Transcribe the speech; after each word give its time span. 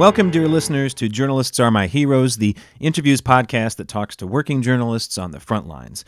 Welcome, 0.00 0.30
dear 0.30 0.48
listeners, 0.48 0.94
to 0.94 1.10
Journalists 1.10 1.60
Are 1.60 1.70
My 1.70 1.86
Heroes, 1.86 2.38
the 2.38 2.56
interviews 2.80 3.20
podcast 3.20 3.76
that 3.76 3.86
talks 3.86 4.16
to 4.16 4.26
working 4.26 4.62
journalists 4.62 5.18
on 5.18 5.32
the 5.32 5.40
front 5.40 5.68
lines. 5.68 6.06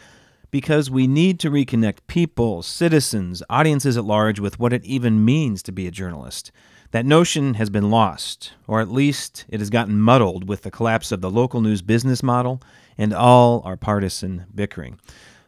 Because 0.50 0.90
we 0.90 1.06
need 1.06 1.38
to 1.40 1.50
reconnect 1.50 1.98
people, 2.06 2.62
citizens, 2.62 3.42
audiences 3.50 3.98
at 3.98 4.06
large 4.06 4.40
with 4.40 4.58
what 4.58 4.72
it 4.72 4.82
even 4.86 5.26
means 5.26 5.62
to 5.64 5.72
be 5.72 5.86
a 5.86 5.90
journalist. 5.90 6.50
That 6.92 7.04
notion 7.04 7.52
has 7.52 7.68
been 7.68 7.90
lost, 7.90 8.54
or 8.66 8.80
at 8.80 8.90
least 8.90 9.44
it 9.50 9.60
has 9.60 9.68
gotten 9.68 10.00
muddled 10.00 10.48
with 10.48 10.62
the 10.62 10.70
collapse 10.70 11.12
of 11.12 11.20
the 11.20 11.30
local 11.30 11.60
news 11.60 11.82
business 11.82 12.22
model 12.22 12.62
and 12.96 13.12
all 13.12 13.60
our 13.66 13.76
partisan 13.76 14.46
bickering. 14.54 14.98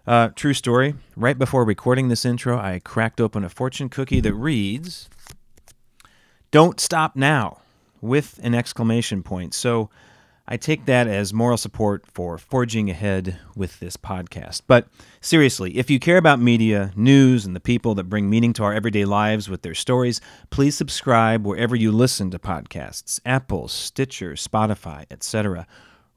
Uh, 0.06 0.28
true 0.36 0.52
story. 0.52 0.96
Right 1.16 1.38
before 1.38 1.64
recording 1.64 2.08
this 2.08 2.26
intro, 2.26 2.58
I 2.58 2.82
cracked 2.84 3.22
open 3.22 3.42
a 3.42 3.48
fortune 3.48 3.88
cookie 3.88 4.20
that 4.20 4.34
reads, 4.34 5.08
Don't 6.50 6.78
stop 6.78 7.16
now 7.16 7.60
with 8.04 8.38
an 8.42 8.54
exclamation 8.54 9.22
point. 9.22 9.54
So 9.54 9.90
I 10.46 10.58
take 10.58 10.84
that 10.84 11.08
as 11.08 11.32
moral 11.32 11.56
support 11.56 12.04
for 12.06 12.36
forging 12.36 12.90
ahead 12.90 13.38
with 13.56 13.80
this 13.80 13.96
podcast. 13.96 14.60
But 14.66 14.88
seriously, 15.22 15.78
if 15.78 15.88
you 15.88 15.98
care 15.98 16.18
about 16.18 16.38
media, 16.38 16.92
news, 16.94 17.46
and 17.46 17.56
the 17.56 17.60
people 17.60 17.94
that 17.94 18.10
bring 18.10 18.28
meaning 18.28 18.52
to 18.54 18.62
our 18.62 18.74
everyday 18.74 19.06
lives 19.06 19.48
with 19.48 19.62
their 19.62 19.74
stories, 19.74 20.20
please 20.50 20.76
subscribe 20.76 21.46
wherever 21.46 21.74
you 21.74 21.90
listen 21.90 22.30
to 22.30 22.38
podcasts 22.38 23.20
Apple, 23.24 23.68
Stitcher, 23.68 24.32
Spotify, 24.34 25.06
etc. 25.10 25.66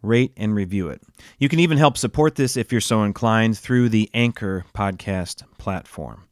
Rate 0.02 0.34
and 0.36 0.54
review 0.54 0.90
it. 0.90 1.02
You 1.40 1.48
can 1.48 1.62
even 1.62 1.78
help 1.78 1.98
support 1.98 2.36
this 2.36 2.58
if 2.58 2.72
you're 2.72 2.81
so 2.81 3.04
inclined 3.04 3.58
through 3.58 3.90
the 3.90 4.09
Anchor 4.14 4.66
podcast 4.76 5.44
platform. 5.58 6.27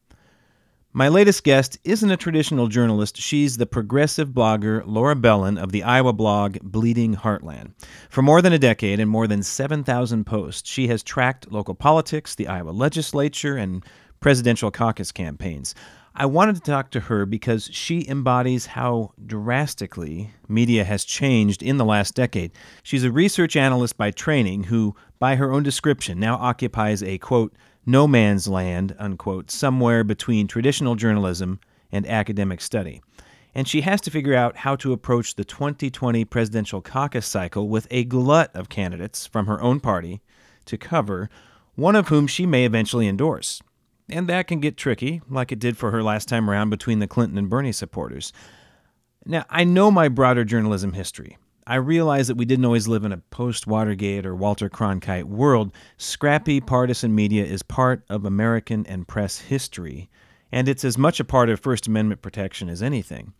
My 0.96 1.08
latest 1.08 1.44
guest 1.44 1.78
isn't 1.84 2.10
a 2.10 2.16
traditional 2.16 2.68
journalist. 2.68 3.18
She's 3.18 3.58
the 3.58 3.66
progressive 3.66 4.30
blogger 4.30 4.82
Laura 4.86 5.14
Belin 5.14 5.62
of 5.62 5.70
the 5.70 5.82
Iowa 5.82 6.14
blog 6.14 6.56
Bleeding 6.62 7.16
Heartland. 7.16 7.72
For 8.08 8.22
more 8.22 8.40
than 8.40 8.54
a 8.54 8.58
decade 8.58 8.98
and 8.98 9.10
more 9.10 9.26
than 9.26 9.42
7,000 9.42 10.24
posts, 10.24 10.66
she 10.66 10.88
has 10.88 11.02
tracked 11.02 11.52
local 11.52 11.74
politics, 11.74 12.34
the 12.34 12.48
Iowa 12.48 12.70
legislature, 12.70 13.58
and 13.58 13.84
presidential 14.20 14.70
caucus 14.70 15.12
campaigns. 15.12 15.74
I 16.14 16.24
wanted 16.24 16.54
to 16.54 16.62
talk 16.62 16.90
to 16.92 17.00
her 17.00 17.26
because 17.26 17.68
she 17.70 18.08
embodies 18.08 18.64
how 18.64 19.12
drastically 19.26 20.30
media 20.48 20.82
has 20.84 21.04
changed 21.04 21.62
in 21.62 21.76
the 21.76 21.84
last 21.84 22.14
decade. 22.14 22.52
She's 22.82 23.04
a 23.04 23.12
research 23.12 23.54
analyst 23.54 23.98
by 23.98 24.12
training 24.12 24.64
who, 24.64 24.96
by 25.18 25.36
her 25.36 25.52
own 25.52 25.62
description, 25.62 26.18
now 26.18 26.36
occupies 26.36 27.02
a 27.02 27.18
quote, 27.18 27.54
no 27.86 28.06
man's 28.08 28.48
land, 28.48 28.94
unquote, 28.98 29.50
somewhere 29.50 30.04
between 30.04 30.48
traditional 30.48 30.96
journalism 30.96 31.60
and 31.92 32.06
academic 32.06 32.60
study. 32.60 33.00
And 33.54 33.66
she 33.66 33.80
has 33.80 34.02
to 34.02 34.10
figure 34.10 34.34
out 34.34 34.58
how 34.58 34.76
to 34.76 34.92
approach 34.92 35.34
the 35.34 35.44
2020 35.44 36.24
presidential 36.26 36.82
caucus 36.82 37.26
cycle 37.26 37.68
with 37.68 37.86
a 37.90 38.04
glut 38.04 38.54
of 38.54 38.68
candidates 38.68 39.26
from 39.26 39.46
her 39.46 39.62
own 39.62 39.80
party 39.80 40.20
to 40.66 40.76
cover, 40.76 41.30
one 41.74 41.96
of 41.96 42.08
whom 42.08 42.26
she 42.26 42.44
may 42.44 42.66
eventually 42.66 43.08
endorse. 43.08 43.62
And 44.10 44.28
that 44.28 44.46
can 44.46 44.60
get 44.60 44.76
tricky, 44.76 45.22
like 45.30 45.52
it 45.52 45.58
did 45.58 45.76
for 45.76 45.90
her 45.90 46.02
last 46.02 46.28
time 46.28 46.50
around 46.50 46.70
between 46.70 46.98
the 46.98 47.06
Clinton 47.06 47.38
and 47.38 47.48
Bernie 47.48 47.72
supporters. 47.72 48.32
Now, 49.24 49.44
I 49.48 49.64
know 49.64 49.90
my 49.90 50.08
broader 50.08 50.44
journalism 50.44 50.92
history. 50.92 51.38
I 51.68 51.76
realize 51.76 52.28
that 52.28 52.36
we 52.36 52.44
didn't 52.44 52.64
always 52.64 52.86
live 52.86 53.04
in 53.04 53.10
a 53.10 53.16
post 53.16 53.66
Watergate 53.66 54.24
or 54.24 54.36
Walter 54.36 54.70
Cronkite 54.70 55.24
world. 55.24 55.72
Scrappy 55.96 56.60
partisan 56.60 57.12
media 57.12 57.44
is 57.44 57.64
part 57.64 58.04
of 58.08 58.24
American 58.24 58.86
and 58.86 59.08
press 59.08 59.38
history, 59.38 60.08
and 60.52 60.68
it's 60.68 60.84
as 60.84 60.96
much 60.96 61.18
a 61.18 61.24
part 61.24 61.50
of 61.50 61.58
First 61.58 61.88
Amendment 61.88 62.22
protection 62.22 62.68
as 62.68 62.84
anything. 62.84 63.32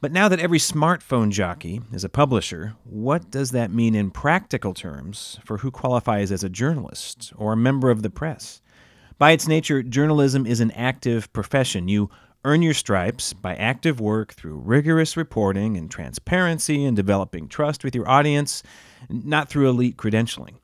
But 0.00 0.12
now 0.12 0.28
that 0.28 0.38
every 0.38 0.60
smartphone 0.60 1.32
jockey 1.32 1.80
is 1.92 2.04
a 2.04 2.08
publisher, 2.08 2.76
what 2.84 3.32
does 3.32 3.50
that 3.50 3.72
mean 3.72 3.96
in 3.96 4.12
practical 4.12 4.72
terms 4.72 5.40
for 5.44 5.58
who 5.58 5.72
qualifies 5.72 6.30
as 6.30 6.44
a 6.44 6.48
journalist 6.48 7.32
or 7.34 7.54
a 7.54 7.56
member 7.56 7.90
of 7.90 8.02
the 8.02 8.10
press? 8.10 8.62
By 9.18 9.32
its 9.32 9.48
nature, 9.48 9.82
journalism 9.82 10.46
is 10.46 10.60
an 10.60 10.70
active 10.72 11.32
profession. 11.32 11.88
You 11.88 12.10
Earn 12.46 12.62
your 12.62 12.74
stripes 12.74 13.32
by 13.32 13.56
active 13.56 13.98
work 13.98 14.32
through 14.32 14.58
rigorous 14.58 15.16
reporting 15.16 15.76
and 15.76 15.90
transparency 15.90 16.84
and 16.84 16.96
developing 16.96 17.48
trust 17.48 17.82
with 17.82 17.92
your 17.92 18.08
audience, 18.08 18.62
not 19.10 19.48
through 19.48 19.68
elite 19.68 19.96
credentialing. 19.96 20.54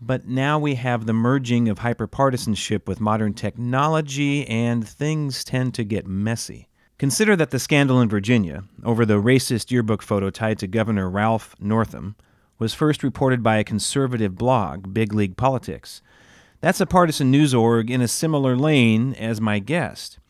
But 0.00 0.28
now 0.28 0.60
we 0.60 0.76
have 0.76 1.04
the 1.04 1.12
merging 1.12 1.68
of 1.68 1.80
hyperpartisanship 1.80 2.86
with 2.86 3.00
modern 3.00 3.34
technology, 3.34 4.46
and 4.46 4.86
things 4.86 5.42
tend 5.42 5.74
to 5.74 5.82
get 5.82 6.06
messy. 6.06 6.68
Consider 6.96 7.34
that 7.34 7.50
the 7.50 7.58
scandal 7.58 8.00
in 8.00 8.08
Virginia 8.08 8.62
over 8.84 9.04
the 9.04 9.20
racist 9.20 9.72
yearbook 9.72 10.00
photo 10.00 10.30
tied 10.30 10.60
to 10.60 10.68
Governor 10.68 11.10
Ralph 11.10 11.56
Northam 11.58 12.14
was 12.60 12.72
first 12.72 13.02
reported 13.02 13.42
by 13.42 13.56
a 13.56 13.64
conservative 13.64 14.36
blog, 14.36 14.94
Big 14.94 15.12
League 15.12 15.36
Politics. 15.36 16.02
That's 16.60 16.80
a 16.80 16.86
partisan 16.86 17.32
news 17.32 17.52
org 17.52 17.90
in 17.90 18.00
a 18.00 18.06
similar 18.06 18.54
lane 18.54 19.14
as 19.14 19.40
my 19.40 19.58
guest. 19.58 20.20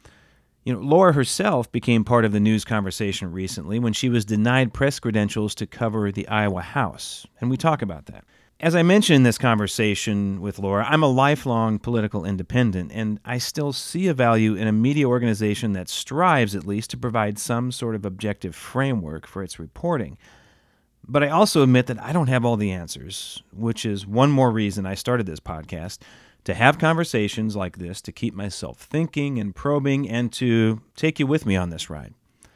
You 0.64 0.74
know, 0.74 0.80
Laura 0.80 1.12
herself 1.12 1.72
became 1.72 2.04
part 2.04 2.24
of 2.24 2.30
the 2.30 2.38
news 2.38 2.64
conversation 2.64 3.32
recently 3.32 3.80
when 3.80 3.92
she 3.92 4.08
was 4.08 4.24
denied 4.24 4.72
press 4.72 5.00
credentials 5.00 5.56
to 5.56 5.66
cover 5.66 6.12
the 6.12 6.28
Iowa 6.28 6.62
House, 6.62 7.26
and 7.40 7.50
we 7.50 7.56
talk 7.56 7.82
about 7.82 8.06
that. 8.06 8.24
As 8.60 8.76
I 8.76 8.84
mentioned 8.84 9.16
in 9.16 9.22
this 9.24 9.38
conversation 9.38 10.40
with 10.40 10.60
Laura, 10.60 10.86
I'm 10.88 11.02
a 11.02 11.08
lifelong 11.08 11.80
political 11.80 12.24
independent, 12.24 12.92
and 12.94 13.18
I 13.24 13.38
still 13.38 13.72
see 13.72 14.06
a 14.06 14.14
value 14.14 14.54
in 14.54 14.68
a 14.68 14.72
media 14.72 15.08
organization 15.08 15.72
that 15.72 15.88
strives, 15.88 16.54
at 16.54 16.64
least, 16.64 16.90
to 16.90 16.96
provide 16.96 17.40
some 17.40 17.72
sort 17.72 17.96
of 17.96 18.06
objective 18.06 18.54
framework 18.54 19.26
for 19.26 19.42
its 19.42 19.58
reporting. 19.58 20.16
But 21.08 21.24
I 21.24 21.28
also 21.30 21.64
admit 21.64 21.86
that 21.88 22.00
I 22.00 22.12
don't 22.12 22.28
have 22.28 22.44
all 22.44 22.56
the 22.56 22.70
answers, 22.70 23.42
which 23.52 23.84
is 23.84 24.06
one 24.06 24.30
more 24.30 24.52
reason 24.52 24.86
I 24.86 24.94
started 24.94 25.26
this 25.26 25.40
podcast 25.40 25.98
to 26.44 26.54
have 26.54 26.78
conversations 26.78 27.56
like 27.56 27.78
this, 27.78 28.00
to 28.02 28.12
keep 28.12 28.34
myself 28.34 28.78
thinking 28.78 29.38
and 29.38 29.54
probing, 29.54 30.08
and 30.08 30.32
to 30.34 30.80
take 30.96 31.18
you 31.18 31.26
with 31.26 31.46
me 31.46 31.56
on 31.56 31.70
this 31.70 31.88
ride. 31.88 32.14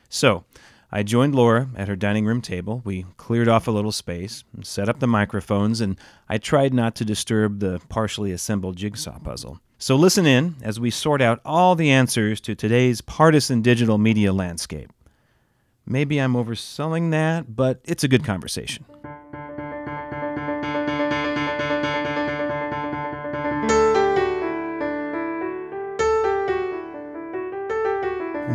So, 0.09 0.45
I 0.93 1.03
joined 1.03 1.35
Laura 1.35 1.69
at 1.77 1.89
her 1.89 1.97
dining 1.97 2.27
room 2.27 2.41
table. 2.41 2.81
We 2.85 3.07
cleared 3.17 3.49
off 3.49 3.67
a 3.67 3.73
little 3.73 3.93
space, 3.93 4.45
set 4.63 4.89
up 4.89 5.01
the 5.01 5.07
microphones, 5.07 5.81
and 5.81 5.99
I 6.29 6.39
tried 6.39 6.73
not 6.73 6.95
to 6.97 7.05
disturb 7.05 7.59
the 7.59 7.81
partially 7.89 8.33
assembled 8.33 8.77
jigsaw 8.77 9.19
puzzle. 9.19 9.61
So, 9.79 9.97
listen 9.97 10.27
in 10.27 10.57
as 10.63 10.81
we 10.81 10.91
sort 10.91 11.21
out 11.21 11.41
all 11.45 11.75
the 11.75 11.91
answers 11.91 12.41
to 12.43 12.55
today's 12.55 13.01
partisan 13.01 13.63
digital 13.63 13.99
media 13.99 14.33
landscape. 14.33 14.93
Maybe 15.85 16.19
I'm 16.19 16.33
overselling 16.33 17.11
that, 17.13 17.55
but 17.55 17.81
it's 17.85 18.03
a 18.03 18.09
good 18.09 18.25
conversation. 18.25 18.85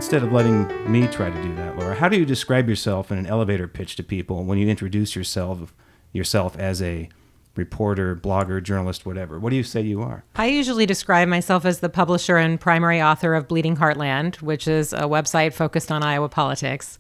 Instead 0.02 0.24
of 0.24 0.34
letting 0.34 0.92
me 0.92 1.06
try 1.06 1.30
to 1.30 1.44
do 1.44 1.54
that, 1.54 1.78
Laura, 1.78 1.94
how 1.94 2.10
do 2.10 2.18
you 2.18 2.26
describe 2.26 2.68
yourself 2.68 3.12
in 3.12 3.20
an 3.20 3.28
elevator 3.28 3.68
pitch 3.68 3.96
to 3.96 4.02
people 4.02 4.44
when 4.44 4.58
you 4.58 4.68
introduce 4.68 5.16
yourself 5.16 5.76
yourself 6.12 6.58
as 6.58 6.82
a 6.82 7.08
reporter, 7.56 8.16
blogger, 8.16 8.64
journalist, 8.64 9.06
whatever? 9.06 9.40
What 9.40 9.52
do 9.52 9.58
you 9.58 9.64
say 9.64 9.82
you 9.82 10.02
are? 10.02 10.24
I 10.36 10.48
usually 10.48 10.88
describe 10.88 11.28
myself 11.28 11.66
as 11.66 11.82
the 11.82 11.88
publisher 11.88 12.38
and 12.38 12.60
primary 12.60 13.00
author 13.00 13.36
of 13.36 13.48
Bleeding 13.48 13.78
Heartland, 13.78 14.42
which 14.42 14.68
is 14.68 14.92
a 14.92 15.02
website 15.02 15.54
focused 15.54 15.92
on 15.92 16.02
Iowa 16.02 16.30
politics. 16.30 16.98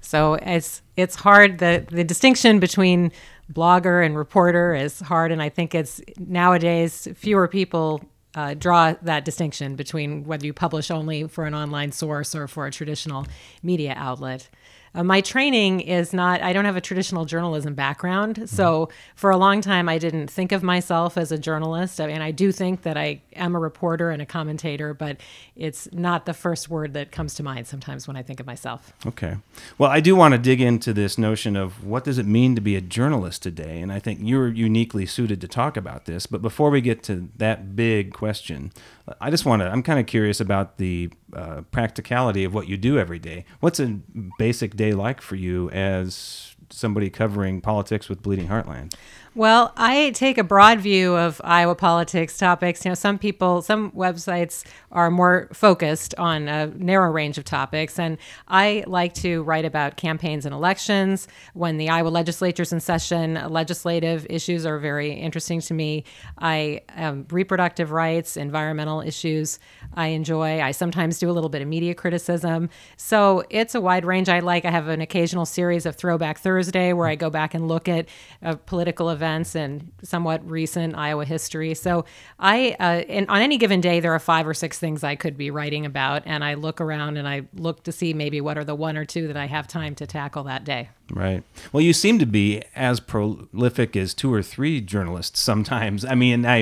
So 0.00 0.34
it's 0.34 0.82
it's 0.96 1.14
hard 1.14 1.58
the 1.58 1.86
the 1.88 2.02
distinction 2.02 2.58
between 2.58 3.12
blogger 3.52 4.04
and 4.04 4.16
reporter 4.16 4.74
is 4.74 4.98
hard 4.98 5.30
and 5.30 5.40
I 5.40 5.50
think 5.50 5.72
it's 5.72 6.00
nowadays 6.18 7.06
fewer 7.14 7.46
people 7.46 8.02
uh, 8.34 8.54
draw 8.54 8.94
that 9.02 9.24
distinction 9.24 9.76
between 9.76 10.24
whether 10.24 10.46
you 10.46 10.52
publish 10.52 10.90
only 10.90 11.26
for 11.26 11.44
an 11.46 11.54
online 11.54 11.92
source 11.92 12.34
or 12.34 12.46
for 12.46 12.66
a 12.66 12.70
traditional 12.70 13.26
media 13.62 13.94
outlet. 13.96 14.48
Uh, 14.94 15.04
my 15.04 15.20
training 15.20 15.80
is 15.80 16.12
not, 16.12 16.42
I 16.42 16.52
don't 16.52 16.64
have 16.64 16.76
a 16.76 16.80
traditional 16.80 17.24
journalism 17.24 17.74
background. 17.74 18.36
Mm-hmm. 18.36 18.46
So 18.46 18.88
for 19.14 19.30
a 19.30 19.36
long 19.36 19.60
time, 19.60 19.88
I 19.88 19.98
didn't 19.98 20.28
think 20.28 20.52
of 20.52 20.62
myself 20.62 21.16
as 21.16 21.30
a 21.30 21.38
journalist. 21.38 22.00
I 22.00 22.06
mean, 22.06 22.20
I 22.20 22.32
do 22.32 22.50
think 22.50 22.82
that 22.82 22.96
I 22.96 23.22
am 23.36 23.54
a 23.54 23.58
reporter 23.58 24.10
and 24.10 24.20
a 24.20 24.26
commentator, 24.26 24.92
but 24.92 25.18
it's 25.54 25.88
not 25.92 26.26
the 26.26 26.34
first 26.34 26.68
word 26.68 26.94
that 26.94 27.12
comes 27.12 27.34
to 27.34 27.42
mind 27.42 27.66
sometimes 27.66 28.08
when 28.08 28.16
I 28.16 28.22
think 28.22 28.40
of 28.40 28.46
myself. 28.46 28.92
Okay. 29.06 29.36
Well, 29.78 29.90
I 29.90 30.00
do 30.00 30.16
want 30.16 30.32
to 30.32 30.38
dig 30.38 30.60
into 30.60 30.92
this 30.92 31.18
notion 31.18 31.56
of 31.56 31.84
what 31.84 32.04
does 32.04 32.18
it 32.18 32.26
mean 32.26 32.54
to 32.56 32.60
be 32.60 32.74
a 32.74 32.80
journalist 32.80 33.42
today? 33.42 33.80
And 33.80 33.92
I 33.92 34.00
think 34.00 34.18
you're 34.22 34.48
uniquely 34.48 35.06
suited 35.06 35.40
to 35.40 35.48
talk 35.48 35.76
about 35.76 36.06
this. 36.06 36.26
But 36.26 36.42
before 36.42 36.70
we 36.70 36.80
get 36.80 37.02
to 37.04 37.28
that 37.36 37.76
big 37.76 38.12
question, 38.12 38.72
I 39.20 39.30
just 39.30 39.44
want 39.44 39.62
to, 39.62 39.68
I'm 39.68 39.82
kind 39.82 39.98
of 39.98 40.06
curious 40.06 40.40
about 40.40 40.78
the 40.78 41.10
uh, 41.34 41.62
practicality 41.70 42.44
of 42.44 42.54
what 42.54 42.68
you 42.68 42.76
do 42.76 42.98
every 42.98 43.18
day. 43.18 43.44
What's 43.60 43.80
a 43.80 43.98
basic 44.38 44.76
day 44.76 44.92
like 44.92 45.20
for 45.20 45.36
you 45.36 45.70
as 45.70 46.54
somebody 46.70 47.10
covering 47.10 47.60
politics 47.60 48.08
with 48.08 48.22
Bleeding 48.22 48.48
Heartland? 48.48 48.94
Well, 49.36 49.72
I 49.76 50.10
take 50.10 50.38
a 50.38 50.42
broad 50.42 50.80
view 50.80 51.14
of 51.14 51.40
Iowa 51.44 51.76
politics 51.76 52.36
topics. 52.36 52.84
You 52.84 52.90
know, 52.90 52.96
some 52.96 53.16
people, 53.16 53.62
some 53.62 53.92
websites 53.92 54.64
are 54.90 55.08
more 55.08 55.48
focused 55.52 56.16
on 56.18 56.48
a 56.48 56.66
narrow 56.66 57.12
range 57.12 57.38
of 57.38 57.44
topics, 57.44 57.96
and 58.00 58.18
I 58.48 58.82
like 58.88 59.14
to 59.14 59.44
write 59.44 59.64
about 59.64 59.96
campaigns 59.96 60.46
and 60.46 60.52
elections. 60.52 61.28
When 61.54 61.76
the 61.76 61.90
Iowa 61.90 62.08
legislature's 62.08 62.72
in 62.72 62.80
session, 62.80 63.34
legislative 63.48 64.26
issues 64.28 64.66
are 64.66 64.80
very 64.80 65.12
interesting 65.12 65.60
to 65.60 65.74
me. 65.74 66.02
I 66.38 66.80
um, 66.96 67.24
reproductive 67.30 67.92
rights, 67.92 68.36
environmental 68.36 69.00
issues. 69.00 69.60
I 69.94 70.08
enjoy. 70.08 70.60
I 70.60 70.72
sometimes 70.72 71.20
do 71.20 71.30
a 71.30 71.32
little 71.32 71.50
bit 71.50 71.62
of 71.62 71.68
media 71.68 71.94
criticism. 71.94 72.68
So 72.96 73.44
it's 73.48 73.76
a 73.76 73.80
wide 73.80 74.04
range 74.04 74.28
I 74.28 74.40
like. 74.40 74.64
I 74.64 74.72
have 74.72 74.88
an 74.88 75.00
occasional 75.00 75.46
series 75.46 75.86
of 75.86 75.94
Throwback 75.94 76.38
Thursday 76.38 76.92
where 76.92 77.06
I 77.06 77.14
go 77.14 77.30
back 77.30 77.54
and 77.54 77.68
look 77.68 77.88
at 77.88 78.08
uh, 78.42 78.56
political 78.66 79.08
events 79.08 79.19
events 79.20 79.54
and 79.54 79.92
somewhat 80.02 80.40
recent 80.48 80.96
Iowa 80.96 81.24
history. 81.24 81.74
So 81.74 82.04
I, 82.38 82.76
uh, 82.80 83.02
in, 83.06 83.28
on 83.28 83.42
any 83.42 83.58
given 83.58 83.80
day, 83.80 84.00
there 84.00 84.14
are 84.14 84.18
five 84.18 84.46
or 84.46 84.54
six 84.54 84.78
things 84.78 85.04
I 85.04 85.14
could 85.16 85.36
be 85.36 85.50
writing 85.50 85.84
about, 85.84 86.22
and 86.24 86.42
I 86.42 86.54
look 86.54 86.80
around 86.80 87.18
and 87.18 87.28
I 87.28 87.42
look 87.54 87.84
to 87.84 87.92
see 87.92 88.14
maybe 88.14 88.40
what 88.40 88.56
are 88.56 88.64
the 88.64 88.74
one 88.74 88.96
or 88.96 89.04
two 89.04 89.26
that 89.28 89.36
I 89.36 89.46
have 89.46 89.68
time 89.68 89.94
to 89.96 90.06
tackle 90.06 90.44
that 90.44 90.64
day. 90.64 90.88
Right. 91.12 91.42
Well, 91.72 91.82
you 91.82 91.92
seem 91.92 92.18
to 92.20 92.26
be 92.26 92.62
as 92.74 93.00
prolific 93.00 93.96
as 93.96 94.14
two 94.14 94.32
or 94.32 94.42
three 94.42 94.80
journalists 94.80 95.40
sometimes. 95.40 96.04
I 96.04 96.14
mean, 96.14 96.46
I, 96.46 96.60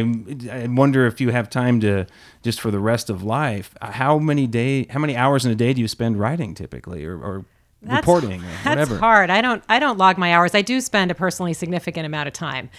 I 0.51 0.67
wonder 0.67 1.07
if 1.07 1.21
you 1.21 1.31
have 1.31 1.49
time 1.49 1.81
to 1.81 2.07
just 2.43 2.61
for 2.61 2.71
the 2.71 2.81
rest 2.81 3.11
of 3.11 3.23
life. 3.23 3.77
How 3.81 4.19
many 4.19 4.47
day, 4.47 4.87
how 4.91 4.99
many 4.99 5.15
hours 5.17 5.45
in 5.45 5.53
a 5.53 5.55
day 5.55 5.73
do 5.75 5.81
you 5.81 5.89
spend 5.89 6.19
writing 6.19 6.55
typically, 6.55 7.05
or, 7.05 7.17
or 7.19 7.45
that's, 7.83 8.07
reporting 8.07 8.43
or 8.43 8.47
whatever. 8.47 8.95
That's 8.95 9.01
hard. 9.01 9.31
I 9.31 9.41
don't 9.41 9.63
I 9.69 9.79
don't 9.79 9.99
log 9.99 10.19
my 10.19 10.33
hours. 10.35 10.55
I 10.55 10.63
do 10.63 10.81
spend 10.81 11.11
a 11.11 11.15
personally 11.15 11.55
significant 11.55 12.07
amount 12.07 12.27
of 12.27 12.35
time. 12.35 12.71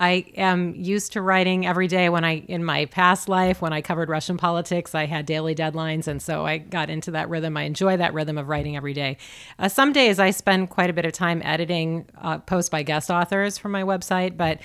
I 0.00 0.26
am 0.36 0.74
used 0.76 1.12
to 1.12 1.22
writing 1.22 1.66
every 1.66 1.86
day 1.86 2.08
when 2.08 2.24
I 2.24 2.38
in 2.48 2.64
my 2.64 2.86
past 2.86 3.28
life 3.28 3.62
when 3.62 3.72
I 3.72 3.82
covered 3.82 4.08
Russian 4.08 4.36
politics, 4.36 4.94
I 4.94 5.06
had 5.06 5.26
daily 5.26 5.54
deadlines 5.54 6.08
and 6.08 6.20
so 6.20 6.44
I 6.44 6.58
got 6.58 6.90
into 6.90 7.12
that 7.12 7.28
rhythm. 7.28 7.56
I 7.56 7.62
enjoy 7.62 7.96
that 7.98 8.14
rhythm 8.14 8.36
of 8.36 8.48
writing 8.48 8.76
every 8.76 8.94
day. 8.94 9.16
Uh, 9.58 9.68
some 9.68 9.92
days 9.92 10.18
I 10.18 10.30
spend 10.30 10.70
quite 10.70 10.90
a 10.90 10.92
bit 10.92 11.04
of 11.04 11.12
time 11.12 11.40
editing 11.44 12.06
uh, 12.20 12.38
posts 12.38 12.68
by 12.68 12.82
guest 12.82 13.10
authors 13.10 13.58
for 13.58 13.68
my 13.68 13.82
website, 13.84 14.36
but 14.36 14.60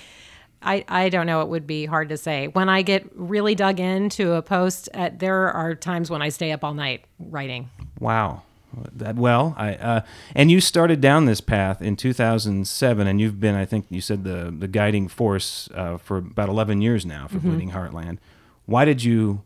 I, 0.65 0.85
I 0.87 1.09
don't 1.09 1.27
know. 1.27 1.41
It 1.41 1.49
would 1.49 1.67
be 1.67 1.85
hard 1.85 2.07
to 2.07 2.15
say. 2.15 2.47
When 2.47 2.69
I 2.69 2.83
get 2.83 3.05
really 3.15 3.53
dug 3.53 3.81
into 3.81 4.33
a 4.35 4.41
post, 4.41 4.87
uh, 4.93 5.09
there 5.13 5.51
are 5.51 5.75
times 5.75 6.09
when 6.09 6.21
I 6.21 6.29
stay 6.29 6.53
up 6.53 6.63
all 6.63 6.73
night 6.73 7.03
writing. 7.19 7.69
Wow 7.99 8.43
that 8.91 9.15
well. 9.15 9.53
I 9.57 9.75
uh, 9.75 10.01
and 10.35 10.51
you 10.51 10.61
started 10.61 11.01
down 11.01 11.25
this 11.25 11.41
path 11.41 11.81
in 11.81 11.95
2007, 11.95 13.07
and 13.07 13.21
you've 13.21 13.39
been, 13.39 13.55
I 13.55 13.65
think, 13.65 13.85
you 13.89 14.01
said 14.01 14.23
the 14.23 14.53
the 14.57 14.67
guiding 14.67 15.07
force 15.07 15.69
uh, 15.73 15.97
for 15.97 16.17
about 16.17 16.49
11 16.49 16.81
years 16.81 17.05
now 17.05 17.27
for 17.27 17.37
mm-hmm. 17.37 17.49
Bleeding 17.49 17.71
Heartland. 17.71 18.17
Why 18.65 18.85
did 18.85 19.03
you 19.03 19.43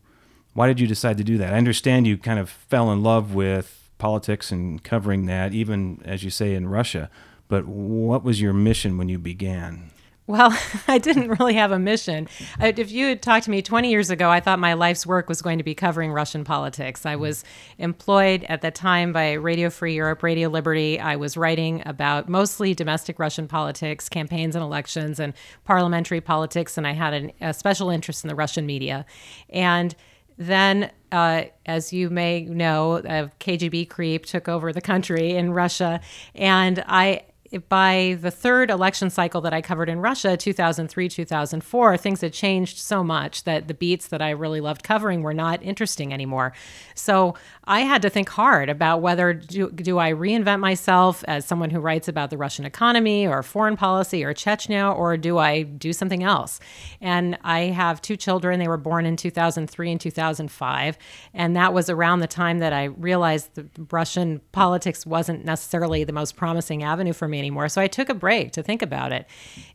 Why 0.54 0.66
did 0.66 0.80
you 0.80 0.86
decide 0.86 1.18
to 1.18 1.24
do 1.24 1.38
that? 1.38 1.54
I 1.54 1.58
understand 1.58 2.06
you 2.06 2.18
kind 2.18 2.38
of 2.38 2.50
fell 2.50 2.90
in 2.92 3.02
love 3.02 3.34
with 3.34 3.90
politics 3.98 4.50
and 4.52 4.82
covering 4.82 5.26
that, 5.26 5.52
even 5.52 6.00
as 6.04 6.22
you 6.22 6.30
say 6.30 6.54
in 6.54 6.68
Russia. 6.68 7.10
But 7.48 7.66
what 7.66 8.22
was 8.22 8.40
your 8.40 8.52
mission 8.52 8.98
when 8.98 9.08
you 9.08 9.18
began? 9.18 9.90
Well, 10.28 10.54
I 10.88 10.98
didn't 10.98 11.38
really 11.40 11.54
have 11.54 11.72
a 11.72 11.78
mission. 11.78 12.28
If 12.60 12.92
you 12.92 13.06
had 13.06 13.22
talked 13.22 13.46
to 13.46 13.50
me 13.50 13.62
20 13.62 13.90
years 13.90 14.10
ago, 14.10 14.28
I 14.30 14.40
thought 14.40 14.58
my 14.58 14.74
life's 14.74 15.06
work 15.06 15.26
was 15.26 15.40
going 15.40 15.56
to 15.56 15.64
be 15.64 15.74
covering 15.74 16.12
Russian 16.12 16.44
politics. 16.44 17.06
I 17.06 17.16
was 17.16 17.44
employed 17.78 18.44
at 18.44 18.60
the 18.60 18.70
time 18.70 19.12
by 19.14 19.32
Radio 19.32 19.70
Free 19.70 19.94
Europe, 19.94 20.22
Radio 20.22 20.50
Liberty. 20.50 21.00
I 21.00 21.16
was 21.16 21.38
writing 21.38 21.82
about 21.86 22.28
mostly 22.28 22.74
domestic 22.74 23.18
Russian 23.18 23.48
politics, 23.48 24.10
campaigns 24.10 24.54
and 24.54 24.62
elections, 24.62 25.18
and 25.18 25.32
parliamentary 25.64 26.20
politics, 26.20 26.76
and 26.76 26.86
I 26.86 26.92
had 26.92 27.14
an, 27.14 27.32
a 27.40 27.54
special 27.54 27.88
interest 27.88 28.22
in 28.22 28.28
the 28.28 28.34
Russian 28.34 28.66
media. 28.66 29.06
And 29.48 29.96
then, 30.36 30.90
uh, 31.10 31.44
as 31.64 31.90
you 31.90 32.10
may 32.10 32.42
know, 32.42 32.98
uh, 32.98 33.28
KGB 33.40 33.88
creep 33.88 34.26
took 34.26 34.46
over 34.46 34.74
the 34.74 34.82
country 34.82 35.30
in 35.30 35.52
Russia, 35.52 36.02
and 36.34 36.84
I 36.86 37.22
by 37.68 38.18
the 38.20 38.30
third 38.30 38.70
election 38.70 39.10
cycle 39.10 39.40
that 39.40 39.54
I 39.54 39.62
covered 39.62 39.88
in 39.88 40.00
Russia, 40.00 40.36
2003, 40.36 41.08
2004, 41.08 41.96
things 41.96 42.20
had 42.20 42.32
changed 42.32 42.78
so 42.78 43.02
much 43.02 43.44
that 43.44 43.68
the 43.68 43.74
beats 43.74 44.08
that 44.08 44.20
I 44.20 44.30
really 44.30 44.60
loved 44.60 44.82
covering 44.82 45.22
were 45.22 45.32
not 45.32 45.62
interesting 45.62 46.12
anymore. 46.12 46.52
So 46.94 47.34
I 47.64 47.80
had 47.80 48.02
to 48.02 48.10
think 48.10 48.28
hard 48.28 48.68
about 48.68 49.00
whether 49.00 49.32
do, 49.32 49.70
do 49.70 49.98
I 49.98 50.12
reinvent 50.12 50.60
myself 50.60 51.24
as 51.26 51.46
someone 51.46 51.70
who 51.70 51.80
writes 51.80 52.08
about 52.08 52.30
the 52.30 52.36
Russian 52.36 52.64
economy 52.64 53.26
or 53.26 53.42
foreign 53.42 53.76
policy 53.76 54.24
or 54.24 54.34
Chechnya, 54.34 54.94
or 54.94 55.16
do 55.16 55.38
I 55.38 55.62
do 55.62 55.92
something 55.92 56.22
else? 56.22 56.60
And 57.00 57.38
I 57.44 57.60
have 57.60 58.02
two 58.02 58.16
children. 58.16 58.60
They 58.60 58.68
were 58.68 58.76
born 58.76 59.06
in 59.06 59.16
2003 59.16 59.90
and 59.90 60.00
2005. 60.00 60.98
And 61.32 61.56
that 61.56 61.72
was 61.72 61.88
around 61.88 62.20
the 62.20 62.26
time 62.26 62.58
that 62.58 62.72
I 62.72 62.84
realized 62.84 63.54
that 63.54 63.68
Russian 63.90 64.40
politics 64.52 65.06
wasn't 65.06 65.44
necessarily 65.44 66.04
the 66.04 66.12
most 66.12 66.36
promising 66.36 66.82
avenue 66.82 67.12
for 67.12 67.26
me 67.26 67.37
anymore. 67.38 67.68
So 67.68 67.80
I 67.80 67.86
took 67.86 68.08
a 68.08 68.14
break 68.14 68.52
to 68.52 68.62
think 68.62 68.82
about 68.82 69.12
it. 69.12 69.26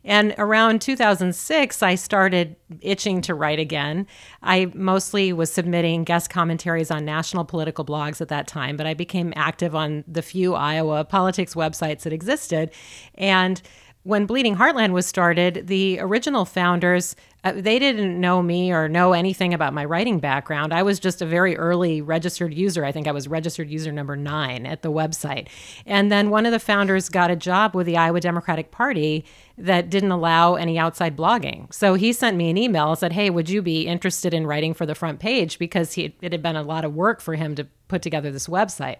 And 0.04 0.34
around 0.38 0.80
2006, 0.80 1.82
I 1.82 1.94
started 1.94 2.56
itching 2.80 3.20
to 3.22 3.34
write 3.34 3.58
again. 3.58 4.06
I 4.42 4.70
mostly 4.74 5.32
was 5.32 5.52
submitting 5.52 6.04
guest 6.04 6.30
commentaries 6.30 6.90
on 6.90 7.04
national 7.04 7.44
political 7.44 7.84
blogs 7.84 8.20
at 8.20 8.28
that 8.28 8.46
time, 8.46 8.76
but 8.76 8.86
I 8.86 8.94
became 8.94 9.32
active 9.36 9.74
on 9.74 10.04
the 10.06 10.22
few 10.22 10.54
Iowa 10.54 11.04
politics 11.04 11.54
websites 11.54 12.02
that 12.02 12.12
existed. 12.12 12.70
And 13.14 13.60
when 14.04 14.26
Bleeding 14.26 14.56
Heartland 14.56 14.92
was 14.92 15.06
started, 15.06 15.66
the 15.66 15.98
original 15.98 16.44
founders 16.44 17.16
uh, 17.44 17.52
they 17.54 17.78
didn't 17.78 18.18
know 18.18 18.42
me 18.42 18.72
or 18.72 18.88
know 18.88 19.12
anything 19.12 19.52
about 19.52 19.74
my 19.74 19.84
writing 19.84 20.18
background. 20.18 20.72
I 20.72 20.82
was 20.82 20.98
just 20.98 21.22
a 21.22 21.26
very 21.26 21.56
early 21.56 22.00
registered 22.00 22.54
user. 22.54 22.84
I 22.84 22.90
think 22.90 23.06
I 23.06 23.12
was 23.12 23.28
registered 23.28 23.70
user 23.70 23.92
number 23.92 24.16
nine 24.16 24.66
at 24.66 24.82
the 24.82 24.90
website. 24.90 25.48
And 25.84 26.10
then 26.10 26.30
one 26.30 26.46
of 26.46 26.52
the 26.52 26.58
founders 26.58 27.08
got 27.08 27.30
a 27.30 27.36
job 27.36 27.74
with 27.74 27.86
the 27.86 27.96
Iowa 27.96 28.20
Democratic 28.20 28.70
Party 28.70 29.24
that 29.56 29.88
didn't 29.88 30.10
allow 30.10 30.54
any 30.56 30.78
outside 30.78 31.16
blogging. 31.16 31.72
So 31.72 31.94
he 31.94 32.12
sent 32.12 32.36
me 32.36 32.50
an 32.50 32.58
email 32.58 32.90
and 32.90 32.98
said, 32.98 33.12
Hey, 33.12 33.30
would 33.30 33.48
you 33.48 33.62
be 33.62 33.86
interested 33.86 34.34
in 34.34 34.46
writing 34.46 34.74
for 34.74 34.84
the 34.84 34.94
front 34.94 35.20
page? 35.20 35.58
Because 35.58 35.92
he, 35.92 36.16
it 36.20 36.32
had 36.32 36.42
been 36.42 36.56
a 36.56 36.62
lot 36.62 36.84
of 36.84 36.94
work 36.94 37.20
for 37.20 37.34
him 37.34 37.54
to 37.54 37.66
put 37.86 38.02
together 38.02 38.32
this 38.32 38.48
website. 38.48 38.96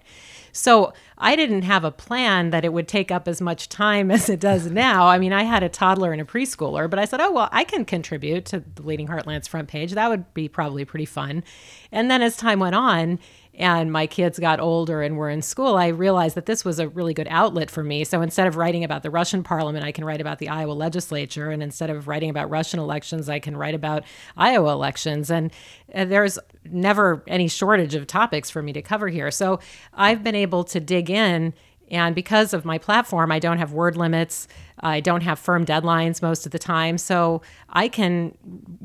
So 0.53 0.93
I 1.19 1.35
didn't 1.35 1.63
have 1.63 1.83
a 1.83 1.91
plan 1.91 2.51
that 2.51 2.65
it 2.65 2.73
would 2.73 2.87
take 2.87 3.11
up 3.11 3.27
as 3.27 3.41
much 3.41 3.69
time 3.69 4.11
as 4.13 4.29
it 4.29 4.39
does 4.39 4.71
now. 4.71 5.07
I 5.09 5.19
mean, 5.19 5.33
I 5.33 5.43
had 5.43 5.65
a 5.65 5.69
toddler 5.69 6.13
and 6.13 6.21
a 6.21 6.25
preschooler, 6.25 6.89
but 6.89 7.01
I 7.01 7.05
said, 7.05 7.21
oh, 7.21 7.33
well, 7.33 7.49
I 7.51 7.65
can 7.65 7.85
contribute 7.85 8.45
to 8.47 8.61
the 8.61 8.83
Bleeding 8.83 9.09
Heartland's 9.09 9.49
front 9.49 9.69
page. 9.69 9.93
That 9.93 10.09
would 10.09 10.33
be 10.35 10.49
probably 10.49 10.85
pretty 10.85 11.07
fun. 11.07 11.43
And 11.91 12.11
then 12.11 12.23
as 12.23 12.37
time 12.37 12.61
went 12.61 12.77
on, 12.77 13.19
and 13.57 13.93
my 13.93 14.07
kids 14.07 14.39
got 14.39 14.59
older 14.59 15.01
and 15.01 15.17
were 15.17 15.31
in 15.31 15.41
school, 15.41 15.77
I 15.77 15.89
realized 15.89 16.35
that 16.35 16.47
this 16.47 16.65
was 16.65 16.81
a 16.81 16.89
really 16.89 17.15
good 17.15 17.29
outlet 17.31 17.71
for 17.71 17.85
me. 17.85 18.03
So 18.03 18.21
instead 18.21 18.47
of 18.49 18.57
writing 18.57 18.83
about 18.83 19.05
the 19.05 19.11
Russian 19.11 19.45
parliament, 19.45 19.85
I 19.85 19.93
can 19.93 20.05
write 20.05 20.21
about 20.21 20.39
the 20.39 20.49
Iowa 20.49 20.73
legislature. 20.73 21.51
And 21.51 21.63
instead 21.63 21.89
of 21.89 22.09
writing 22.09 22.31
about 22.31 22.51
Russian 22.51 22.81
elections, 22.81 23.29
I 23.29 23.39
can 23.39 23.57
write 23.57 23.75
about 23.75 24.03
Iowa 24.37 24.73
elections. 24.73 25.31
And 25.31 25.53
there's 25.95 26.39
never 26.65 27.23
any 27.29 27.47
shortage 27.47 27.95
of 27.95 28.07
topics 28.09 28.51
for 28.51 28.61
me 28.61 28.73
to 28.73 28.83
cover 28.83 29.09
here. 29.09 29.31
So 29.31 29.61
I've 29.93 30.25
been 30.25 30.35
able 30.35 30.65
to 30.65 30.81
dig 30.81 31.09
in 31.09 31.55
and 31.91 32.15
because 32.15 32.55
of 32.55 32.65
my 32.65 32.79
platform, 32.79 33.31
I 33.31 33.39
don't 33.39 33.59
have 33.59 33.73
word 33.73 33.95
limits. 33.95 34.49
I 34.81 35.01
don't 35.01 35.23
have 35.23 35.39
firm 35.39 35.65
deadlines 35.65 36.21
most 36.21 36.47
of 36.47 36.53
the 36.53 36.59
time, 36.59 36.99
so 36.99 37.43
I 37.71 37.89
can 37.89 38.37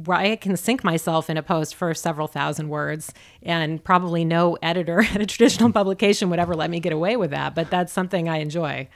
I 0.07 0.35
can 0.35 0.55
sink 0.55 0.83
myself 0.83 1.29
in 1.29 1.37
a 1.37 1.43
post 1.43 1.75
for 1.75 1.93
several 1.93 2.27
thousand 2.27 2.69
words, 2.69 3.13
and 3.41 3.83
probably 3.83 4.23
no 4.23 4.57
editor 4.61 5.01
at 5.13 5.21
a 5.21 5.25
traditional 5.25 5.71
publication 5.71 6.29
would 6.29 6.39
ever 6.39 6.55
let 6.55 6.69
me 6.69 6.79
get 6.79 6.93
away 6.93 7.15
with 7.17 7.31
that. 7.31 7.55
But 7.55 7.69
that's 7.69 7.91
something 7.91 8.29
I 8.29 8.37
enjoy. 8.37 8.87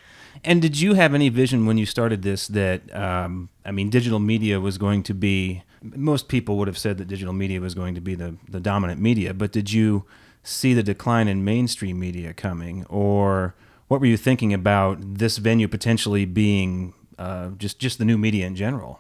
And 0.43 0.61
did 0.61 0.79
you 0.79 0.95
have 0.95 1.13
any 1.13 1.29
vision 1.29 1.65
when 1.65 1.77
you 1.77 1.85
started 1.85 2.21
this 2.21 2.47
that 2.49 2.93
um, 2.95 3.49
I 3.65 3.71
mean, 3.71 3.89
digital 3.89 4.19
media 4.19 4.59
was 4.59 4.77
going 4.77 5.03
to 5.03 5.13
be? 5.13 5.63
Most 5.81 6.27
people 6.27 6.57
would 6.57 6.67
have 6.67 6.77
said 6.77 6.97
that 6.99 7.07
digital 7.07 7.33
media 7.33 7.59
was 7.59 7.73
going 7.73 7.95
to 7.95 8.01
be 8.01 8.15
the 8.15 8.35
the 8.49 8.59
dominant 8.59 9.01
media, 9.01 9.33
but 9.33 9.51
did 9.51 9.71
you 9.71 10.05
see 10.43 10.73
the 10.73 10.83
decline 10.83 11.27
in 11.27 11.43
mainstream 11.43 11.99
media 11.99 12.33
coming, 12.33 12.85
or 12.85 13.55
what 13.93 13.99
were 13.99 14.07
you 14.07 14.17
thinking 14.17 14.55
about 14.55 14.97
this 14.99 15.37
venue 15.37 15.67
potentially 15.67 16.25
being 16.25 16.95
uh, 17.19 17.49
just 17.59 17.77
just 17.77 17.99
the 17.99 18.05
new 18.05 18.17
media 18.17 18.47
in 18.47 18.55
general? 18.55 18.99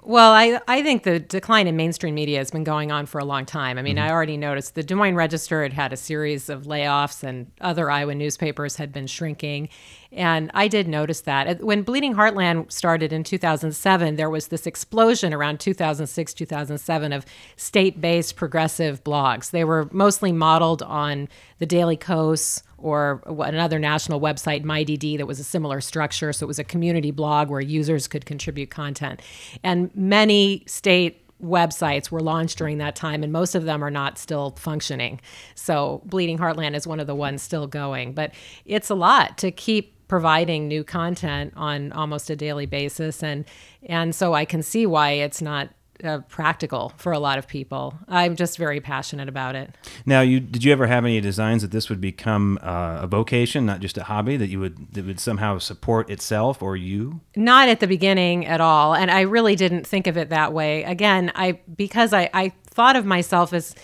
Well, 0.00 0.32
I, 0.32 0.60
I 0.68 0.80
think 0.80 1.02
the 1.02 1.18
decline 1.18 1.66
in 1.66 1.74
mainstream 1.74 2.14
media 2.14 2.38
has 2.38 2.52
been 2.52 2.62
going 2.62 2.92
on 2.92 3.06
for 3.06 3.18
a 3.18 3.24
long 3.24 3.44
time. 3.44 3.78
I 3.78 3.82
mean, 3.82 3.96
mm-hmm. 3.96 4.06
I 4.06 4.12
already 4.12 4.36
noticed 4.36 4.76
the 4.76 4.84
Des 4.84 4.94
Moines 4.94 5.16
Register 5.16 5.64
had 5.64 5.72
had 5.72 5.92
a 5.92 5.96
series 5.96 6.48
of 6.48 6.62
layoffs, 6.62 7.24
and 7.24 7.50
other 7.60 7.90
Iowa 7.90 8.14
newspapers 8.14 8.76
had 8.76 8.92
been 8.92 9.08
shrinking. 9.08 9.70
And 10.10 10.50
I 10.54 10.68
did 10.68 10.88
notice 10.88 11.20
that. 11.22 11.62
When 11.62 11.82
Bleeding 11.82 12.14
Heartland 12.14 12.72
started 12.72 13.12
in 13.12 13.24
2007, 13.24 14.16
there 14.16 14.30
was 14.30 14.48
this 14.48 14.66
explosion 14.66 15.34
around 15.34 15.60
2006, 15.60 16.32
2007 16.32 17.12
of 17.12 17.26
state 17.56 18.00
based 18.00 18.36
progressive 18.36 19.04
blogs. 19.04 19.50
They 19.50 19.64
were 19.64 19.88
mostly 19.92 20.32
modeled 20.32 20.82
on 20.82 21.28
the 21.58 21.66
Daily 21.66 21.96
Kos 21.96 22.62
or 22.78 23.22
another 23.26 23.78
national 23.78 24.20
website, 24.20 24.64
MyDD, 24.64 25.18
that 25.18 25.26
was 25.26 25.40
a 25.40 25.44
similar 25.44 25.80
structure. 25.80 26.32
So 26.32 26.44
it 26.44 26.48
was 26.48 26.60
a 26.60 26.64
community 26.64 27.10
blog 27.10 27.50
where 27.50 27.60
users 27.60 28.06
could 28.08 28.24
contribute 28.24 28.70
content. 28.70 29.20
And 29.62 29.90
many 29.94 30.62
state 30.66 31.24
websites 31.42 32.10
were 32.10 32.20
launched 32.20 32.58
during 32.58 32.78
that 32.78 32.96
time, 32.96 33.22
and 33.22 33.32
most 33.32 33.54
of 33.54 33.64
them 33.64 33.82
are 33.82 33.90
not 33.90 34.16
still 34.18 34.54
functioning. 34.58 35.20
So 35.54 36.02
Bleeding 36.04 36.38
Heartland 36.38 36.74
is 36.74 36.86
one 36.86 37.00
of 37.00 37.06
the 37.06 37.14
ones 37.14 37.42
still 37.42 37.66
going. 37.66 38.12
But 38.12 38.32
it's 38.64 38.90
a 38.90 38.94
lot 38.94 39.38
to 39.38 39.50
keep 39.50 39.97
providing 40.08 40.66
new 40.66 40.82
content 40.82 41.52
on 41.56 41.92
almost 41.92 42.30
a 42.30 42.36
daily 42.36 42.66
basis 42.66 43.22
and 43.22 43.44
and 43.84 44.14
so 44.14 44.34
I 44.34 44.44
can 44.44 44.62
see 44.62 44.86
why 44.86 45.12
it's 45.12 45.40
not 45.40 45.68
uh, 46.04 46.20
practical 46.28 46.92
for 46.96 47.12
a 47.12 47.18
lot 47.18 47.38
of 47.38 47.48
people. 47.48 47.98
I'm 48.06 48.36
just 48.36 48.56
very 48.56 48.80
passionate 48.80 49.28
about 49.28 49.54
it. 49.56 49.74
Now, 50.06 50.20
you 50.20 50.40
did 50.40 50.64
you 50.64 50.72
ever 50.72 50.86
have 50.86 51.04
any 51.04 51.20
designs 51.20 51.62
that 51.62 51.70
this 51.70 51.88
would 51.88 52.00
become 52.00 52.58
uh, 52.62 53.00
a 53.02 53.06
vocation, 53.06 53.66
not 53.66 53.80
just 53.80 53.98
a 53.98 54.04
hobby 54.04 54.36
that 54.36 54.48
you 54.48 54.60
would 54.60 54.94
that 54.94 55.06
would 55.06 55.20
somehow 55.20 55.58
support 55.58 56.10
itself 56.10 56.62
or 56.62 56.76
you? 56.76 57.20
Not 57.36 57.68
at 57.68 57.80
the 57.80 57.86
beginning 57.86 58.46
at 58.46 58.60
all, 58.60 58.94
and 58.94 59.10
I 59.10 59.22
really 59.22 59.56
didn't 59.56 59.86
think 59.86 60.06
of 60.06 60.16
it 60.16 60.30
that 60.30 60.52
way. 60.52 60.84
Again, 60.84 61.32
I 61.34 61.60
because 61.76 62.12
I 62.12 62.30
I 62.32 62.52
thought 62.66 62.96
of 62.96 63.04
myself 63.04 63.52
as 63.52 63.74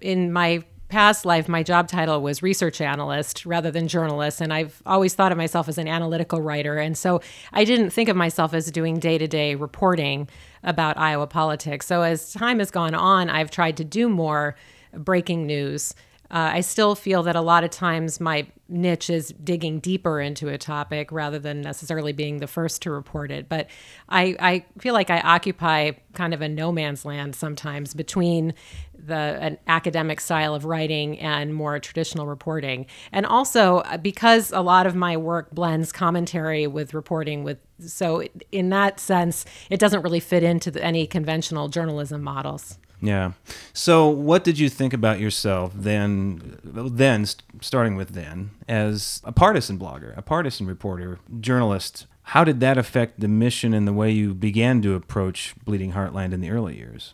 in 0.00 0.32
my 0.32 0.64
past 0.94 1.26
life, 1.26 1.48
my 1.48 1.60
job 1.60 1.88
title 1.88 2.22
was 2.22 2.40
research 2.40 2.80
analyst 2.80 3.44
rather 3.44 3.68
than 3.68 3.88
journalist. 3.88 4.40
And 4.40 4.54
I've 4.54 4.80
always 4.86 5.12
thought 5.12 5.32
of 5.32 5.38
myself 5.38 5.68
as 5.68 5.76
an 5.76 5.88
analytical 5.88 6.40
writer. 6.40 6.78
And 6.78 6.96
so 6.96 7.20
I 7.52 7.64
didn't 7.64 7.90
think 7.90 8.08
of 8.08 8.16
myself 8.16 8.54
as 8.54 8.70
doing 8.70 9.00
day 9.00 9.18
to 9.18 9.26
day 9.26 9.56
reporting 9.56 10.28
about 10.62 10.96
Iowa 10.96 11.26
politics. 11.26 11.84
So 11.86 12.02
as 12.02 12.32
time 12.32 12.60
has 12.60 12.70
gone 12.70 12.94
on, 12.94 13.28
I've 13.28 13.50
tried 13.50 13.76
to 13.78 13.84
do 13.84 14.08
more 14.08 14.54
breaking 14.92 15.48
news. 15.48 15.96
Uh, 16.34 16.50
I 16.54 16.62
still 16.62 16.96
feel 16.96 17.22
that 17.22 17.36
a 17.36 17.40
lot 17.40 17.62
of 17.62 17.70
times 17.70 18.18
my 18.20 18.48
niche 18.68 19.08
is 19.08 19.32
digging 19.44 19.78
deeper 19.78 20.20
into 20.20 20.48
a 20.48 20.58
topic 20.58 21.12
rather 21.12 21.38
than 21.38 21.60
necessarily 21.60 22.12
being 22.12 22.38
the 22.38 22.48
first 22.48 22.82
to 22.82 22.90
report 22.90 23.30
it. 23.30 23.48
But 23.48 23.68
I, 24.08 24.34
I 24.40 24.64
feel 24.80 24.94
like 24.94 25.10
I 25.10 25.20
occupy 25.20 25.92
kind 26.12 26.34
of 26.34 26.40
a 26.40 26.48
no 26.48 26.72
man's 26.72 27.04
land 27.04 27.36
sometimes 27.36 27.94
between 27.94 28.52
the 28.98 29.14
an 29.14 29.58
academic 29.68 30.20
style 30.20 30.56
of 30.56 30.64
writing 30.64 31.20
and 31.20 31.54
more 31.54 31.78
traditional 31.78 32.26
reporting. 32.26 32.86
And 33.12 33.26
also 33.26 33.78
uh, 33.78 33.96
because 33.96 34.50
a 34.50 34.60
lot 34.60 34.88
of 34.88 34.96
my 34.96 35.16
work 35.16 35.52
blends 35.52 35.92
commentary 35.92 36.66
with 36.66 36.94
reporting 36.94 37.44
with 37.44 37.58
so 37.78 38.24
in 38.50 38.70
that 38.70 38.98
sense 38.98 39.44
it 39.70 39.78
doesn't 39.78 40.02
really 40.02 40.20
fit 40.20 40.42
into 40.42 40.72
the, 40.72 40.82
any 40.82 41.06
conventional 41.06 41.68
journalism 41.68 42.22
models. 42.22 42.78
Yeah. 43.04 43.32
So, 43.74 44.08
what 44.08 44.44
did 44.44 44.58
you 44.58 44.70
think 44.70 44.94
about 44.94 45.20
yourself 45.20 45.72
then? 45.74 46.58
Then, 46.64 47.26
starting 47.60 47.96
with 47.96 48.10
then, 48.10 48.50
as 48.66 49.20
a 49.24 49.32
partisan 49.32 49.78
blogger, 49.78 50.16
a 50.16 50.22
partisan 50.22 50.66
reporter, 50.66 51.18
journalist. 51.40 52.06
How 52.28 52.42
did 52.42 52.60
that 52.60 52.78
affect 52.78 53.20
the 53.20 53.28
mission 53.28 53.74
and 53.74 53.86
the 53.86 53.92
way 53.92 54.10
you 54.10 54.32
began 54.32 54.80
to 54.80 54.94
approach 54.94 55.54
Bleeding 55.66 55.92
Heartland 55.92 56.32
in 56.32 56.40
the 56.40 56.48
early 56.48 56.78
years? 56.78 57.12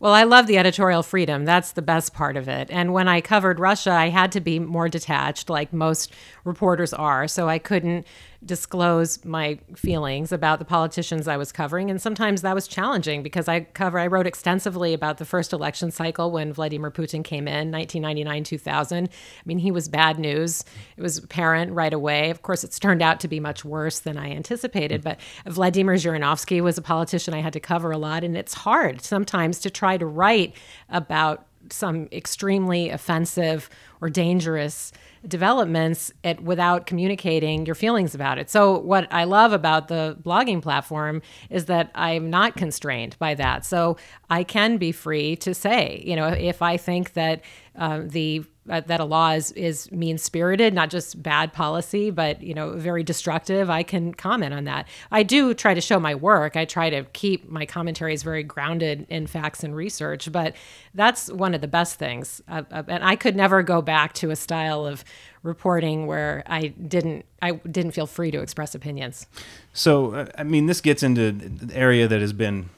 Well, 0.00 0.12
I 0.12 0.24
love 0.24 0.46
the 0.46 0.58
editorial 0.58 1.02
freedom. 1.02 1.44
That's 1.44 1.72
the 1.72 1.82
best 1.82 2.14
part 2.14 2.36
of 2.36 2.48
it. 2.48 2.70
And 2.70 2.92
when 2.92 3.08
I 3.08 3.20
covered 3.20 3.58
Russia, 3.58 3.92
I 3.92 4.08
had 4.08 4.32
to 4.32 4.40
be 4.40 4.58
more 4.58 4.88
detached, 4.88 5.50
like 5.50 5.72
most 5.72 6.12
reporters 6.44 6.92
are. 6.92 7.28
So 7.28 7.48
I 7.48 7.58
couldn't 7.58 8.06
disclose 8.44 9.24
my 9.24 9.58
feelings 9.74 10.32
about 10.32 10.58
the 10.58 10.64
politicians 10.64 11.28
I 11.28 11.36
was 11.36 11.52
covering. 11.52 11.90
And 11.90 12.00
sometimes 12.00 12.42
that 12.42 12.54
was 12.54 12.68
challenging 12.68 13.22
because 13.22 13.48
I 13.48 13.60
cover 13.60 13.98
I 13.98 14.06
wrote 14.06 14.26
extensively 14.26 14.94
about 14.94 15.18
the 15.18 15.24
first 15.24 15.52
election 15.52 15.90
cycle 15.90 16.30
when 16.30 16.52
Vladimir 16.52 16.90
Putin 16.90 17.24
came 17.24 17.48
in, 17.48 17.70
1999, 17.70 18.44
2000. 18.44 19.08
I 19.08 19.10
mean, 19.44 19.58
he 19.58 19.70
was 19.70 19.88
bad 19.88 20.18
news. 20.18 20.64
It 20.96 21.02
was 21.02 21.18
apparent 21.18 21.72
right 21.72 21.92
away. 21.92 22.30
Of 22.30 22.42
course, 22.42 22.64
it's 22.64 22.78
turned 22.78 23.02
out 23.02 23.20
to 23.20 23.28
be 23.28 23.40
much 23.40 23.64
worse 23.64 24.00
than 24.00 24.16
I 24.16 24.30
anticipated. 24.30 25.02
But 25.02 25.20
Vladimir 25.46 25.94
Zhirinovsky 25.94 26.60
was 26.60 26.78
a 26.78 26.82
politician 26.82 27.34
I 27.34 27.40
had 27.40 27.52
to 27.54 27.60
cover 27.60 27.90
a 27.90 27.98
lot. 27.98 28.24
And 28.24 28.36
it's 28.36 28.54
hard 28.54 29.00
sometimes 29.02 29.60
to 29.60 29.70
try 29.70 29.96
to 29.96 30.06
write 30.06 30.54
about 30.88 31.46
some 31.72 32.08
extremely 32.12 32.90
offensive 32.90 33.68
or 34.00 34.10
dangerous 34.10 34.92
developments 35.26 36.12
it, 36.22 36.40
without 36.40 36.86
communicating 36.86 37.66
your 37.66 37.74
feelings 37.74 38.14
about 38.14 38.38
it. 38.38 38.50
So, 38.50 38.78
what 38.78 39.12
I 39.12 39.24
love 39.24 39.52
about 39.52 39.88
the 39.88 40.16
blogging 40.22 40.62
platform 40.62 41.22
is 41.50 41.66
that 41.66 41.90
I'm 41.94 42.30
not 42.30 42.56
constrained 42.56 43.16
by 43.18 43.34
that. 43.34 43.64
So, 43.64 43.96
I 44.30 44.44
can 44.44 44.76
be 44.76 44.92
free 44.92 45.36
to 45.36 45.54
say, 45.54 46.02
you 46.06 46.16
know, 46.16 46.28
if 46.28 46.62
I 46.62 46.76
think 46.76 47.14
that 47.14 47.42
uh, 47.76 48.02
the 48.04 48.44
that 48.66 49.00
a 49.00 49.04
law 49.04 49.30
is 49.30 49.52
is 49.52 49.90
mean 49.92 50.18
spirited, 50.18 50.74
not 50.74 50.90
just 50.90 51.22
bad 51.22 51.52
policy, 51.52 52.10
but 52.10 52.42
you 52.42 52.54
know 52.54 52.72
very 52.72 53.02
destructive. 53.02 53.70
I 53.70 53.82
can 53.82 54.14
comment 54.14 54.54
on 54.54 54.64
that. 54.64 54.88
I 55.10 55.22
do 55.22 55.54
try 55.54 55.74
to 55.74 55.80
show 55.80 56.00
my 56.00 56.14
work. 56.14 56.56
I 56.56 56.64
try 56.64 56.90
to 56.90 57.04
keep 57.12 57.48
my 57.48 57.66
commentaries 57.66 58.22
very 58.22 58.42
grounded 58.42 59.06
in 59.08 59.26
facts 59.26 59.62
and 59.62 59.74
research. 59.74 60.30
But 60.30 60.54
that's 60.94 61.30
one 61.30 61.54
of 61.54 61.60
the 61.60 61.68
best 61.68 61.98
things. 61.98 62.42
Uh, 62.48 62.62
uh, 62.70 62.82
and 62.88 63.04
I 63.04 63.16
could 63.16 63.36
never 63.36 63.62
go 63.62 63.82
back 63.82 64.12
to 64.14 64.30
a 64.30 64.36
style 64.36 64.86
of 64.86 65.04
reporting 65.42 66.06
where 66.06 66.42
I 66.46 66.68
didn't 66.68 67.24
I 67.40 67.52
didn't 67.52 67.92
feel 67.92 68.06
free 68.06 68.30
to 68.32 68.40
express 68.40 68.74
opinions. 68.74 69.26
So 69.72 70.14
uh, 70.14 70.26
I 70.36 70.42
mean, 70.42 70.66
this 70.66 70.80
gets 70.80 71.02
into 71.02 71.28
an 71.28 71.70
area 71.72 72.08
that 72.08 72.20
has 72.20 72.32
been 72.32 72.70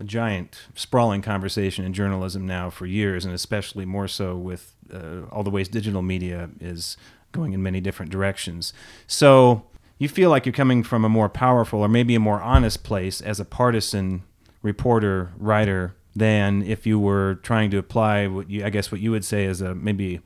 a 0.00 0.04
giant 0.04 0.62
sprawling 0.74 1.22
conversation 1.22 1.84
in 1.84 1.92
journalism 1.92 2.46
now 2.46 2.70
for 2.70 2.86
years, 2.86 3.24
and 3.24 3.34
especially 3.34 3.84
more 3.84 4.08
so 4.08 4.36
with 4.36 4.73
uh, 4.92 5.22
all 5.30 5.42
the 5.42 5.50
ways 5.50 5.68
digital 5.68 6.02
media 6.02 6.50
is 6.60 6.96
going 7.32 7.52
in 7.52 7.62
many 7.62 7.80
different 7.80 8.10
directions. 8.10 8.72
So 9.06 9.64
you 9.98 10.08
feel 10.08 10.30
like 10.30 10.46
you're 10.46 10.52
coming 10.52 10.82
from 10.82 11.04
a 11.04 11.08
more 11.08 11.28
powerful 11.28 11.80
or 11.80 11.88
maybe 11.88 12.14
a 12.14 12.20
more 12.20 12.40
honest 12.40 12.84
place 12.84 13.20
as 13.20 13.40
a 13.40 13.44
partisan 13.44 14.22
reporter 14.62 15.32
writer 15.36 15.94
than 16.16 16.62
if 16.62 16.86
you 16.86 16.98
were 16.98 17.36
trying 17.42 17.70
to 17.70 17.78
apply 17.78 18.26
what 18.26 18.48
you 18.48 18.64
I 18.64 18.70
guess 18.70 18.90
what 18.90 19.00
you 19.00 19.10
would 19.10 19.24
say 19.24 19.44
is 19.44 19.60
a 19.60 19.74
maybe 19.74 20.20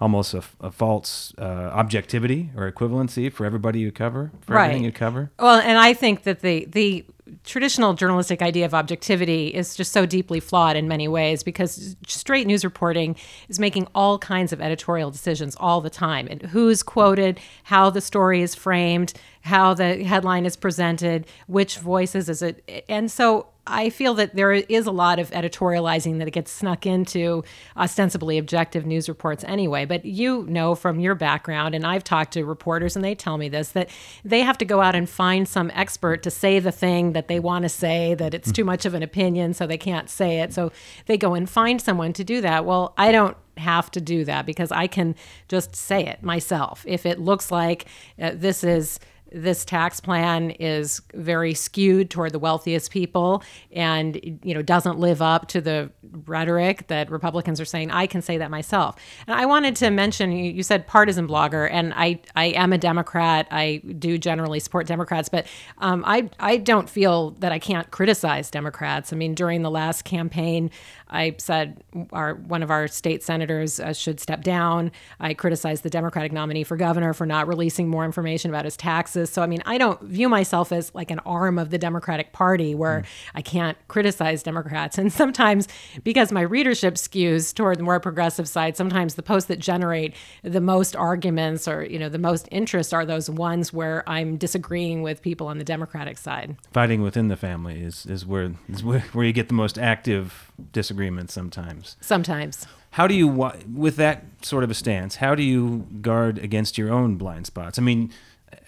almost 0.00 0.34
a, 0.34 0.42
a 0.60 0.70
false 0.70 1.34
uh, 1.38 1.70
objectivity 1.72 2.50
or 2.56 2.70
equivalency 2.70 3.32
for 3.32 3.46
everybody 3.46 3.78
you 3.78 3.92
cover 3.92 4.32
for 4.40 4.54
right. 4.54 4.66
everything 4.66 4.84
you 4.84 4.92
cover. 4.92 5.30
Well, 5.38 5.60
and 5.60 5.78
I 5.78 5.94
think 5.94 6.24
that 6.24 6.40
the 6.40 6.66
the 6.66 7.04
traditional 7.42 7.94
journalistic 7.94 8.42
idea 8.42 8.66
of 8.66 8.74
objectivity 8.74 9.48
is 9.48 9.74
just 9.74 9.92
so 9.92 10.04
deeply 10.04 10.40
flawed 10.40 10.76
in 10.76 10.88
many 10.88 11.08
ways 11.08 11.42
because 11.42 11.96
straight 12.06 12.46
news 12.46 12.64
reporting 12.64 13.16
is 13.48 13.58
making 13.58 13.88
all 13.94 14.18
kinds 14.18 14.52
of 14.52 14.60
editorial 14.60 15.10
decisions 15.10 15.56
all 15.58 15.80
the 15.80 15.90
time 15.90 16.28
and 16.30 16.42
who's 16.42 16.82
quoted, 16.82 17.40
how 17.64 17.88
the 17.88 18.00
story 18.00 18.42
is 18.42 18.54
framed, 18.54 19.14
how 19.42 19.72
the 19.72 20.04
headline 20.04 20.44
is 20.44 20.56
presented, 20.56 21.26
which 21.46 21.78
voices 21.78 22.28
is 22.28 22.42
it. 22.42 22.84
And 22.88 23.10
so 23.10 23.46
I 23.66 23.88
feel 23.90 24.14
that 24.14 24.34
there 24.34 24.52
is 24.52 24.86
a 24.86 24.90
lot 24.90 25.18
of 25.18 25.30
editorializing 25.30 26.18
that 26.18 26.30
gets 26.30 26.50
snuck 26.50 26.84
into 26.84 27.44
ostensibly 27.76 28.36
objective 28.36 28.84
news 28.84 29.08
reports 29.08 29.42
anyway. 29.44 29.86
But 29.86 30.04
you 30.04 30.44
know 30.48 30.74
from 30.74 31.00
your 31.00 31.14
background, 31.14 31.74
and 31.74 31.86
I've 31.86 32.04
talked 32.04 32.32
to 32.34 32.44
reporters 32.44 32.94
and 32.94 33.04
they 33.04 33.14
tell 33.14 33.38
me 33.38 33.48
this, 33.48 33.70
that 33.70 33.88
they 34.24 34.40
have 34.40 34.58
to 34.58 34.64
go 34.64 34.82
out 34.82 34.94
and 34.94 35.08
find 35.08 35.48
some 35.48 35.70
expert 35.74 36.22
to 36.24 36.30
say 36.30 36.58
the 36.58 36.72
thing 36.72 37.12
that 37.12 37.28
they 37.28 37.40
want 37.40 37.62
to 37.62 37.68
say, 37.68 38.14
that 38.14 38.34
it's 38.34 38.52
too 38.52 38.64
much 38.64 38.84
of 38.84 38.92
an 38.94 39.02
opinion, 39.02 39.54
so 39.54 39.66
they 39.66 39.78
can't 39.78 40.10
say 40.10 40.40
it. 40.40 40.52
So 40.52 40.70
they 41.06 41.16
go 41.16 41.34
and 41.34 41.48
find 41.48 41.80
someone 41.80 42.12
to 42.14 42.24
do 42.24 42.40
that. 42.42 42.64
Well, 42.64 42.92
I 42.98 43.12
don't 43.12 43.36
have 43.56 43.90
to 43.92 44.00
do 44.00 44.24
that 44.24 44.46
because 44.46 44.72
I 44.72 44.86
can 44.86 45.14
just 45.48 45.74
say 45.76 46.04
it 46.04 46.22
myself. 46.22 46.84
If 46.86 47.06
it 47.06 47.18
looks 47.18 47.50
like 47.50 47.86
uh, 48.20 48.32
this 48.34 48.64
is 48.64 48.98
this 49.34 49.64
tax 49.64 49.98
plan 49.98 50.52
is 50.52 51.02
very 51.12 51.54
skewed 51.54 52.08
toward 52.08 52.30
the 52.30 52.38
wealthiest 52.38 52.92
people 52.92 53.42
and 53.72 54.38
you 54.44 54.54
know 54.54 54.62
doesn't 54.62 55.00
live 55.00 55.20
up 55.20 55.48
to 55.48 55.60
the 55.60 55.90
rhetoric 56.26 56.86
that 56.86 57.10
Republicans 57.10 57.60
are 57.60 57.64
saying. 57.64 57.90
I 57.90 58.06
can 58.06 58.22
say 58.22 58.38
that 58.38 58.50
myself. 58.50 58.96
And 59.26 59.36
I 59.36 59.44
wanted 59.46 59.74
to 59.76 59.90
mention 59.90 60.30
you 60.30 60.62
said 60.62 60.86
partisan 60.86 61.26
blogger, 61.26 61.68
and 61.70 61.92
I 61.94 62.20
I 62.36 62.46
am 62.46 62.72
a 62.72 62.78
Democrat. 62.78 63.48
I 63.50 63.82
do 63.98 64.18
generally 64.18 64.60
support 64.60 64.86
Democrats, 64.86 65.28
but 65.28 65.46
um, 65.78 66.04
I 66.06 66.30
I 66.38 66.56
don't 66.56 66.88
feel 66.88 67.32
that 67.40 67.50
I 67.50 67.58
can't 67.58 67.90
criticize 67.90 68.50
Democrats. 68.50 69.12
I 69.12 69.16
mean, 69.16 69.34
during 69.34 69.62
the 69.62 69.70
last 69.70 70.04
campaign, 70.04 70.70
I 71.08 71.34
said 71.38 71.82
our 72.12 72.34
one 72.34 72.62
of 72.62 72.70
our 72.70 72.88
state 72.88 73.22
senators 73.22 73.78
uh, 73.78 73.92
should 73.92 74.20
step 74.20 74.42
down. 74.42 74.90
I 75.20 75.34
criticized 75.34 75.82
the 75.82 75.90
Democratic 75.90 76.32
nominee 76.32 76.64
for 76.64 76.76
governor 76.76 77.12
for 77.12 77.26
not 77.26 77.46
releasing 77.46 77.88
more 77.88 78.04
information 78.04 78.50
about 78.50 78.64
his 78.64 78.76
taxes. 78.76 79.30
So, 79.30 79.42
I 79.42 79.46
mean, 79.46 79.62
I 79.66 79.78
don't 79.78 80.00
view 80.02 80.28
myself 80.28 80.72
as 80.72 80.94
like 80.94 81.10
an 81.10 81.20
arm 81.20 81.58
of 81.58 81.70
the 81.70 81.78
Democratic 81.78 82.32
Party 82.32 82.74
where 82.74 83.00
mm. 83.00 83.06
I 83.34 83.42
can't 83.42 83.76
criticize 83.88 84.42
Democrats. 84.42 84.98
And 85.04 85.12
sometimes, 85.12 85.68
because 86.02 86.32
my 86.32 86.40
readership 86.40 86.94
skews 86.94 87.54
toward 87.54 87.78
the 87.78 87.82
more 87.82 88.00
progressive 88.00 88.48
side, 88.48 88.74
sometimes 88.74 89.16
the 89.16 89.22
posts 89.22 89.48
that 89.48 89.58
generate 89.58 90.14
the 90.42 90.62
most 90.62 90.96
arguments 90.96 91.68
or, 91.68 91.84
you 91.84 91.98
know, 91.98 92.08
the 92.08 92.18
most 92.18 92.48
interest 92.50 92.94
are 92.94 93.04
those 93.04 93.28
ones 93.28 93.70
where 93.70 94.02
I'm 94.08 94.38
disagreeing 94.38 95.02
with 95.02 95.20
people 95.20 95.46
on 95.48 95.58
the 95.58 95.64
Democratic 95.64 96.16
side. 96.16 96.56
Fighting 96.72 97.02
within 97.02 97.28
the 97.28 97.36
family 97.36 97.82
is, 97.82 98.06
is, 98.06 98.24
where, 98.24 98.52
is 98.66 98.82
where, 98.82 99.00
where 99.12 99.26
you 99.26 99.34
get 99.34 99.48
the 99.48 99.54
most 99.54 99.78
active 99.78 100.50
disagreements 100.72 101.34
sometimes. 101.34 101.96
Sometimes. 102.00 102.66
How 102.92 103.06
do 103.06 103.14
you, 103.14 103.26
with 103.26 103.96
that 103.96 104.24
sort 104.42 104.62
of 104.62 104.70
a 104.70 104.74
stance, 104.74 105.16
how 105.16 105.34
do 105.34 105.42
you 105.42 105.86
guard 106.00 106.38
against 106.38 106.78
your 106.78 106.92
own 106.92 107.16
blind 107.16 107.46
spots? 107.46 107.78
I 107.78 107.82
mean, 107.82 108.12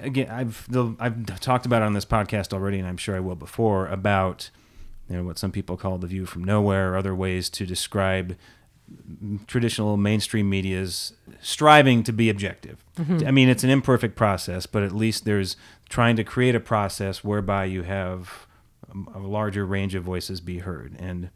again, 0.01 0.29
I've 0.31 0.67
I've 0.99 1.41
talked 1.41 1.67
about 1.67 1.83
it 1.83 1.87
on 1.87 1.93
this 1.93 2.05
podcast 2.05 2.53
already, 2.53 2.79
and 2.79 2.89
I'm 2.89 2.97
sure 2.97 3.17
I 3.17 3.21
will 3.21 3.37
before 3.37 3.87
about 3.87 4.51
you 5.09 5.17
know 5.17 5.25
what 5.25 5.39
some 5.39 5.53
people 5.53 5.77
call 5.77 5.99
the 5.99 6.07
view 6.07 6.27
from 6.27 6.43
nowhere, 6.45 6.93
or 6.93 6.97
other 6.97 7.15
ways 7.15 7.49
to 7.51 7.67
describe 7.67 8.37
traditional 9.47 9.97
mainstream 9.97 10.49
media's 10.49 11.13
striving 11.41 12.03
to 12.05 12.13
be 12.13 12.31
objective. 12.31 12.85
Mm-hmm. 12.97 13.27
I 13.27 13.31
mean, 13.31 13.49
it's 13.49 13.65
an 13.65 13.71
imperfect 13.71 14.15
process, 14.15 14.67
but 14.67 14.83
at 14.83 14.93
least 14.93 15.25
there's 15.25 15.57
trying 15.89 16.17
to 16.17 16.25
create 16.25 16.55
a 16.55 16.61
process 16.61 17.25
whereby 17.25 17.65
you 17.65 17.83
have 17.83 18.47
a 19.15 19.19
larger 19.19 19.67
range 19.67 19.95
of 19.95 20.05
voices 20.05 20.41
be 20.41 20.59
heard 20.59 20.97
and 20.99 21.31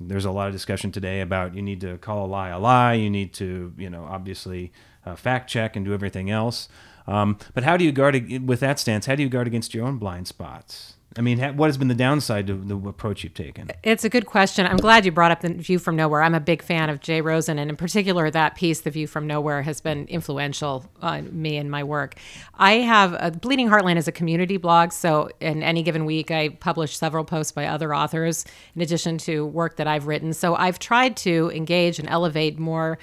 there's 0.00 0.24
a 0.24 0.30
lot 0.30 0.46
of 0.46 0.52
discussion 0.52 0.92
today 0.92 1.20
about 1.20 1.54
you 1.54 1.62
need 1.62 1.80
to 1.80 1.98
call 1.98 2.26
a 2.26 2.28
lie 2.28 2.50
a 2.50 2.58
lie. 2.58 2.94
You 2.94 3.10
need 3.10 3.32
to, 3.34 3.72
you 3.78 3.88
know, 3.88 4.04
obviously 4.04 4.72
uh, 5.04 5.16
fact 5.16 5.48
check 5.48 5.76
and 5.76 5.84
do 5.84 5.94
everything 5.94 6.30
else. 6.30 6.68
Um, 7.06 7.38
but 7.54 7.64
how 7.64 7.76
do 7.76 7.84
you 7.84 7.92
guard 7.92 8.42
with 8.44 8.60
that 8.60 8.78
stance? 8.78 9.06
How 9.06 9.14
do 9.14 9.22
you 9.22 9.28
guard 9.28 9.46
against 9.46 9.74
your 9.74 9.86
own 9.86 9.96
blind 9.98 10.26
spots? 10.26 10.95
I 11.18 11.22
mean, 11.22 11.38
what 11.56 11.68
has 11.68 11.78
been 11.78 11.88
the 11.88 11.94
downside 11.94 12.46
to 12.48 12.54
the 12.54 12.76
approach 12.76 13.24
you've 13.24 13.32
taken? 13.32 13.70
It's 13.82 14.04
a 14.04 14.10
good 14.10 14.26
question. 14.26 14.66
I'm 14.66 14.76
glad 14.76 15.06
you 15.06 15.12
brought 15.12 15.30
up 15.30 15.40
the 15.40 15.54
view 15.54 15.78
from 15.78 15.96
nowhere. 15.96 16.22
I'm 16.22 16.34
a 16.34 16.40
big 16.40 16.62
fan 16.62 16.90
of 16.90 17.00
Jay 17.00 17.22
Rosen, 17.22 17.58
and 17.58 17.70
in 17.70 17.76
particular, 17.76 18.30
that 18.30 18.54
piece, 18.54 18.80
"The 18.80 18.90
View 18.90 19.06
from 19.06 19.26
Nowhere," 19.26 19.62
has 19.62 19.80
been 19.80 20.06
influential 20.08 20.84
on 21.00 21.30
me 21.32 21.56
and 21.56 21.70
my 21.70 21.84
work. 21.84 22.16
I 22.54 22.74
have 22.80 23.16
a, 23.18 23.30
Bleeding 23.30 23.68
Heartland 23.68 23.96
is 23.96 24.06
a 24.06 24.12
community 24.12 24.58
blog, 24.58 24.92
so 24.92 25.30
in 25.40 25.62
any 25.62 25.82
given 25.82 26.04
week, 26.04 26.30
I 26.30 26.50
publish 26.50 26.96
several 26.96 27.24
posts 27.24 27.52
by 27.52 27.66
other 27.66 27.94
authors 27.94 28.44
in 28.74 28.82
addition 28.82 29.16
to 29.18 29.46
work 29.46 29.76
that 29.76 29.86
I've 29.86 30.06
written. 30.06 30.34
So 30.34 30.54
I've 30.54 30.78
tried 30.78 31.16
to 31.18 31.50
engage 31.54 31.98
and 31.98 32.08
elevate 32.10 32.58
more 32.58 32.98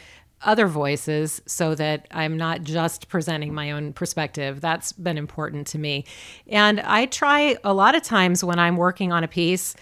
other 0.45 0.67
voices 0.67 1.41
so 1.45 1.75
that 1.75 2.07
I'm 2.11 2.37
not 2.37 2.63
just 2.63 3.07
presenting 3.07 3.53
my 3.53 3.71
own 3.71 3.93
perspective. 3.93 4.61
That's 4.61 4.91
been 4.91 5.17
important 5.17 5.67
to 5.67 5.77
me. 5.77 6.05
And 6.47 6.79
I 6.81 7.05
try 7.07 7.57
a 7.63 7.73
lot 7.73 7.95
of 7.95 8.03
times 8.03 8.43
when 8.43 8.59
I'm 8.59 8.77
working 8.77 9.11
on 9.11 9.23
a 9.23 9.27
piece, 9.27 9.75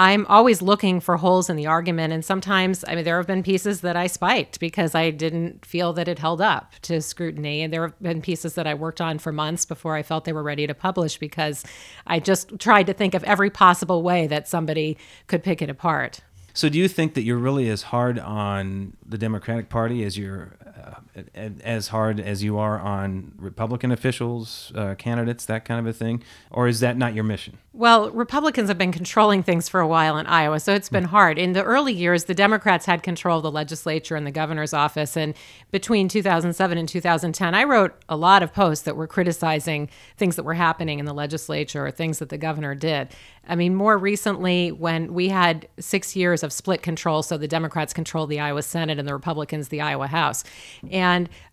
I'm 0.00 0.26
always 0.26 0.62
looking 0.62 1.00
for 1.00 1.16
holes 1.16 1.50
in 1.50 1.56
the 1.56 1.66
argument. 1.66 2.12
And 2.12 2.24
sometimes, 2.24 2.84
I 2.86 2.94
mean, 2.94 3.04
there 3.04 3.16
have 3.16 3.26
been 3.26 3.42
pieces 3.42 3.80
that 3.80 3.96
I 3.96 4.06
spiked 4.06 4.60
because 4.60 4.94
I 4.94 5.10
didn't 5.10 5.66
feel 5.66 5.92
that 5.94 6.06
it 6.06 6.20
held 6.20 6.40
up 6.40 6.72
to 6.82 7.02
scrutiny. 7.02 7.62
And 7.62 7.72
there 7.72 7.82
have 7.82 8.00
been 8.00 8.22
pieces 8.22 8.54
that 8.54 8.66
I 8.66 8.74
worked 8.74 9.00
on 9.00 9.18
for 9.18 9.32
months 9.32 9.64
before 9.64 9.96
I 9.96 10.04
felt 10.04 10.24
they 10.24 10.32
were 10.32 10.42
ready 10.44 10.68
to 10.68 10.74
publish 10.74 11.18
because 11.18 11.64
I 12.06 12.20
just 12.20 12.60
tried 12.60 12.86
to 12.86 12.92
think 12.92 13.14
of 13.14 13.24
every 13.24 13.50
possible 13.50 14.04
way 14.04 14.28
that 14.28 14.46
somebody 14.46 14.96
could 15.26 15.42
pick 15.42 15.60
it 15.60 15.68
apart. 15.68 16.20
So, 16.58 16.68
do 16.68 16.76
you 16.76 16.88
think 16.88 17.14
that 17.14 17.22
you're 17.22 17.38
really 17.38 17.70
as 17.70 17.82
hard 17.82 18.18
on 18.18 18.96
the 19.06 19.16
Democratic 19.16 19.68
Party 19.68 20.02
as 20.02 20.18
you're 20.18 20.56
uh, 20.66 20.94
as 21.34 21.88
hard 21.88 22.20
as 22.20 22.42
you 22.42 22.58
are 22.58 22.78
on 22.78 23.32
Republican 23.36 23.92
officials, 23.92 24.72
uh, 24.74 24.94
candidates, 24.96 25.44
that 25.46 25.64
kind 25.64 25.80
of 25.80 25.86
a 25.86 25.92
thing, 25.92 26.22
or 26.50 26.68
is 26.68 26.80
that 26.80 26.96
not 26.96 27.14
your 27.14 27.24
mission? 27.24 27.58
Well, 27.78 28.10
Republicans 28.10 28.68
have 28.68 28.76
been 28.76 28.90
controlling 28.90 29.44
things 29.44 29.68
for 29.68 29.78
a 29.78 29.86
while 29.86 30.18
in 30.18 30.26
Iowa, 30.26 30.58
so 30.58 30.74
it's 30.74 30.88
been 30.88 31.04
hard. 31.04 31.38
In 31.38 31.52
the 31.52 31.62
early 31.62 31.92
years, 31.92 32.24
the 32.24 32.34
Democrats 32.34 32.86
had 32.86 33.04
control 33.04 33.36
of 33.36 33.44
the 33.44 33.52
legislature 33.52 34.16
and 34.16 34.26
the 34.26 34.32
governor's 34.32 34.74
office. 34.74 35.16
And 35.16 35.32
between 35.70 36.08
2007 36.08 36.76
and 36.76 36.88
2010, 36.88 37.54
I 37.54 37.62
wrote 37.62 37.94
a 38.08 38.16
lot 38.16 38.42
of 38.42 38.52
posts 38.52 38.84
that 38.84 38.96
were 38.96 39.06
criticizing 39.06 39.88
things 40.16 40.34
that 40.34 40.42
were 40.42 40.54
happening 40.54 40.98
in 40.98 41.04
the 41.04 41.14
legislature 41.14 41.86
or 41.86 41.92
things 41.92 42.18
that 42.18 42.30
the 42.30 42.36
governor 42.36 42.74
did. 42.74 43.14
I 43.46 43.54
mean, 43.54 43.74
more 43.74 43.96
recently, 43.96 44.72
when 44.72 45.14
we 45.14 45.28
had 45.28 45.68
six 45.78 46.16
years 46.16 46.42
of 46.42 46.52
split 46.52 46.82
control, 46.82 47.22
so 47.22 47.38
the 47.38 47.48
Democrats 47.48 47.94
controlled 47.94 48.28
the 48.28 48.40
Iowa 48.40 48.62
Senate 48.62 48.98
and 48.98 49.08
the 49.08 49.14
Republicans 49.14 49.68
the 49.68 49.80
Iowa 49.80 50.08
House. 50.08 50.42
And 50.90 51.07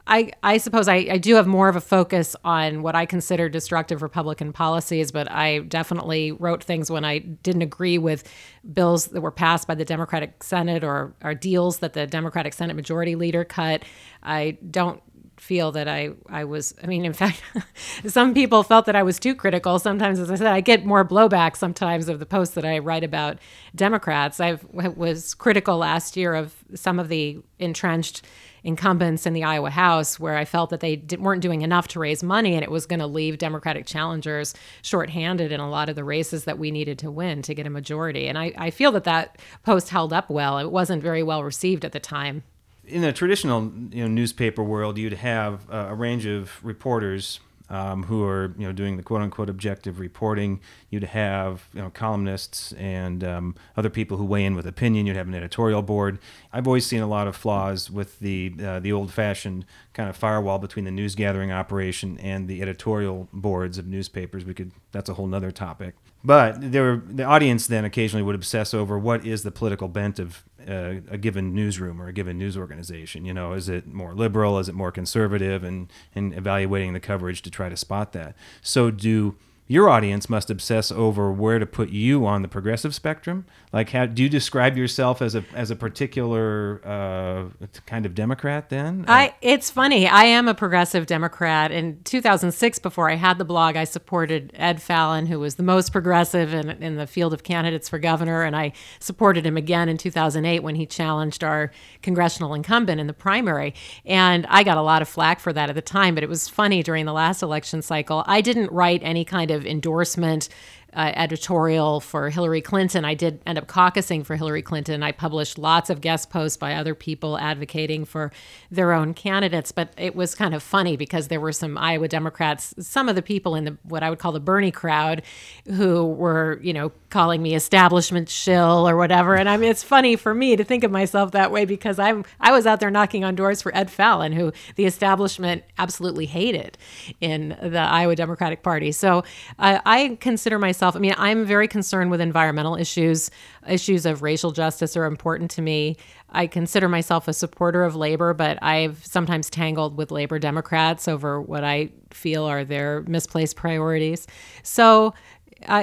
I, 0.08 0.32
I 0.44 0.58
suppose 0.58 0.88
I, 0.88 1.08
I 1.10 1.18
do 1.18 1.36
have 1.36 1.48
more 1.48 1.68
of 1.68 1.76
a 1.76 1.82
focus 1.82 2.36
on 2.46 2.84
what 2.84 2.96
I 2.96 3.08
consider 3.08 3.50
destructive 3.50 4.04
Republican 4.04 4.54
policies, 4.54 5.12
but 5.12 5.30
I 5.32 5.60
definitely 5.60 6.32
wrote 6.32 6.64
things 6.64 6.92
when 6.92 7.04
I 7.04 7.20
didn't 7.20 7.64
agree 7.64 7.98
with 7.98 8.24
bills 8.72 9.08
that 9.08 9.22
were 9.22 9.32
passed 9.32 9.68
by 9.68 9.74
the 9.74 9.86
Democratic 9.86 10.44
Senate 10.44 10.84
or, 10.84 11.16
or 11.24 11.34
deals 11.34 11.80
that 11.80 11.94
the 11.94 12.06
Democratic 12.06 12.54
Senate 12.54 12.76
Majority 12.76 13.15
Leader 13.15 13.44
cut. 13.44 13.84
I 14.22 14.58
don't 14.70 15.02
feel 15.38 15.71
that 15.74 15.88
I, 15.88 16.12
I 16.30 16.43
was, 16.43 16.74
I 16.82 16.88
mean, 16.88 17.06
in 17.06 17.13
fact, 17.13 17.41
some 18.08 18.34
people 18.34 18.63
felt 18.63 18.86
that 18.86 18.95
I 18.95 19.04
was 19.04 19.19
too 19.19 19.36
critical. 19.36 19.80
Sometimes, 19.80 20.19
as 20.19 20.32
I 20.32 20.36
said, 20.36 20.48
I 20.48 20.62
get 20.62 20.86
more 20.86 21.06
blowback 21.06 21.56
sometimes 21.56 22.10
of 22.10 22.19
the 22.19 22.26
posts 22.26 22.56
that 22.56 22.65
I 22.65 22.80
write 22.80 23.04
about 23.04 23.38
Democrats. 23.76 24.39
I 24.39 24.60
was 24.71 25.34
critical 25.34 25.78
last 25.78 26.15
year 26.15 26.34
of 26.34 26.56
some 26.74 27.00
of 27.00 27.10
the 27.10 27.41
entrenched 27.60 28.26
incumbents 28.63 29.28
in 29.28 29.34
the 29.34 29.43
Iowa 29.43 29.69
House 29.69 30.19
where 30.19 30.36
I 30.36 30.43
felt 30.43 30.71
that 30.71 30.80
they 30.80 31.02
weren't 31.19 31.43
doing 31.43 31.62
enough 31.62 31.88
to 31.89 32.00
raise 32.00 32.24
money 32.24 32.56
and 32.56 32.63
it 32.63 32.71
was 32.71 32.88
going 32.88 33.00
to 33.00 33.08
leave 33.08 33.38
Democratic 33.38 33.86
challengers 33.86 34.56
shorthanded 34.82 35.52
in 35.52 35.60
a 35.60 35.69
lot 35.69 35.88
of 35.88 35.95
the 35.95 36.04
races 36.04 36.45
that 36.45 36.58
we 36.58 36.71
needed 36.71 36.98
to 37.00 37.12
win 37.12 37.43
to 37.43 37.54
get 37.54 37.67
a 37.67 37.69
majority. 37.69 38.28
And 38.28 38.38
I, 38.38 38.54
I 38.58 38.71
feel 38.71 38.91
that 38.93 39.04
that 39.04 39.38
post 39.63 39.89
held 39.89 40.12
up 40.12 40.32
well. 40.32 40.58
It 40.58 40.71
wasn't 40.71 41.04
very 41.04 41.21
well 41.21 41.43
received 41.43 41.86
at 41.86 41.91
the 41.91 42.00
time. 42.00 42.43
In 42.88 43.02
the 43.02 43.12
traditional 43.12 43.71
you 43.91 44.04
know, 44.04 44.08
newspaper 44.08 44.63
world, 44.63 44.98
you'd 44.98 45.13
have 45.13 45.69
uh, 45.71 45.88
a 45.89 45.95
range 45.95 46.26
of 46.26 46.63
reporters 46.63 47.39
um, 47.69 48.04
who 48.04 48.24
are 48.24 48.54
you 48.58 48.65
know 48.67 48.71
doing 48.71 48.98
the 48.98 49.04
quote 49.04 49.21
unquote 49.21 49.50
objective 49.50 50.00
reporting. 50.00 50.60
You'd 50.89 51.04
have 51.04 51.67
you 51.74 51.82
know 51.82 51.89
columnists 51.89 52.74
and 52.74 53.24
um, 53.24 53.56
other 53.76 53.89
people 53.89 54.17
who 54.17 54.26
weigh 54.26 54.45
in 54.45 54.56
with 54.56 54.67
opinion. 54.67 55.06
You'd 55.06 55.15
have 55.15 55.28
an 55.28 55.34
editorial 55.34 55.82
board. 55.82 56.19
I've 56.54 56.67
always 56.67 56.86
seen 56.86 57.02
a 57.02 57.08
lot 57.08 57.28
of 57.28 57.36
flaws 57.36 57.89
with 57.89 58.19
the 58.19 58.54
uh, 58.63 58.80
the 58.80 58.91
old 58.91 59.12
fashioned 59.12 59.65
kind 59.93 60.10
of 60.10 60.15
firewall 60.15 60.60
between 60.60 60.86
the 60.86 60.91
news 60.91 61.15
gathering 61.15 61.52
operation 61.52 62.19
and 62.19 62.48
the 62.48 62.62
editorial 62.62 63.30
boards 63.34 63.78
of 63.78 63.88
newspapers. 63.88 64.45
We 64.45 64.54
could 64.54 64.71
that's 64.91 65.10
a 65.10 65.15
whole 65.15 65.28
nother 65.28 65.52
topic. 65.52 65.95
But 66.24 66.71
there, 66.71 66.98
the 66.98 67.24
audience 67.24 67.67
then 67.67 67.86
occasionally 67.86 68.24
would 68.24 68.34
obsess 68.34 68.74
over 68.74 68.98
what 68.98 69.24
is 69.24 69.43
the 69.43 69.52
political 69.52 69.88
bent 69.88 70.17
of 70.17 70.43
uh, 70.67 71.01
a 71.10 71.17
given 71.17 71.54
newsroom 71.54 72.01
or 72.01 72.08
a 72.08 72.13
given 72.13 72.38
news 72.38 72.58
organization. 72.58 73.25
You 73.25 73.34
know, 73.34 73.54
is 73.54 73.69
it 73.69 73.88
more 73.88 74.13
liberal? 74.13 74.60
Is 74.60 74.69
it 74.69 74.75
more 74.75 74.91
conservative? 74.91 75.63
And 75.63 75.91
and 76.13 76.34
evaluating 76.34 76.93
the 76.93 76.99
coverage 76.99 77.41
to 77.43 77.51
try 77.51 77.69
to 77.69 77.78
spot 77.78 78.13
that. 78.13 78.36
So 78.62 78.91
do 78.91 79.36
your 79.67 79.89
audience 79.89 80.30
must 80.30 80.51
obsess 80.51 80.91
over 80.91 81.32
where 81.32 81.58
to 81.58 81.65
put 81.65 81.89
you 81.89 82.25
on 82.28 82.43
the 82.43 82.47
progressive 82.47 82.93
spectrum. 82.93 83.45
Like, 83.73 83.89
how 83.89 84.06
do 84.06 84.21
you 84.21 84.30
describe 84.30 84.78
yourself 84.78 85.23
as 85.23 85.34
a 85.34 85.43
as 85.56 85.71
a 85.71 85.75
particular 85.75 86.82
uh, 86.86 87.65
kind 87.88 88.06
of 88.06 88.13
Democrat? 88.13 88.69
Then 88.69 89.06
I 89.08 89.34
it's 89.41 89.71
funny. 89.71 90.08
I 90.08 90.25
am 90.25 90.47
a 90.47 90.54
progressive 90.54 91.08
Democrat. 91.08 91.71
In 91.71 91.99
2006, 92.04 92.78
before 92.78 93.10
I 93.10 93.15
had 93.15 93.39
the 93.39 93.45
blog, 93.45 93.75
I 93.75 93.86
supported 93.86 94.51
Ed 94.54 94.84
Fallon, 94.84 95.25
who 95.25 95.39
was 95.39 95.56
the 95.56 95.63
most 95.63 95.91
progressive 95.91 96.54
in 96.54 96.69
in 96.69 96.97
the 96.97 97.08
field 97.08 97.34
of 97.34 97.41
candidates 97.41 97.89
for 97.89 97.97
governor, 97.97 98.43
and 98.43 98.56
I 98.56 98.71
supported 98.99 99.47
him 99.47 99.58
again 99.58 99.89
in 99.89 99.97
2008 99.97 100.62
when 100.62 100.75
he 100.75 100.86
challenged 100.86 101.43
our 101.43 101.71
congressional 102.04 102.54
incumbent 102.54 103.01
in 103.01 103.08
the 103.08 103.13
primary. 103.13 103.73
And 104.06 104.45
I 104.47 104.62
got 104.62 104.78
a 104.78 104.84
lot 104.84 105.01
of 105.01 105.10
flack 105.10 105.39
for 105.39 105.51
that 105.54 105.69
at 105.69 105.75
the 105.75 105.82
time, 105.82 106.13
but 106.13 106.23
it 106.23 106.30
was 106.30 106.47
funny 106.47 106.84
during 106.84 107.06
the 107.06 107.13
last 107.13 107.41
election 107.41 107.82
cycle. 107.82 108.23
I 108.28 108.41
didn't 108.41 108.71
write 108.71 109.01
any 109.04 109.25
kind 109.25 109.49
of 109.49 109.55
endorsement 109.63 110.50
uh, 110.95 111.12
editorial 111.15 111.99
for 111.99 112.29
Hillary 112.29 112.62
Clinton. 112.62 113.03
I 113.03 113.13
did 113.13 113.41
end 113.45 113.58
up 113.58 113.67
caucusing 113.67 114.25
for 114.25 114.36
Hillary 114.36 114.62
Clinton. 114.62 115.03
I 115.03 115.12
published 115.12 115.58
lots 115.58 115.89
of 115.89 115.99
guest 115.99 116.29
posts 116.29 116.58
by 116.58 116.73
other 116.75 116.95
people 116.95 117.38
advocating 117.38 118.05
for 118.05 118.31
their 118.71 118.93
own 118.93 119.13
candidates. 119.13 119.71
But 119.73 119.93
it 119.97 120.15
was 120.15 120.36
kind 120.36 120.55
of 120.55 120.63
funny 120.63 120.95
because 120.95 121.27
there 121.27 121.41
were 121.41 121.51
some 121.51 121.77
Iowa 121.77 122.08
Democrats, 122.08 122.73
some 122.79 123.10
of 123.10 123.15
the 123.15 123.21
people 123.21 123.55
in 123.55 123.65
the 123.65 123.77
what 123.84 124.03
I 124.03 124.10
would 124.10 124.19
call 124.19 124.31
the 124.31 124.39
Bernie 124.39 124.71
crowd, 124.71 125.21
who 125.67 126.05
were 126.05 126.60
you 126.62 126.71
know 126.71 126.91
calling 127.10 127.41
me 127.41 127.55
establishment 127.55 128.29
shill 128.29 128.88
or 128.88 128.95
whatever. 128.95 129.36
And 129.36 129.49
I 129.49 129.58
mean, 129.58 129.69
it's 129.69 129.84
funny 129.84 130.15
for 130.15 130.34
me 130.34 130.55
to 130.55 130.63
think 130.63 130.86
of 130.86 130.91
myself 130.91 131.31
that 131.31 131.51
way 131.51 131.65
because 131.65 131.99
I'm 131.99 132.23
I 132.39 132.51
was 132.51 132.65
out 132.65 132.79
there 132.79 132.91
knocking 132.91 133.25
on 133.25 133.36
doors 133.36 133.62
for 133.62 133.75
Ed 133.75 133.91
Fallon, 133.91 134.31
who 134.31 134.53
the 134.75 134.86
establishment 134.86 135.63
absolutely 135.77 136.25
hated 136.25 136.77
in 137.19 137.58
the 137.62 137.79
Iowa 137.79 138.15
Democratic 138.15 138.63
Party. 138.63 138.93
So 138.93 139.23
uh, 139.60 139.79
I 139.86 140.17
consider 140.21 140.58
myself 140.58 140.85
myself. 140.86 140.95
I 140.95 141.00
mean, 141.00 141.15
I'm 141.17 141.45
very 141.45 141.67
concerned 141.67 142.12
with 142.12 142.21
environmental 142.21 142.76
issues. 142.76 143.32
Issues 143.67 144.06
of 144.06 144.21
racial 144.21 144.52
justice 144.52 144.95
are 144.95 145.06
important 145.06 145.50
to 145.52 145.62
me. 145.62 145.98
I 146.30 146.48
consider 146.48 146.88
myself 146.89 147.28
a 147.28 147.34
supporter 147.34 147.84
of 147.84 147.95
labor, 147.95 148.34
but 148.34 148.62
I've 148.62 149.04
sometimes 149.04 149.50
tangled 149.50 149.98
with 149.98 150.12
labor 150.12 150.38
Democrats 150.38 151.08
over 151.08 151.41
what 151.41 151.63
I 151.63 151.89
feel 152.12 152.45
are 152.45 152.63
their 152.63 153.02
misplaced 153.08 153.56
priorities. 153.56 154.28
So, 154.63 155.13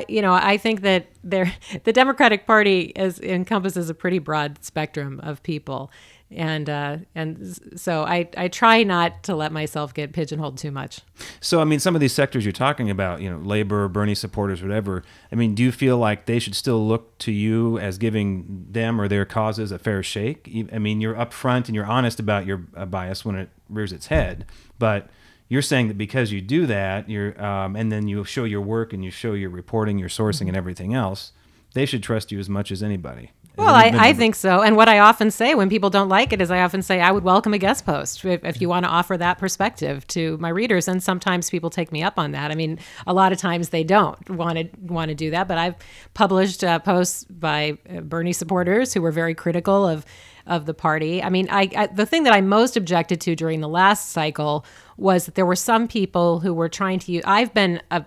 you 0.09 0.23
know, 0.23 0.35
I 0.35 0.57
think 0.57 0.83
that 0.83 1.07
there, 1.25 1.53
the 1.85 1.93
Democratic 1.93 2.47
Party 2.47 2.93
is, 2.95 3.19
encompasses 3.21 3.91
a 3.91 3.95
pretty 3.95 4.19
broad 4.19 4.62
spectrum 4.62 5.21
of 5.23 5.43
people, 5.43 5.91
and 6.37 6.68
uh, 6.68 6.97
and 7.14 7.59
so 7.77 8.05
I 8.05 8.29
I 8.37 8.49
try 8.49 8.83
not 8.83 9.23
to 9.25 9.35
let 9.35 9.53
myself 9.53 9.95
get 9.95 10.12
pigeonholed 10.12 10.59
too 10.59 10.71
much. 10.71 11.01
So 11.40 11.61
I 11.61 11.64
mean, 11.64 11.81
some 11.81 11.95
of 11.95 12.01
these 12.01 12.12
sectors 12.12 12.45
you're 12.45 12.53
talking 12.53 12.90
about, 12.90 13.21
you 13.21 13.31
know, 13.31 13.38
labor, 13.38 13.88
Bernie 13.88 14.14
supporters, 14.14 14.62
whatever. 14.62 15.03
I 15.31 15.35
mean, 15.35 15.55
do 15.55 15.62
you 15.62 15.73
feel 15.73 15.99
like 15.99 16.27
they 16.27 16.38
should 16.38 16.55
still 16.55 16.87
look 16.87 17.18
to 17.18 17.33
you 17.33 17.79
as 17.79 17.99
giving 17.99 18.66
them 18.71 19.01
or 19.01 19.09
their 19.09 19.25
causes 19.25 19.73
a 19.73 19.79
fair 19.79 20.03
shake? 20.03 20.51
I 20.73 20.79
mean, 20.79 21.01
you're 21.01 21.14
upfront 21.14 21.66
and 21.66 21.75
you're 21.75 21.87
honest 21.87 22.21
about 22.21 22.47
your 22.47 22.64
uh, 22.77 22.87
bias 22.87 23.25
when 23.25 23.37
it 23.37 23.51
rears 23.68 23.92
its 23.92 24.07
head, 24.07 24.47
but 24.79 25.09
you're 25.49 25.61
saying 25.61 25.88
that 25.88 25.99
because 25.99 26.33
you 26.33 26.40
do 26.40 26.64
that, 26.66 27.11
you're 27.11 27.38
um, 27.45 27.77
and 27.77 27.92
then 27.92 28.09
you 28.09 28.25
show 28.25 28.45
your 28.45 28.62
work 28.62 28.95
and 28.95 29.05
you 29.05 29.11
show 29.11 29.35
your 29.35 29.51
reporting, 29.51 29.99
your 29.99 30.09
sourcing, 30.09 30.40
mm-hmm. 30.40 30.49
and 30.49 30.57
everything 30.57 30.95
else, 30.95 31.33
they 31.75 31.87
should 31.87 32.03
trust 32.03 32.33
you 32.33 32.39
as 32.39 32.49
much 32.49 32.71
as 32.71 32.83
anybody. 32.83 33.31
Well, 33.57 33.75
I, 33.75 33.93
I 33.95 34.13
think 34.15 34.35
so. 34.35 34.63
And 34.63 34.77
what 34.77 34.89
I 34.89 35.01
often 35.01 35.31
say 35.31 35.55
when 35.55 35.69
people 35.69 35.91
don't 35.91 36.09
like 36.09 36.33
it 36.33 36.41
is 36.41 36.51
I 36.51 36.63
often 36.63 36.81
say 36.81 37.01
I 37.01 37.13
would 37.13 37.23
welcome 37.23 37.53
a 37.53 37.59
guest 37.59 37.85
post 37.85 38.25
if, 38.25 38.43
if 38.45 38.61
you 38.63 38.69
want 38.69 38.87
to 38.87 38.91
offer 38.91 39.19
that 39.19 39.39
perspective 39.39 40.07
to 40.09 40.39
my 40.39 40.49
readers. 40.49 40.89
And 40.89 41.03
sometimes 41.03 41.51
people 41.51 41.69
take 41.69 41.93
me 41.93 42.03
up 42.03 42.19
on 42.19 42.33
that. 42.33 42.51
I 42.51 42.55
mean, 42.55 42.79
a 43.07 43.13
lot 43.13 43.31
of 43.31 43.37
times 43.37 43.69
they 43.69 43.85
don't 43.85 44.31
want 44.31 44.57
to 44.57 44.69
want 44.81 45.11
to 45.11 45.15
do 45.15 45.31
that. 45.33 45.49
But 45.49 45.59
I've 45.59 45.75
published 46.15 46.65
uh, 46.65 46.79
posts 46.79 47.25
by 47.25 47.77
uh, 47.95 48.01
Bernie 48.01 48.33
supporters 48.33 48.95
who 48.95 49.03
were 49.03 49.13
very 49.13 49.35
critical 49.35 49.87
of 49.87 50.07
of 50.47 50.67
the 50.67 50.75
party. 50.75 51.23
I 51.23 51.29
mean, 51.29 51.49
I, 51.51 51.71
I, 51.77 51.87
the 51.87 52.07
thing 52.07 52.25
that 52.25 52.33
I 52.33 52.41
most 52.41 52.77
objected 52.77 53.21
to 53.21 53.37
during 53.37 53.61
the 53.61 53.69
last 53.69 54.11
cycle 54.11 54.65
was 54.97 55.27
that 55.27 55.35
there 55.37 55.47
were 55.47 55.55
some 55.57 55.87
people 55.87 56.41
who 56.41 56.53
were 56.53 56.69
trying 56.69 56.99
to 57.01 57.13
use. 57.13 57.23
I've 57.27 57.55
been 57.55 57.81
a 57.91 58.05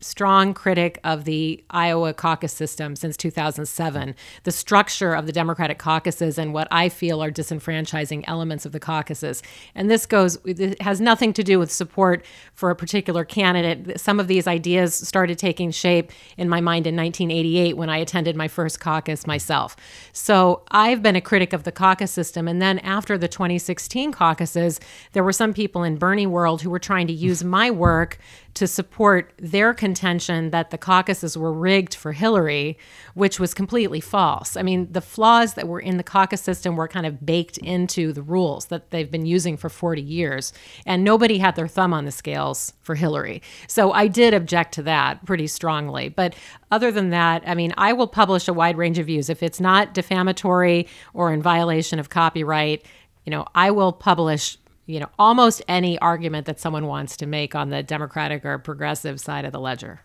strong 0.00 0.54
critic 0.54 0.98
of 1.04 1.24
the 1.24 1.62
Iowa 1.70 2.14
caucus 2.14 2.52
system 2.52 2.94
since 2.96 3.16
2007. 3.16 4.14
The 4.44 4.52
structure 4.52 5.14
of 5.14 5.26
the 5.26 5.32
Democratic 5.32 5.78
caucuses 5.78 6.38
and 6.38 6.52
what 6.52 6.68
I 6.70 6.88
feel 6.88 7.22
are 7.22 7.30
disenfranchising 7.30 8.24
elements 8.26 8.64
of 8.64 8.72
the 8.72 8.80
caucuses. 8.80 9.42
And 9.74 9.90
this 9.90 10.06
goes, 10.06 10.38
it 10.44 10.80
has 10.82 11.00
nothing 11.00 11.32
to 11.34 11.42
do 11.42 11.58
with 11.58 11.72
support 11.72 12.24
for 12.54 12.70
a 12.70 12.76
particular 12.76 13.24
candidate. 13.24 14.00
Some 14.00 14.20
of 14.20 14.28
these 14.28 14.46
ideas 14.46 14.94
started 14.94 15.38
taking 15.38 15.70
shape 15.70 16.12
in 16.36 16.48
my 16.48 16.60
mind 16.60 16.86
in 16.86 16.96
1988 16.96 17.76
when 17.76 17.90
I 17.90 17.98
attended 17.98 18.36
my 18.36 18.48
first 18.48 18.80
caucus 18.80 19.26
myself. 19.26 19.76
So 20.12 20.62
I've 20.70 21.02
been 21.02 21.16
a 21.16 21.20
critic 21.20 21.52
of 21.52 21.64
the 21.64 21.72
caucus 21.72 22.10
system. 22.10 22.46
And 22.48 22.62
then 22.62 22.78
after 22.80 23.18
the 23.18 23.28
2016 23.28 24.12
caucuses, 24.12 24.80
there 25.12 25.24
were 25.24 25.32
some 25.32 25.52
people 25.52 25.82
in 25.82 25.96
Bernie 25.96 26.26
world 26.26 26.62
who 26.62 26.70
were 26.70 26.78
trying 26.78 27.06
to 27.08 27.12
use 27.12 27.42
my 27.42 27.70
work 27.70 28.18
to 28.54 28.66
support 28.66 29.32
their 29.38 29.72
contention 29.88 30.50
that 30.50 30.68
the 30.68 30.76
caucuses 30.76 31.38
were 31.38 31.52
rigged 31.52 31.94
for 31.94 32.12
Hillary, 32.12 32.76
which 33.14 33.40
was 33.40 33.54
completely 33.54 34.00
false. 34.00 34.54
I 34.54 34.62
mean, 34.62 34.92
the 34.92 35.00
flaws 35.00 35.54
that 35.54 35.66
were 35.66 35.80
in 35.80 35.96
the 35.96 36.02
caucus 36.02 36.42
system 36.42 36.76
were 36.76 36.88
kind 36.88 37.06
of 37.06 37.24
baked 37.24 37.56
into 37.56 38.12
the 38.12 38.20
rules 38.20 38.66
that 38.66 38.90
they've 38.90 39.10
been 39.10 39.24
using 39.24 39.56
for 39.56 39.70
40 39.70 40.02
years, 40.02 40.52
and 40.84 41.02
nobody 41.02 41.38
had 41.38 41.56
their 41.56 41.66
thumb 41.66 41.94
on 41.94 42.04
the 42.04 42.10
scales 42.10 42.74
for 42.82 42.96
Hillary. 42.96 43.40
So 43.66 43.92
I 43.92 44.08
did 44.08 44.34
object 44.34 44.74
to 44.74 44.82
that 44.82 45.24
pretty 45.24 45.46
strongly. 45.46 46.10
But 46.10 46.34
other 46.70 46.92
than 46.92 47.08
that, 47.10 47.42
I 47.46 47.54
mean, 47.54 47.72
I 47.78 47.94
will 47.94 48.08
publish 48.08 48.46
a 48.46 48.52
wide 48.52 48.76
range 48.76 48.98
of 48.98 49.06
views. 49.06 49.30
If 49.30 49.42
it's 49.42 49.58
not 49.60 49.94
defamatory 49.94 50.86
or 51.14 51.32
in 51.32 51.40
violation 51.40 51.98
of 51.98 52.10
copyright, 52.10 52.84
you 53.24 53.30
know, 53.30 53.46
I 53.54 53.70
will 53.70 53.92
publish 53.92 54.58
you 54.88 54.98
know, 54.98 55.08
almost 55.18 55.62
any 55.68 55.98
argument 55.98 56.46
that 56.46 56.58
someone 56.58 56.86
wants 56.86 57.16
to 57.18 57.26
make 57.26 57.54
on 57.54 57.68
the 57.68 57.82
Democratic 57.82 58.44
or 58.44 58.58
progressive 58.58 59.20
side 59.20 59.44
of 59.44 59.52
the 59.52 59.60
ledger. 59.60 60.00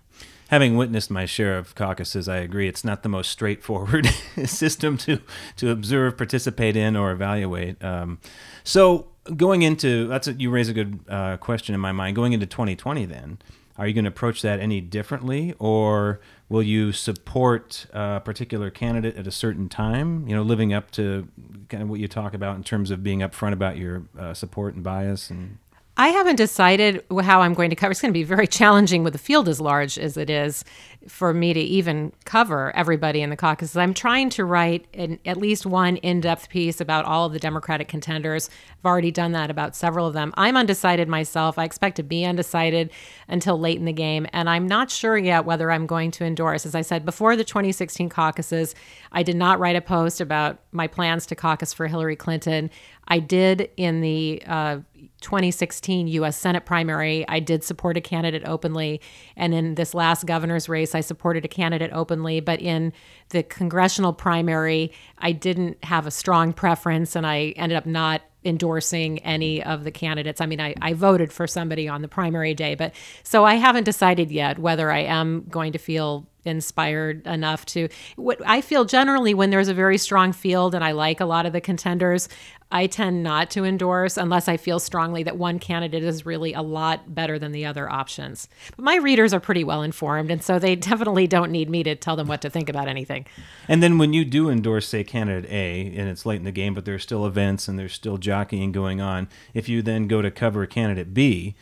Having 0.50 0.76
witnessed 0.76 1.10
my 1.10 1.26
share 1.26 1.58
of 1.58 1.74
caucuses, 1.74 2.28
I 2.28 2.38
agree 2.38 2.67
it's 2.67 2.84
not 2.84 3.02
the 3.02 3.10
most 3.10 3.32
straightforward 3.32 4.06
system 4.46 4.98
to 5.00 5.22
to 5.56 5.72
observe, 5.72 6.17
participate 6.17 6.76
in, 6.76 6.98
or 6.98 7.12
evaluate. 7.12 7.82
Um, 7.84 8.19
so, 8.65 9.08
going 9.38 9.62
into 9.62 10.06
that's 10.08 10.28
a, 10.28 10.34
you 10.34 10.52
raise 10.52 10.67
a 10.67 10.74
good 10.74 11.00
uh, 11.08 11.38
question 11.38 11.74
in 11.74 11.82
my 11.82 11.93
mind. 11.93 12.17
Going 12.17 12.34
into 12.34 12.46
2020, 12.46 13.06
then, 13.06 13.39
are 13.78 13.88
you 13.88 13.93
going 13.93 14.04
to 14.04 14.10
approach 14.10 14.41
that 14.41 14.60
any 14.60 14.82
differently, 14.82 15.56
or 15.60 16.19
will 16.53 16.61
you 16.61 16.91
support 16.91 17.87
a 17.93 18.21
particular 18.23 18.69
candidate 18.69 19.17
at 19.17 19.25
a 19.25 19.31
certain 19.31 19.67
time? 19.67 20.27
You 20.27 20.35
know, 20.35 20.43
living 20.43 20.71
up 20.71 20.91
to 20.91 21.27
kind 21.67 21.81
of 21.81 21.89
what 21.89 21.99
you 21.99 22.07
talk 22.07 22.35
about 22.35 22.55
in 22.55 22.63
terms 22.63 22.91
of 22.91 23.01
being 23.01 23.21
upfront 23.21 23.53
about 23.53 23.77
your 23.77 24.03
uh, 24.19 24.35
support 24.35 24.75
and 24.75 24.83
bias 24.83 25.31
and 25.31 25.57
I 25.95 26.08
haven't 26.08 26.38
decided 26.38 27.03
how 27.21 27.41
I'm 27.41 27.53
going 27.53 27.69
to 27.69 27.75
cover. 27.75 27.91
It's 27.91 28.01
going 28.01 28.12
to 28.12 28.17
be 28.17 28.23
very 28.23 28.47
challenging 28.47 29.03
with 29.03 29.13
the 29.13 29.19
field 29.19 29.47
as 29.47 29.62
large 29.62 29.99
as 29.99 30.17
it 30.17 30.27
is 30.27 30.65
for 31.08 31.36
me 31.36 31.53
to 31.53 31.60
even 31.60 32.12
cover 32.25 32.75
everybody 32.75 33.21
in 33.21 33.29
the 33.29 33.36
caucuses. 33.36 33.77
I'm 33.77 33.93
trying 33.93 34.32
to 34.32 34.45
write 34.45 34.88
an, 34.95 35.19
at 35.23 35.38
least 35.38 35.67
one 35.67 35.97
in 35.97 36.19
depth 36.19 36.49
piece 36.49 36.82
about 36.82 37.06
all 37.06 37.27
of 37.27 37.34
the 37.34 37.39
Democratic 37.39 37.89
contenders. 37.89 38.49
I've 38.71 38.86
already 38.86 39.12
done 39.12 39.34
that 39.34 39.51
about 39.51 39.75
several 39.75 40.08
of 40.08 40.13
them. 40.13 40.34
I'm 40.36 40.58
undecided 40.58 41.08
myself. 41.08 41.60
I 41.60 41.63
expect 41.65 41.97
to 41.97 42.03
be 42.03 42.25
undecided 42.25 42.89
until 43.27 43.60
late 43.60 43.77
in 43.77 43.86
the 43.86 43.93
game. 43.93 44.25
And 44.34 44.49
I'm 44.49 44.67
not 44.67 44.89
sure 44.89 45.17
yet 45.17 45.45
whether 45.45 45.69
I'm 45.69 45.86
going 45.86 46.10
to 46.12 46.25
endorse. 46.25 46.65
As 46.65 46.73
I 46.73 46.82
said, 46.82 47.06
before 47.06 47.36
the 47.36 47.43
2016 47.43 48.10
caucuses, 48.10 48.73
I 49.12 49.21
did 49.21 49.36
not 49.36 49.60
write 49.60 49.75
a 49.75 49.82
post 49.82 50.21
about 50.21 50.58
my 50.71 50.88
plans 50.88 51.27
to 51.27 51.36
caucus 51.36 51.71
for 51.71 51.86
Hillary 51.86 52.15
Clinton. 52.15 52.71
I 53.08 53.19
did 53.19 53.69
in 53.77 54.01
the 54.01 54.41
uh, 54.47 54.79
2016 55.21 56.07
US 56.07 56.37
Senate 56.37 56.65
primary, 56.65 57.27
I 57.27 57.39
did 57.39 57.63
support 57.63 57.97
a 57.97 58.01
candidate 58.01 58.43
openly. 58.45 59.01
And 59.35 59.53
in 59.53 59.75
this 59.75 59.93
last 59.93 60.25
governor's 60.25 60.69
race, 60.69 60.95
I 60.95 61.01
supported 61.01 61.45
a 61.45 61.47
candidate 61.47 61.91
openly. 61.93 62.39
But 62.39 62.61
in 62.61 62.93
the 63.29 63.43
congressional 63.43 64.13
primary, 64.13 64.91
I 65.17 65.31
didn't 65.31 65.83
have 65.83 66.07
a 66.07 66.11
strong 66.11 66.53
preference 66.53 67.15
and 67.15 67.25
I 67.25 67.53
ended 67.55 67.77
up 67.77 67.85
not 67.85 68.21
endorsing 68.45 69.19
any 69.19 69.63
of 69.63 69.83
the 69.83 69.91
candidates. 69.91 70.41
I 70.41 70.45
mean, 70.45 70.59
I, 70.59 70.75
I 70.81 70.93
voted 70.93 71.31
for 71.31 71.47
somebody 71.47 71.87
on 71.87 72.01
the 72.01 72.07
primary 72.07 72.53
day, 72.53 72.75
but 72.75 72.93
so 73.23 73.45
I 73.45 73.55
haven't 73.55 73.85
decided 73.85 74.31
yet 74.31 74.59
whether 74.59 74.91
I 74.91 74.99
am 74.99 75.45
going 75.49 75.71
to 75.73 75.79
feel 75.79 76.27
inspired 76.45 77.25
enough 77.25 77.65
to 77.65 77.89
what 78.15 78.41
I 78.45 78.62
feel 78.62 78.86
generally 78.86 79.34
when 79.34 79.49
there's 79.49 79.67
a 79.67 79.73
very 79.73 79.97
strong 79.97 80.34
field 80.34 80.75
and 80.75 80.84
I 80.84 80.91
like 80.91 81.19
a 81.19 81.25
lot 81.25 81.45
of 81.45 81.53
the 81.53 81.62
contenders, 81.62 82.29
I 82.73 82.88
tend 82.88 83.21
not 83.21 83.51
to 83.51 83.65
endorse 83.65 84.17
unless 84.17 84.47
I 84.47 84.58
feel 84.58 84.79
strongly 84.79 85.21
that 85.23 85.38
one 85.38 85.60
candidate 85.60 86.03
is 86.03 86.25
really 86.25 86.53
a 86.53 86.63
lot 86.63 87.13
better 87.13 87.38
than 87.38 87.51
the 87.51 87.65
other 87.65 87.88
options. 87.88 88.47
But 88.75 88.84
my 88.84 88.95
readers 88.95 89.32
are 89.32 89.39
pretty 89.39 89.63
well 89.63 89.84
informed, 89.84 90.32
and 90.32 90.43
so 90.43 90.58
they 90.58 90.75
definitely 90.75 91.27
don't 91.27 91.51
need 91.51 91.69
me 91.69 91.84
to 91.84 91.95
tell 91.95 92.15
them 92.15 92.27
what 92.27 92.41
to 92.41 92.49
think 92.49 92.69
about 92.69 92.88
anything. 92.88 93.27
And 93.67 93.84
then 93.84 93.99
when 93.99 94.12
you 94.12 94.25
do 94.25 94.49
endorse, 94.49 94.88
say, 94.88 95.03
candidate 95.03 95.51
A, 95.51 95.95
and 95.95 96.10
it's 96.10 96.25
late 96.25 96.38
in 96.38 96.45
the 96.45 96.51
game, 96.51 96.73
but 96.73 96.84
there's 96.84 97.03
still 97.03 97.27
events 97.27 97.67
and 97.67 97.77
there's 97.77 97.93
still 97.93 98.17
jockeying 98.17 98.71
going 98.71 98.99
on, 98.99 99.27
if 99.53 99.69
you 99.69 99.84
then 99.84 100.08
go 100.08 100.23
to 100.23 100.32
cover 100.32 100.65
candidate 100.65 101.13
B, 101.13 101.53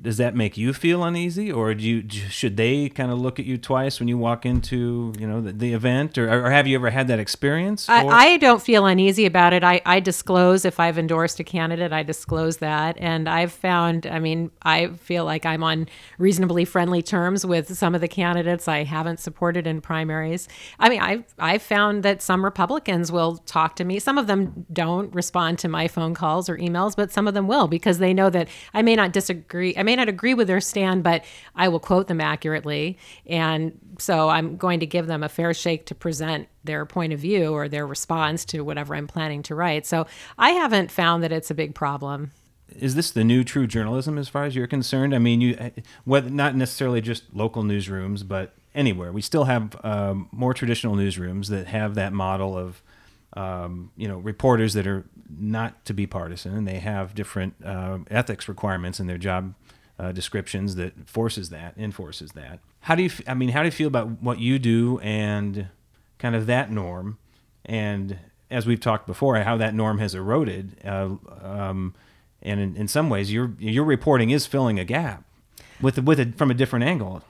does 0.00 0.16
that 0.16 0.34
make 0.34 0.56
you 0.56 0.72
feel 0.72 1.04
uneasy, 1.04 1.52
or 1.52 1.74
do 1.74 1.84
you 1.84 2.08
should 2.08 2.56
they 2.56 2.88
kind 2.88 3.12
of 3.12 3.20
look 3.20 3.38
at 3.38 3.44
you 3.44 3.58
twice 3.58 4.00
when 4.00 4.08
you 4.08 4.16
walk 4.16 4.46
into 4.46 5.12
you 5.18 5.26
know 5.26 5.40
the, 5.40 5.52
the 5.52 5.72
event, 5.72 6.16
or, 6.16 6.46
or 6.46 6.50
have 6.50 6.66
you 6.66 6.76
ever 6.76 6.90
had 6.90 7.08
that 7.08 7.18
experience? 7.18 7.88
I, 7.88 8.06
I, 8.06 8.36
don't 8.38 8.62
feel 8.62 8.86
uneasy 8.86 9.26
about 9.26 9.52
it. 9.52 9.62
I, 9.62 9.80
I 9.84 10.00
disclose 10.00 10.64
if 10.64 10.80
I've 10.80 10.98
endorsed 10.98 11.38
a 11.40 11.44
candidate, 11.44 11.92
I 11.92 12.02
disclose 12.02 12.58
that, 12.58 12.96
and 12.98 13.28
I've 13.28 13.52
found. 13.52 14.06
I 14.06 14.18
mean, 14.18 14.50
I 14.62 14.88
feel 14.88 15.24
like 15.24 15.44
I'm 15.44 15.62
on 15.62 15.88
reasonably 16.18 16.64
friendly 16.64 17.02
terms 17.02 17.44
with 17.44 17.76
some 17.76 17.94
of 17.94 18.00
the 18.00 18.08
candidates 18.08 18.68
I 18.68 18.84
haven't 18.84 19.20
supported 19.20 19.66
in 19.66 19.80
primaries. 19.80 20.48
I 20.78 20.88
mean, 20.88 21.00
I've 21.00 21.24
I've 21.38 21.62
found 21.62 22.02
that 22.02 22.22
some 22.22 22.44
Republicans 22.44 23.12
will 23.12 23.36
talk 23.38 23.76
to 23.76 23.84
me. 23.84 23.98
Some 23.98 24.16
of 24.16 24.26
them 24.26 24.66
don't 24.72 25.14
respond 25.14 25.58
to 25.60 25.68
my 25.68 25.86
phone 25.86 26.14
calls 26.14 26.48
or 26.48 26.56
emails, 26.56 26.96
but 26.96 27.12
some 27.12 27.28
of 27.28 27.34
them 27.34 27.46
will 27.46 27.68
because 27.68 27.98
they 27.98 28.14
know 28.14 28.30
that 28.30 28.48
I 28.72 28.82
may 28.82 28.96
not 28.96 29.12
disagree 29.12 29.74
I 29.82 29.84
may 29.84 29.96
not 29.96 30.08
agree 30.08 30.32
with 30.32 30.46
their 30.46 30.60
stand, 30.60 31.02
but 31.02 31.24
I 31.56 31.66
will 31.66 31.80
quote 31.80 32.06
them 32.06 32.20
accurately. 32.20 32.98
And 33.26 33.76
so 33.98 34.28
I'm 34.28 34.56
going 34.56 34.78
to 34.78 34.86
give 34.86 35.08
them 35.08 35.24
a 35.24 35.28
fair 35.28 35.52
shake 35.52 35.86
to 35.86 35.94
present 35.96 36.46
their 36.62 36.86
point 36.86 37.12
of 37.12 37.18
view 37.18 37.52
or 37.52 37.68
their 37.68 37.84
response 37.84 38.44
to 38.44 38.60
whatever 38.60 38.94
I'm 38.94 39.08
planning 39.08 39.42
to 39.42 39.56
write. 39.56 39.84
So 39.84 40.06
I 40.38 40.50
haven't 40.50 40.92
found 40.92 41.24
that 41.24 41.32
it's 41.32 41.50
a 41.50 41.54
big 41.54 41.74
problem. 41.74 42.30
Is 42.68 42.94
this 42.94 43.10
the 43.10 43.24
new 43.24 43.42
true 43.42 43.66
journalism 43.66 44.18
as 44.18 44.28
far 44.28 44.44
as 44.44 44.54
you're 44.54 44.68
concerned? 44.68 45.16
I 45.16 45.18
mean, 45.18 45.40
you, 45.40 45.72
whether 46.04 46.30
not 46.30 46.54
necessarily 46.54 47.00
just 47.00 47.24
local 47.34 47.64
newsrooms, 47.64 48.26
but 48.26 48.54
anywhere. 48.76 49.10
We 49.10 49.20
still 49.20 49.44
have 49.44 49.74
um, 49.84 50.28
more 50.30 50.54
traditional 50.54 50.94
newsrooms 50.94 51.48
that 51.48 51.66
have 51.66 51.96
that 51.96 52.12
model 52.12 52.56
of 52.56 52.80
um, 53.34 53.90
you 53.96 54.06
know, 54.08 54.18
reporters 54.18 54.74
that 54.74 54.86
are 54.86 55.04
not 55.38 55.84
to 55.86 55.94
be 55.94 56.06
partisan, 56.06 56.54
and 56.54 56.68
they 56.68 56.78
have 56.80 57.14
different 57.14 57.54
uh, 57.64 57.98
ethics 58.10 58.48
requirements 58.48 59.00
in 59.00 59.06
their 59.06 59.18
job 59.18 59.54
uh, 60.02 60.10
descriptions 60.10 60.74
that 60.74 61.08
forces 61.08 61.50
that, 61.50 61.74
enforces 61.78 62.32
that. 62.32 62.58
How 62.80 62.96
do 62.96 63.04
you? 63.04 63.10
I 63.28 63.34
mean, 63.34 63.50
how 63.50 63.60
do 63.60 63.66
you 63.66 63.72
feel 63.72 63.86
about 63.86 64.20
what 64.20 64.40
you 64.40 64.58
do 64.58 64.98
and 64.98 65.68
kind 66.18 66.34
of 66.34 66.46
that 66.46 66.72
norm? 66.72 67.18
And 67.64 68.18
as 68.50 68.66
we've 68.66 68.80
talked 68.80 69.06
before, 69.06 69.36
how 69.36 69.56
that 69.58 69.74
norm 69.74 69.98
has 69.98 70.14
eroded. 70.14 70.76
Uh, 70.84 71.16
um, 71.40 71.94
and 72.42 72.58
in, 72.58 72.76
in 72.76 72.88
some 72.88 73.08
ways, 73.08 73.32
your 73.32 73.52
your 73.60 73.84
reporting 73.84 74.30
is 74.30 74.44
filling 74.44 74.80
a 74.80 74.84
gap 74.84 75.24
with 75.80 75.96
with 76.02 76.18
it 76.18 76.36
from 76.36 76.50
a 76.50 76.54
different 76.54 76.84
angle. 76.84 77.22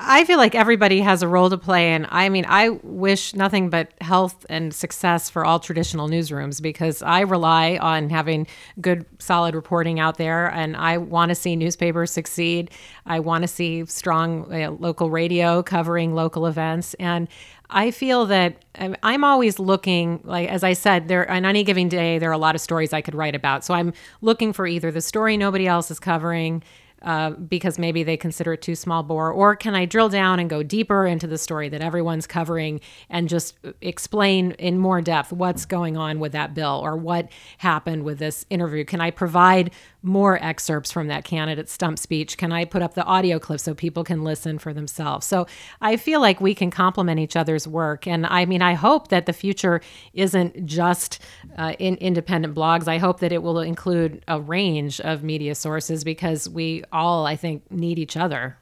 I 0.00 0.24
feel 0.24 0.38
like 0.38 0.56
everybody 0.56 1.00
has 1.00 1.22
a 1.22 1.28
role 1.28 1.48
to 1.50 1.56
play. 1.56 1.92
And 1.92 2.06
I 2.10 2.28
mean, 2.28 2.44
I 2.48 2.70
wish 2.82 3.34
nothing 3.34 3.70
but 3.70 3.92
health 4.00 4.44
and 4.48 4.74
success 4.74 5.30
for 5.30 5.44
all 5.44 5.60
traditional 5.60 6.08
newsrooms 6.08 6.60
because 6.60 7.00
I 7.00 7.20
rely 7.20 7.78
on 7.80 8.10
having 8.10 8.48
good, 8.80 9.06
solid 9.20 9.54
reporting 9.54 10.00
out 10.00 10.16
there. 10.16 10.48
And 10.48 10.76
I 10.76 10.98
want 10.98 11.28
to 11.28 11.34
see 11.36 11.54
newspapers 11.54 12.10
succeed. 12.10 12.72
I 13.06 13.20
want 13.20 13.42
to 13.42 13.48
see 13.48 13.86
strong 13.86 14.52
uh, 14.52 14.72
local 14.72 15.10
radio 15.10 15.62
covering 15.62 16.12
local 16.12 16.46
events. 16.46 16.94
And 16.94 17.28
I 17.70 17.92
feel 17.92 18.26
that 18.26 18.64
um, 18.76 18.96
I'm 19.02 19.22
always 19.22 19.60
looking, 19.60 20.20
like 20.24 20.48
as 20.48 20.64
I 20.64 20.72
said, 20.72 21.06
there 21.06 21.30
on 21.30 21.44
any 21.44 21.62
given 21.62 21.88
day 21.88 22.18
there 22.18 22.30
are 22.30 22.32
a 22.32 22.38
lot 22.38 22.54
of 22.54 22.60
stories 22.60 22.92
I 22.92 23.00
could 23.00 23.14
write 23.14 23.36
about. 23.36 23.64
So 23.64 23.74
I'm 23.74 23.92
looking 24.22 24.52
for 24.52 24.66
either 24.66 24.90
the 24.90 25.02
story 25.02 25.36
nobody 25.36 25.68
else 25.68 25.90
is 25.90 26.00
covering, 26.00 26.62
uh, 27.02 27.30
because 27.30 27.78
maybe 27.78 28.02
they 28.02 28.16
consider 28.16 28.54
it 28.54 28.62
too 28.62 28.74
small 28.74 29.02
bore? 29.02 29.30
Or 29.32 29.54
can 29.54 29.74
I 29.74 29.84
drill 29.84 30.08
down 30.08 30.40
and 30.40 30.50
go 30.50 30.62
deeper 30.62 31.06
into 31.06 31.26
the 31.26 31.38
story 31.38 31.68
that 31.68 31.80
everyone's 31.80 32.26
covering 32.26 32.80
and 33.08 33.28
just 33.28 33.56
explain 33.80 34.52
in 34.52 34.78
more 34.78 35.00
depth 35.00 35.32
what's 35.32 35.64
going 35.64 35.96
on 35.96 36.20
with 36.20 36.32
that 36.32 36.54
bill 36.54 36.80
or 36.82 36.96
what 36.96 37.28
happened 37.58 38.02
with 38.04 38.18
this 38.18 38.44
interview? 38.50 38.84
Can 38.84 39.00
I 39.00 39.10
provide 39.10 39.70
more 40.02 40.42
excerpts 40.42 40.92
from 40.92 41.08
that 41.08 41.24
candidate 41.24 41.68
stump 41.68 41.98
speech? 41.98 42.36
Can 42.36 42.52
I 42.52 42.64
put 42.64 42.82
up 42.82 42.94
the 42.94 43.04
audio 43.04 43.38
clip 43.38 43.60
so 43.60 43.74
people 43.74 44.04
can 44.04 44.22
listen 44.22 44.58
for 44.58 44.72
themselves? 44.72 45.26
So 45.26 45.46
I 45.80 45.96
feel 45.96 46.20
like 46.20 46.40
we 46.40 46.54
can 46.54 46.70
complement 46.70 47.20
each 47.20 47.36
other's 47.36 47.66
work. 47.66 48.06
And 48.06 48.26
I 48.26 48.44
mean, 48.44 48.62
I 48.62 48.74
hope 48.74 49.08
that 49.08 49.26
the 49.26 49.32
future 49.32 49.80
isn't 50.12 50.66
just 50.66 51.20
uh, 51.56 51.74
in 51.78 51.96
independent 51.96 52.54
blogs. 52.54 52.88
I 52.88 52.98
hope 52.98 53.20
that 53.20 53.32
it 53.32 53.42
will 53.42 53.60
include 53.60 54.24
a 54.28 54.40
range 54.40 55.00
of 55.00 55.22
media 55.22 55.54
sources 55.54 56.04
because 56.04 56.48
we 56.48 56.84
all, 56.92 57.26
I 57.26 57.36
think, 57.36 57.70
need 57.70 57.98
each 57.98 58.16
other. 58.16 58.56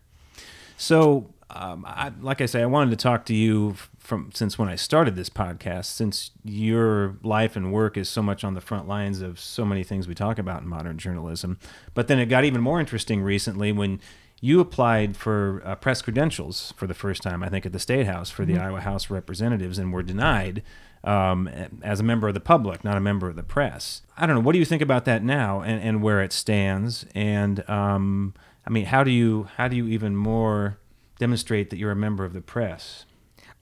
So, 0.78 1.26
um, 1.50 1.84
I, 1.86 2.12
like 2.20 2.40
I 2.40 2.46
say, 2.46 2.62
I 2.62 2.66
wanted 2.66 2.90
to 2.90 2.96
talk 2.96 3.24
to 3.26 3.34
you 3.34 3.76
from 3.98 4.30
since 4.34 4.58
when 4.58 4.68
I 4.68 4.74
started 4.74 5.14
this 5.14 5.30
podcast, 5.30 5.86
since 5.86 6.32
your 6.44 7.16
life 7.22 7.54
and 7.54 7.72
work 7.72 7.96
is 7.96 8.08
so 8.08 8.22
much 8.22 8.42
on 8.42 8.54
the 8.54 8.60
front 8.60 8.88
lines 8.88 9.20
of 9.20 9.38
so 9.38 9.64
many 9.64 9.84
things 9.84 10.08
we 10.08 10.14
talk 10.14 10.38
about 10.38 10.62
in 10.62 10.68
modern 10.68 10.98
journalism. 10.98 11.58
But 11.94 12.08
then 12.08 12.18
it 12.18 12.26
got 12.26 12.44
even 12.44 12.60
more 12.60 12.80
interesting 12.80 13.22
recently 13.22 13.70
when 13.70 14.00
you 14.40 14.60
applied 14.60 15.16
for 15.16 15.62
uh, 15.64 15.76
press 15.76 16.02
credentials 16.02 16.74
for 16.76 16.86
the 16.86 16.94
first 16.94 17.22
time, 17.22 17.42
I 17.42 17.48
think, 17.48 17.64
at 17.64 17.72
the 17.72 17.78
State 17.78 18.06
House 18.06 18.28
for 18.28 18.44
the 18.44 18.58
Iowa 18.58 18.80
House 18.80 19.06
of 19.06 19.12
Representatives, 19.12 19.78
and 19.78 19.92
were 19.92 20.02
denied 20.02 20.62
um, 21.04 21.48
as 21.82 22.00
a 22.00 22.02
member 22.02 22.28
of 22.28 22.34
the 22.34 22.40
public, 22.40 22.84
not 22.84 22.96
a 22.96 23.00
member 23.00 23.28
of 23.28 23.36
the 23.36 23.42
press. 23.42 24.02
I 24.16 24.26
don't 24.26 24.34
know. 24.34 24.42
What 24.42 24.52
do 24.52 24.58
you 24.58 24.64
think 24.64 24.82
about 24.82 25.04
that 25.06 25.22
now, 25.22 25.62
and, 25.62 25.80
and 25.80 26.02
where 26.02 26.22
it 26.22 26.32
stands? 26.32 27.06
And 27.14 27.68
um, 27.70 28.34
I 28.66 28.70
mean, 28.70 28.86
how 28.86 29.04
do 29.04 29.10
you 29.10 29.48
how 29.56 29.68
do 29.68 29.76
you 29.76 29.86
even 29.86 30.16
more 30.16 30.78
demonstrate 31.18 31.70
that 31.70 31.78
you're 31.78 31.90
a 31.90 31.96
member 31.96 32.24
of 32.24 32.32
the 32.32 32.40
press? 32.40 33.04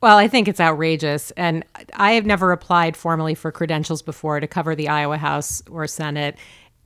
Well, 0.01 0.19
I 0.19 0.29
think 0.29 0.49
it's 0.49 0.61
outrageous. 0.61 1.31
And 1.33 1.65
I 1.95 2.13
have 2.13 2.27
never 2.27 2.53
applied 2.53 2.97
formally 2.97 3.35
for 3.35 3.51
credentials 3.51 4.03
before 4.03 4.39
to 4.39 4.47
cover 4.47 4.75
the 4.75 4.89
Iowa 4.89 5.17
House 5.17 5.63
or 5.71 5.87
Senate 5.87 6.37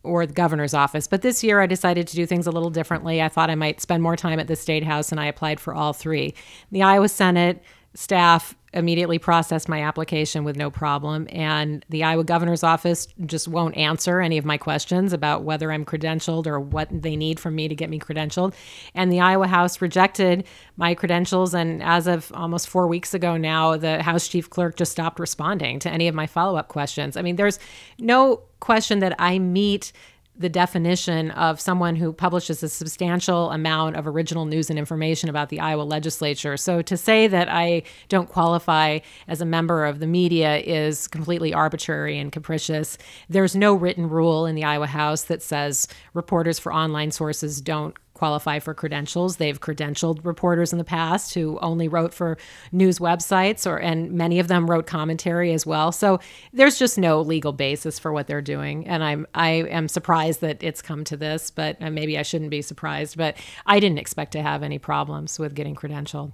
or 0.04 0.24
the 0.24 0.32
governor's 0.32 0.74
office. 0.74 1.08
But 1.08 1.22
this 1.22 1.42
year 1.42 1.60
I 1.60 1.66
decided 1.66 2.06
to 2.08 2.16
do 2.16 2.26
things 2.26 2.46
a 2.46 2.52
little 2.52 2.70
differently. 2.70 3.20
I 3.20 3.28
thought 3.28 3.50
I 3.50 3.56
might 3.56 3.80
spend 3.80 4.02
more 4.02 4.16
time 4.16 4.38
at 4.38 4.46
the 4.46 4.56
State 4.56 4.84
House, 4.84 5.10
and 5.10 5.20
I 5.20 5.26
applied 5.26 5.58
for 5.58 5.74
all 5.74 5.92
three. 5.92 6.34
The 6.70 6.82
Iowa 6.82 7.08
Senate 7.08 7.62
staff 7.94 8.54
immediately 8.72 9.18
processed 9.18 9.68
my 9.68 9.82
application 9.82 10.44
with 10.44 10.56
no 10.56 10.70
problem. 10.70 11.26
And 11.30 11.84
the 11.88 12.04
Iowa 12.04 12.24
governor's 12.24 12.62
office 12.62 13.08
just 13.26 13.48
won't 13.48 13.76
answer 13.76 14.20
any 14.20 14.38
of 14.38 14.44
my 14.44 14.58
questions 14.58 15.12
about 15.12 15.42
whether 15.42 15.72
I'm 15.72 15.84
credentialed 15.84 16.46
or 16.46 16.60
what 16.60 16.88
they 16.90 17.16
need 17.16 17.40
from 17.40 17.54
me 17.54 17.68
to 17.68 17.74
get 17.74 17.88
me 17.88 17.98
credentialed. 17.98 18.54
And 18.94 19.10
the 19.10 19.20
Iowa 19.20 19.46
House 19.46 19.80
rejected 19.80 20.44
my 20.76 20.94
credentials. 20.94 21.54
And 21.54 21.82
as 21.82 22.06
of 22.06 22.30
almost 22.34 22.68
four 22.68 22.86
weeks 22.86 23.14
ago 23.14 23.36
now, 23.36 23.76
the 23.76 24.02
House 24.02 24.28
chief 24.28 24.50
clerk 24.50 24.76
just 24.76 24.92
stopped 24.92 25.18
responding 25.18 25.78
to 25.80 25.90
any 25.90 26.08
of 26.08 26.14
my 26.14 26.26
follow 26.26 26.58
up 26.58 26.68
questions. 26.68 27.16
I 27.16 27.22
mean, 27.22 27.36
there's 27.36 27.58
no 27.98 28.42
question 28.60 28.98
that 28.98 29.14
I 29.18 29.38
meet 29.38 29.92
the 30.38 30.48
definition 30.48 31.32
of 31.32 31.60
someone 31.60 31.96
who 31.96 32.12
publishes 32.12 32.62
a 32.62 32.68
substantial 32.68 33.50
amount 33.50 33.96
of 33.96 34.06
original 34.06 34.44
news 34.44 34.70
and 34.70 34.78
information 34.78 35.28
about 35.28 35.48
the 35.48 35.58
Iowa 35.58 35.82
legislature. 35.82 36.56
So 36.56 36.80
to 36.82 36.96
say 36.96 37.26
that 37.26 37.48
I 37.48 37.82
don't 38.08 38.28
qualify 38.28 39.00
as 39.26 39.40
a 39.40 39.44
member 39.44 39.84
of 39.84 39.98
the 39.98 40.06
media 40.06 40.58
is 40.58 41.08
completely 41.08 41.52
arbitrary 41.52 42.18
and 42.18 42.30
capricious. 42.30 42.96
There's 43.28 43.56
no 43.56 43.74
written 43.74 44.08
rule 44.08 44.46
in 44.46 44.54
the 44.54 44.64
Iowa 44.64 44.86
House 44.86 45.22
that 45.22 45.42
says 45.42 45.88
reporters 46.14 46.58
for 46.58 46.72
online 46.72 47.10
sources 47.10 47.60
don't 47.60 47.96
qualify 48.18 48.58
for 48.58 48.74
credentials. 48.74 49.36
They've 49.36 49.60
credentialed 49.60 50.24
reporters 50.24 50.72
in 50.72 50.78
the 50.78 50.84
past 50.84 51.34
who 51.34 51.58
only 51.60 51.88
wrote 51.88 52.12
for 52.12 52.36
news 52.72 52.98
websites 52.98 53.66
or 53.66 53.78
and 53.78 54.12
many 54.12 54.38
of 54.38 54.48
them 54.48 54.68
wrote 54.68 54.86
commentary 54.86 55.52
as 55.52 55.64
well. 55.64 55.92
So 55.92 56.20
there's 56.52 56.78
just 56.78 56.98
no 56.98 57.20
legal 57.20 57.52
basis 57.52 57.98
for 57.98 58.12
what 58.12 58.26
they're 58.26 58.42
doing 58.42 58.86
and 58.86 59.02
I'm 59.02 59.26
I 59.34 59.48
am 59.50 59.88
surprised 59.88 60.40
that 60.40 60.62
it's 60.62 60.82
come 60.82 61.04
to 61.04 61.16
this, 61.16 61.50
but 61.50 61.76
uh, 61.80 61.90
maybe 61.90 62.18
I 62.18 62.22
shouldn't 62.22 62.50
be 62.50 62.62
surprised, 62.62 63.16
but 63.16 63.36
I 63.66 63.80
didn't 63.80 63.98
expect 63.98 64.32
to 64.32 64.42
have 64.42 64.62
any 64.62 64.78
problems 64.78 65.38
with 65.38 65.54
getting 65.54 65.74
credentialed. 65.74 66.32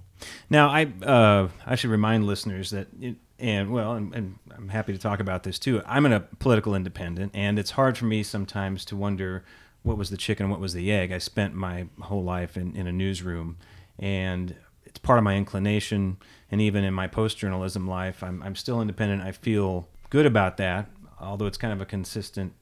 Now, 0.49 0.69
I 0.69 0.85
uh, 1.03 1.49
I 1.65 1.75
should 1.75 1.89
remind 1.89 2.25
listeners 2.25 2.71
that, 2.71 2.87
it, 2.99 3.15
and 3.39 3.71
well, 3.71 3.93
and, 3.93 4.13
and 4.15 4.39
I'm 4.55 4.69
happy 4.69 4.93
to 4.93 4.99
talk 4.99 5.19
about 5.19 5.43
this 5.43 5.59
too. 5.59 5.81
I'm 5.85 6.05
a 6.05 6.21
political 6.21 6.75
independent, 6.75 7.31
and 7.35 7.59
it's 7.59 7.71
hard 7.71 7.97
for 7.97 8.05
me 8.05 8.23
sometimes 8.23 8.85
to 8.85 8.95
wonder 8.95 9.43
what 9.85 9.97
was 9.97 10.09
the 10.09 10.17
chicken, 10.17 10.49
what 10.49 10.59
was 10.59 10.73
the 10.73 10.91
egg. 10.91 11.11
I 11.11 11.19
spent 11.19 11.53
my 11.53 11.85
whole 12.01 12.23
life 12.23 12.57
in, 12.57 12.75
in 12.75 12.87
a 12.87 12.91
newsroom, 12.91 13.57
and 13.99 14.55
it's 14.83 14.97
part 14.97 15.19
of 15.19 15.23
my 15.23 15.35
inclination. 15.35 16.17
And 16.51 16.59
even 16.59 16.83
in 16.83 16.93
my 16.93 17.07
post 17.07 17.37
journalism 17.37 17.87
life, 17.87 18.23
I'm 18.23 18.41
I'm 18.41 18.55
still 18.55 18.81
independent. 18.81 19.21
I 19.21 19.31
feel 19.31 19.87
good 20.09 20.25
about 20.25 20.57
that, 20.57 20.89
although 21.19 21.45
it's 21.45 21.57
kind 21.57 21.71
of 21.71 21.81
a 21.81 21.85
consistent 21.85 22.53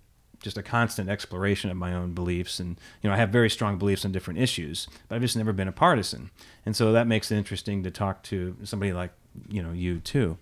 just 0.42 0.58
a 0.58 0.64
constant 0.64 1.10
exploration 1.10 1.72
of 1.72 1.78
my 1.78 1.94
own 1.94 2.12
beliefs 2.12 2.60
and 2.60 2.78
you 3.02 3.10
know 3.10 3.14
i 3.14 3.18
have 3.18 3.30
very 3.30 3.50
strong 3.50 3.78
beliefs 3.78 4.04
on 4.04 4.12
different 4.12 4.38
issues 4.38 4.90
but 5.08 5.16
i've 5.16 5.22
just 5.22 5.38
never 5.38 5.54
been 5.54 5.70
a 5.70 5.72
partisan 5.72 6.32
and 6.66 6.76
so 6.76 6.92
that 6.92 7.08
makes 7.08 7.32
it 7.32 7.38
interesting 7.38 7.82
to 7.82 7.90
talk 7.90 8.22
to 8.24 8.54
somebody 8.62 8.92
like 8.92 9.12
you 9.48 9.64
know 9.64 9.72
you 9.72 10.02
too 10.02 10.38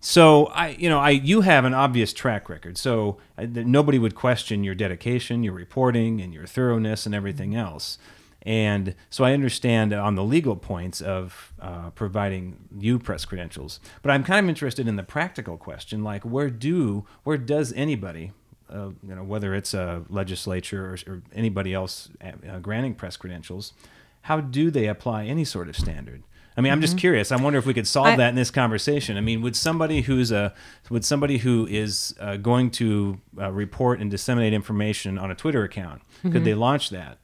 so 0.00 0.46
i 0.46 0.68
you 0.68 0.88
know 0.88 0.98
i 0.98 1.10
you 1.10 1.40
have 1.40 1.64
an 1.64 1.74
obvious 1.74 2.12
track 2.12 2.48
record. 2.48 2.78
So 2.78 3.18
I, 3.38 3.46
nobody 3.46 3.98
would 3.98 4.14
question 4.14 4.64
your 4.64 4.74
dedication 4.74 5.42
your 5.42 5.54
reporting 5.54 6.20
and 6.20 6.32
your 6.32 6.46
thoroughness 6.46 7.06
and 7.06 7.14
everything 7.14 7.54
else. 7.54 7.98
And 8.46 8.94
so 9.10 9.24
I 9.24 9.32
understand 9.32 9.92
on 9.92 10.14
the 10.14 10.22
legal 10.22 10.54
points 10.54 11.00
of 11.00 11.52
uh, 11.60 11.90
providing 11.90 12.68
you 12.78 13.00
press 13.00 13.24
credentials, 13.24 13.80
but 14.02 14.12
I'm 14.12 14.22
kind 14.22 14.46
of 14.46 14.48
interested 14.48 14.86
in 14.86 14.94
the 14.94 15.02
practical 15.02 15.56
question, 15.56 16.04
like 16.04 16.22
where 16.22 16.48
do, 16.48 17.04
where 17.24 17.38
does 17.38 17.72
anybody, 17.72 18.30
uh, 18.70 18.90
you 19.02 19.16
know, 19.16 19.24
whether 19.24 19.52
it's 19.52 19.74
a 19.74 20.04
legislature 20.08 20.86
or, 20.86 21.12
or 21.12 21.22
anybody 21.34 21.74
else 21.74 22.08
uh, 22.22 22.60
granting 22.60 22.94
press 22.94 23.16
credentials, 23.16 23.72
how 24.22 24.40
do 24.40 24.70
they 24.70 24.86
apply 24.86 25.24
any 25.24 25.44
sort 25.44 25.68
of 25.68 25.76
standard? 25.76 26.22
I 26.56 26.62
mean, 26.62 26.72
I'm 26.72 26.80
just 26.80 26.94
mm-hmm. 26.94 27.00
curious. 27.00 27.32
I 27.32 27.36
wonder 27.36 27.58
if 27.58 27.66
we 27.66 27.74
could 27.74 27.86
solve 27.86 28.06
I- 28.06 28.16
that 28.16 28.30
in 28.30 28.34
this 28.34 28.50
conversation. 28.50 29.16
I 29.16 29.20
mean, 29.20 29.42
would 29.42 29.56
somebody 29.56 30.02
who's 30.02 30.32
a 30.32 30.54
would 30.90 31.04
somebody 31.04 31.38
who 31.38 31.66
is 31.66 32.14
uh, 32.20 32.36
going 32.36 32.70
to 32.72 33.20
uh, 33.38 33.52
report 33.52 34.00
and 34.00 34.10
disseminate 34.10 34.52
information 34.52 35.18
on 35.18 35.30
a 35.30 35.34
Twitter 35.34 35.64
account 35.64 36.02
could 36.22 36.32
mm-hmm. 36.32 36.44
they 36.44 36.54
launch 36.54 36.90
that? 36.90 37.18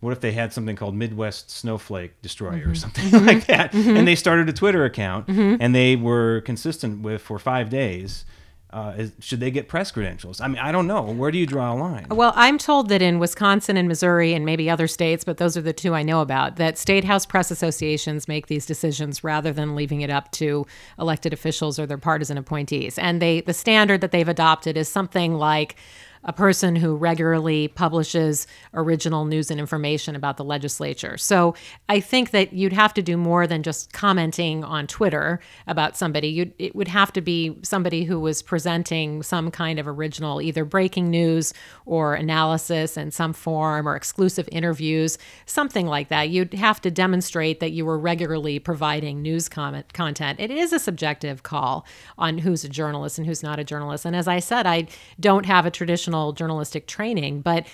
What 0.00 0.12
if 0.12 0.20
they 0.20 0.32
had 0.32 0.52
something 0.52 0.76
called 0.76 0.94
Midwest 0.94 1.50
Snowflake 1.50 2.20
Destroyer 2.20 2.56
or 2.56 2.58
mm-hmm. 2.58 2.74
something 2.74 3.26
like 3.26 3.46
that, 3.46 3.72
and 3.72 4.06
they 4.06 4.14
started 4.14 4.48
a 4.50 4.52
Twitter 4.52 4.84
account 4.84 5.28
and 5.28 5.74
they 5.74 5.96
were 5.96 6.42
consistent 6.42 7.02
with 7.02 7.22
for 7.22 7.38
five 7.38 7.70
days? 7.70 8.26
Uh, 8.74 8.92
is, 8.98 9.12
should 9.20 9.38
they 9.38 9.52
get 9.52 9.68
press 9.68 9.92
credentials? 9.92 10.40
I 10.40 10.48
mean, 10.48 10.58
I 10.58 10.72
don't 10.72 10.88
know. 10.88 11.02
Where 11.02 11.30
do 11.30 11.38
you 11.38 11.46
draw 11.46 11.72
a 11.72 11.76
line? 11.76 12.06
Well, 12.10 12.32
I'm 12.34 12.58
told 12.58 12.88
that 12.88 13.00
in 13.00 13.20
Wisconsin 13.20 13.76
and 13.76 13.86
Missouri 13.86 14.34
and 14.34 14.44
maybe 14.44 14.68
other 14.68 14.88
states, 14.88 15.22
but 15.22 15.36
those 15.36 15.56
are 15.56 15.62
the 15.62 15.72
two 15.72 15.94
I 15.94 16.02
know 16.02 16.20
about, 16.20 16.56
that 16.56 16.76
state 16.76 17.04
house 17.04 17.24
press 17.24 17.52
associations 17.52 18.26
make 18.26 18.48
these 18.48 18.66
decisions 18.66 19.22
rather 19.22 19.52
than 19.52 19.76
leaving 19.76 20.00
it 20.00 20.10
up 20.10 20.32
to 20.32 20.66
elected 20.98 21.32
officials 21.32 21.78
or 21.78 21.86
their 21.86 21.98
partisan 21.98 22.36
appointees. 22.36 22.98
And 22.98 23.22
they 23.22 23.42
the 23.42 23.54
standard 23.54 24.00
that 24.00 24.10
they've 24.10 24.26
adopted 24.26 24.76
is 24.76 24.88
something 24.88 25.34
like 25.34 25.76
a 26.24 26.32
person 26.32 26.76
who 26.76 26.96
regularly 26.96 27.68
publishes 27.68 28.46
original 28.72 29.24
news 29.24 29.50
and 29.50 29.60
information 29.60 30.16
about 30.16 30.36
the 30.36 30.44
legislature. 30.44 31.18
So 31.18 31.54
I 31.88 32.00
think 32.00 32.30
that 32.30 32.52
you'd 32.52 32.72
have 32.72 32.94
to 32.94 33.02
do 33.02 33.16
more 33.16 33.46
than 33.46 33.62
just 33.62 33.92
commenting 33.92 34.64
on 34.64 34.86
Twitter 34.86 35.40
about 35.66 35.96
somebody. 35.96 36.28
You'd, 36.28 36.54
it 36.58 36.74
would 36.74 36.88
have 36.88 37.12
to 37.12 37.20
be 37.20 37.56
somebody 37.62 38.04
who 38.04 38.18
was 38.18 38.42
presenting 38.42 39.22
some 39.22 39.50
kind 39.50 39.78
of 39.78 39.86
original, 39.86 40.40
either 40.40 40.64
breaking 40.64 41.10
news 41.10 41.52
or 41.84 42.14
analysis 42.14 42.96
in 42.96 43.10
some 43.10 43.32
form 43.32 43.86
or 43.86 43.96
exclusive 43.96 44.48
interviews, 44.50 45.18
something 45.44 45.86
like 45.86 46.08
that. 46.08 46.30
You'd 46.30 46.54
have 46.54 46.80
to 46.82 46.90
demonstrate 46.90 47.60
that 47.60 47.72
you 47.72 47.84
were 47.84 47.98
regularly 47.98 48.58
providing 48.58 49.20
news 49.20 49.48
comment, 49.48 49.92
content. 49.92 50.40
It 50.40 50.50
is 50.50 50.72
a 50.72 50.78
subjective 50.78 51.42
call 51.42 51.84
on 52.16 52.38
who's 52.38 52.64
a 52.64 52.68
journalist 52.68 53.18
and 53.18 53.26
who's 53.26 53.42
not 53.42 53.58
a 53.58 53.64
journalist. 53.64 54.06
And 54.06 54.16
as 54.16 54.26
I 54.26 54.38
said, 54.38 54.66
I 54.66 54.86
don't 55.20 55.46
have 55.46 55.66
a 55.66 55.70
traditional 55.70 56.13
journalistic 56.32 56.86
training, 56.86 57.40
but 57.40 57.66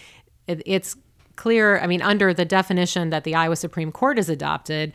it, 0.46 0.62
it's 0.66 0.96
clear. 1.40 1.81
I 1.81 1.87
mean, 1.87 2.03
under 2.03 2.35
the 2.35 2.44
definition 2.44 3.09
that 3.11 3.24
the 3.24 3.35
Iowa 3.35 3.57
Supreme 3.57 3.90
Court 3.92 4.18
has 4.18 4.29
adopted, 4.29 4.92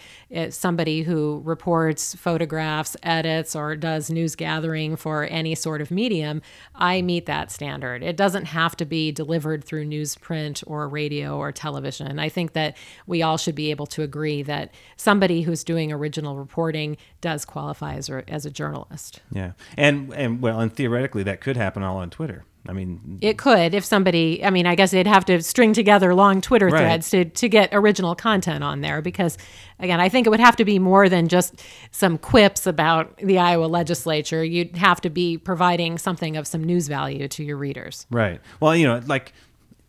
somebody 0.50 1.02
who 1.02 1.42
reports 1.44 2.14
photographs, 2.14 2.96
edits, 3.02 3.56
or 3.56 3.76
does 3.76 4.12
news 4.12 4.36
gathering 4.36 4.96
for 4.96 5.24
any 5.24 5.56
sort 5.56 5.82
of 5.82 5.90
medium, 5.90 6.44
I 6.76 7.02
meet 7.02 7.26
that 7.26 7.52
standard. 7.52 8.04
It 8.04 8.16
doesn't 8.16 8.46
have 8.46 8.78
to 8.78 8.86
be 8.86 9.12
delivered 9.12 9.64
through 9.64 9.86
newsprint 9.86 10.64
or 10.68 10.88
radio 10.88 11.36
or 11.40 11.52
television. 11.52 12.20
I 12.20 12.30
think 12.30 12.54
that 12.54 12.78
we 13.08 13.24
all 13.24 13.38
should 13.38 13.56
be 13.56 13.72
able 13.72 13.88
to 13.88 14.04
agree 14.04 14.44
that 14.44 14.72
somebody 14.98 15.42
who's 15.42 15.64
doing 15.64 15.92
original 15.92 16.36
reporting 16.36 16.98
does 17.22 17.44
qualify 17.44 17.96
as 17.96 18.08
as 18.28 18.46
a 18.46 18.52
journalist. 18.52 19.20
Yeah, 19.32 19.54
and 19.76 20.14
and 20.14 20.44
well, 20.44 20.60
and 20.60 20.72
theoretically, 20.72 21.24
that 21.24 21.42
could 21.42 21.58
happen 21.58 21.82
all 21.82 21.98
on 21.98 22.12
Twitter. 22.12 22.46
I 22.68 22.74
mean, 22.74 23.20
it 23.22 23.38
could 23.38 23.74
if 23.74 23.86
somebody. 23.86 24.44
I 24.44 24.50
mean, 24.50 24.66
I 24.66 24.76
guess 24.76 24.92
they'd 24.92 25.08
have 25.08 25.26
to 25.26 25.42
string 25.42 25.74
together 25.74 26.14
long 26.16 26.42
Twitter 26.42 26.68
Right. 26.68 26.80
threads 26.80 27.10
to 27.12 27.26
to 27.26 27.48
get 27.50 27.70
original 27.74 28.16
content 28.16 28.64
on 28.64 28.82
there 28.82 29.02
because, 29.02 29.38
again, 29.80 30.00
I 30.00 30.10
think 30.10 30.26
it 30.26 30.30
would 30.30 30.40
have 30.40 30.56
to 30.58 30.66
be 30.66 30.80
more 30.80 31.08
than 31.10 31.28
just 31.28 31.62
some 31.92 32.18
quips 32.18 32.66
about 32.66 33.18
the 33.18 33.38
Iowa 33.38 33.66
legislature. 33.66 34.44
You'd 34.44 34.78
have 34.78 35.00
to 35.02 35.10
be 35.10 35.38
providing 35.38 35.98
something 35.98 36.38
of 36.38 36.48
some 36.48 36.64
news 36.64 36.88
value 36.88 37.28
to 37.28 37.44
your 37.44 37.58
readers. 37.58 38.08
Right. 38.10 38.42
Well, 38.60 38.76
you 38.76 38.88
know, 38.88 39.02
like 39.06 39.34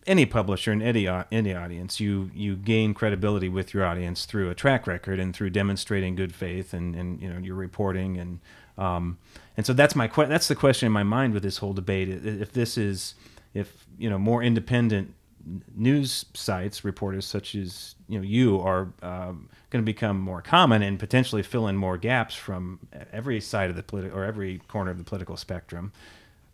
any 0.06 0.26
publisher 0.26 0.72
in 0.72 0.82
any 0.82 1.08
any 1.32 1.54
audience, 1.54 1.98
you 1.98 2.30
you 2.34 2.56
gain 2.56 2.94
credibility 2.94 3.48
with 3.48 3.74
your 3.74 3.84
audience 3.84 4.24
through 4.24 4.50
a 4.50 4.54
track 4.54 4.86
record 4.86 5.18
and 5.18 5.34
through 5.34 5.50
demonstrating 5.50 6.14
good 6.14 6.34
faith 6.34 6.72
and 6.72 6.94
and 6.94 7.20
you 7.20 7.32
know 7.32 7.38
your 7.38 7.56
reporting 7.56 8.18
and 8.18 8.38
um 8.78 9.18
and 9.56 9.64
so 9.64 9.72
that's 9.72 9.94
my 9.94 10.08
que- 10.08 10.26
that's 10.26 10.48
the 10.48 10.54
question 10.54 10.86
in 10.86 10.92
my 10.92 11.02
mind 11.02 11.34
with 11.34 11.42
this 11.42 11.58
whole 11.58 11.72
debate. 11.72 12.08
If 12.08 12.52
this 12.52 12.76
is 12.76 13.14
if 13.54 13.86
you 13.98 14.10
know 14.10 14.18
more 14.18 14.42
independent 14.42 15.14
news 15.74 16.26
sites, 16.34 16.84
reporters 16.84 17.24
such 17.24 17.54
as 17.54 17.94
you 18.08 18.18
know 18.18 18.24
you 18.24 18.60
are 18.60 18.88
um, 19.02 19.48
going 19.70 19.82
to 19.82 19.86
become 19.86 20.20
more 20.20 20.42
common 20.42 20.82
and 20.82 20.98
potentially 20.98 21.42
fill 21.42 21.68
in 21.68 21.76
more 21.76 21.96
gaps 21.96 22.34
from 22.34 22.80
every 23.12 23.40
side 23.40 23.70
of 23.70 23.76
the 23.76 23.82
political 23.82 24.18
or 24.18 24.24
every 24.24 24.58
corner 24.68 24.90
of 24.90 24.98
the 24.98 25.04
political 25.04 25.36
spectrum 25.36 25.92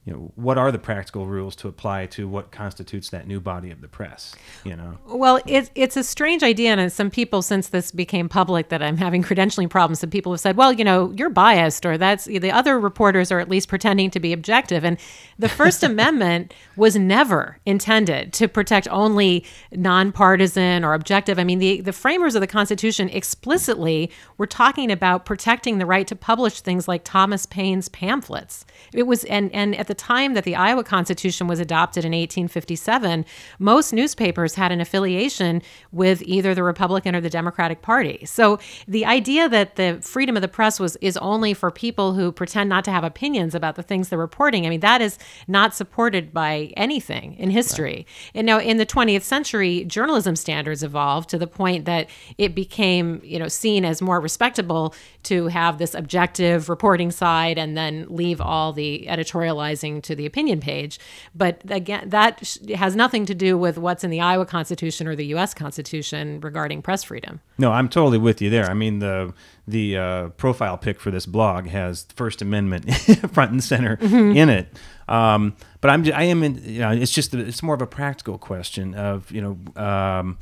you 0.05 0.13
know 0.13 0.33
what 0.35 0.59
are 0.59 0.73
the 0.73 0.79
practical 0.79 1.27
rules 1.27 1.55
to 1.57 1.69
apply 1.69 2.07
to 2.07 2.27
what 2.27 2.51
constitutes 2.51 3.11
that 3.11 3.27
new 3.27 3.41
body 3.41 3.71
of 3.71 3.81
the 3.81 3.89
press 3.89 4.35
you 4.65 4.75
know 4.75 4.99
Well, 5.07 5.41
it's 5.47 5.71
it's 5.75 5.97
a 5.97 6.05
strange 6.05 6.43
idea, 6.43 6.75
and 6.75 6.93
some 6.93 7.11
people, 7.11 7.43
since 7.43 7.69
this 7.69 7.91
became 7.91 8.29
public, 8.29 8.69
that 8.71 8.83
I'm 8.83 8.97
having 8.97 9.23
credentialing 9.23 9.69
problems. 9.69 10.01
Some 10.01 10.11
people 10.11 10.33
have 10.33 10.41
said, 10.41 10.57
"Well, 10.57 10.73
you 10.73 10.85
know, 10.85 11.13
you're 11.17 11.31
biased, 11.31 11.85
or 11.85 11.99
that's 11.99 12.25
the 12.25 12.51
other 12.51 12.79
reporters 12.81 13.31
are 13.31 13.41
at 13.41 13.49
least 13.49 13.69
pretending 13.69 14.11
to 14.11 14.21
be 14.21 14.33
objective." 14.33 14.85
And 14.85 14.99
the 15.39 15.49
First 15.49 15.83
Amendment 15.93 16.55
was 16.77 16.97
never 16.97 17.59
intended 17.67 18.33
to 18.35 18.49
protect 18.49 18.89
only 18.91 19.45
nonpartisan 19.71 20.85
or 20.85 20.95
objective. 20.95 21.39
I 21.39 21.45
mean, 21.45 21.59
the 21.59 21.81
the 21.81 21.93
framers 21.93 22.35
of 22.35 22.41
the 22.41 22.47
Constitution 22.47 23.09
explicitly 23.11 24.11
were 24.39 24.47
talking 24.47 24.91
about 24.91 25.25
protecting 25.25 25.79
the 25.79 25.87
right 25.87 26.07
to 26.07 26.17
publish 26.17 26.61
things 26.61 26.89
like 26.89 27.05
Thomas 27.05 27.47
Paine's 27.47 27.89
pamphlets. 27.89 28.65
It 28.93 29.05
was, 29.05 29.25
and 29.25 29.53
and 29.53 29.75
at 29.77 29.87
the 29.89 29.92
time 29.95 30.35
that 30.35 30.45
the 30.45 30.57
Iowa 30.57 30.85
Constitution 30.85 31.47
was 31.47 31.61
adopted 31.61 32.05
in 32.05 32.13
1857, 32.13 33.25
most 33.59 33.93
newspapers 33.93 34.55
had 34.55 34.73
an 34.73 34.81
affiliation 34.81 35.63
with 35.91 36.23
either 36.23 36.55
the 36.55 36.63
Republican 36.63 37.15
or 37.15 37.21
the 37.21 37.31
Democratic 37.31 37.83
Party. 37.83 38.25
So 38.25 38.59
the 38.87 39.05
idea 39.05 39.49
that 39.49 39.77
the 39.77 39.99
freedom 40.03 40.37
of 40.37 40.43
the 40.43 40.49
press 40.49 40.79
was 40.79 40.97
is 40.97 41.17
only 41.19 41.55
for 41.55 41.71
people 41.71 42.15
who 42.15 42.33
pretend 42.33 42.69
not 42.69 42.85
to 42.85 42.91
have 42.91 43.05
opinions 43.05 43.55
about 43.55 43.77
the 43.77 43.83
things 43.83 44.09
they're 44.09 44.19
reporting, 44.19 44.67
I 44.67 44.71
mean 44.71 44.81
that 44.81 45.01
is 45.01 45.19
not 45.49 45.75
supported 45.75 46.33
by 46.33 46.73
anything 46.77 47.35
in 47.35 47.51
history. 47.51 48.07
And 48.35 48.47
now 48.47 48.59
in 48.59 48.77
the 48.77 48.87
20th 48.87 49.23
century, 49.23 49.85
journalism 49.85 50.37
standards 50.37 50.83
evolved 50.83 51.29
to 51.31 51.39
the 51.39 51.47
point 51.47 51.85
that 51.85 52.09
it 52.39 52.55
became, 52.55 53.21
you 53.25 53.39
know, 53.39 53.49
seen 53.49 53.85
as 53.85 54.01
more 54.01 54.21
respectable 54.21 54.95
to 55.25 55.49
have 55.49 55.79
this 55.79 55.95
objective 55.95 56.69
reporting 56.69 57.11
side 57.11 57.59
and 57.59 57.77
then 57.77 58.07
leave 58.09 58.41
all 58.41 58.73
the 58.73 59.07
editorializing 59.09 59.82
to 60.03 60.15
the 60.15 60.27
opinion 60.27 60.61
page. 60.61 60.99
But 61.35 61.61
again, 61.69 62.09
that 62.11 62.47
sh- 62.47 62.59
has 62.75 62.95
nothing 62.95 63.27
to 63.27 63.35
do 63.35 63.59
with 63.59 63.77
what's 63.79 64.05
in 64.05 64.11
the 64.11 64.21
Iowa 64.21 64.47
Constitution 64.47 65.09
or 65.09 65.17
the 65.17 65.27
U.S. 65.27 65.55
Constitution 65.55 66.41
regarding 66.41 66.83
press 66.83 67.03
freedom. 67.05 67.41
no 67.59 67.73
i'm 67.73 67.89
totally 67.89 68.19
with 68.19 68.41
you 68.41 68.49
there 68.51 68.71
i 68.71 68.75
mean 68.75 68.99
the 69.01 69.33
the 69.67 69.97
uh, 69.97 70.29
profile 70.31 70.77
pic 70.79 71.01
for 71.01 71.11
this 71.11 71.27
blog 71.27 71.67
has 71.67 72.07
first 72.15 72.41
amendment 72.43 72.93
front 73.33 73.51
and 73.51 73.63
center 73.63 73.99
in 74.01 74.49
it 74.49 74.69
um, 75.09 75.55
but 75.81 75.91
i'm 75.91 76.05
i 76.13 76.23
am 76.23 76.43
in 76.43 76.55
you 76.65 76.81
know 76.81 76.91
it's 76.91 77.13
just 77.13 77.35
it's 77.35 77.63
more 77.63 77.75
of 77.75 77.83
a 77.83 77.87
practical 77.87 78.39
question 78.39 78.95
of 78.95 79.31
you 79.31 79.41
know 79.41 79.83
um, 79.83 80.39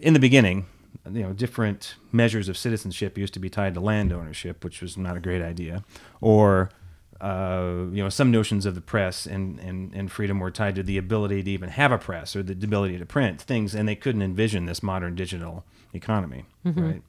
in 0.00 0.12
the 0.14 0.20
beginning, 0.20 0.66
you 1.10 1.22
know, 1.22 1.32
different 1.32 1.94
measures 2.10 2.48
of 2.48 2.56
citizenship 2.56 3.16
used 3.16 3.34
to 3.34 3.40
be 3.40 3.48
tied 3.48 3.74
to 3.74 3.80
land 3.80 4.12
ownership, 4.12 4.64
which 4.64 4.82
was 4.82 4.96
not 4.96 5.16
a 5.16 5.20
great 5.20 5.42
idea, 5.42 5.84
or 6.20 6.70
uh, 7.22 7.86
you 7.92 8.02
know, 8.02 8.08
some 8.08 8.32
notions 8.32 8.66
of 8.66 8.74
the 8.74 8.80
press 8.80 9.26
and, 9.26 9.60
and, 9.60 9.94
and 9.94 10.10
freedom 10.10 10.40
were 10.40 10.50
tied 10.50 10.74
to 10.74 10.82
the 10.82 10.98
ability 10.98 11.40
to 11.44 11.50
even 11.52 11.68
have 11.68 11.92
a 11.92 11.98
press 11.98 12.34
or 12.34 12.42
the 12.42 12.52
ability 12.52 12.98
to 12.98 13.06
print 13.06 13.40
things, 13.40 13.74
and 13.76 13.88
they 13.88 13.94
couldn't 13.94 14.22
envision 14.22 14.66
this 14.66 14.82
modern 14.82 15.14
digital 15.14 15.64
economy, 15.94 16.44
right? 16.82 17.02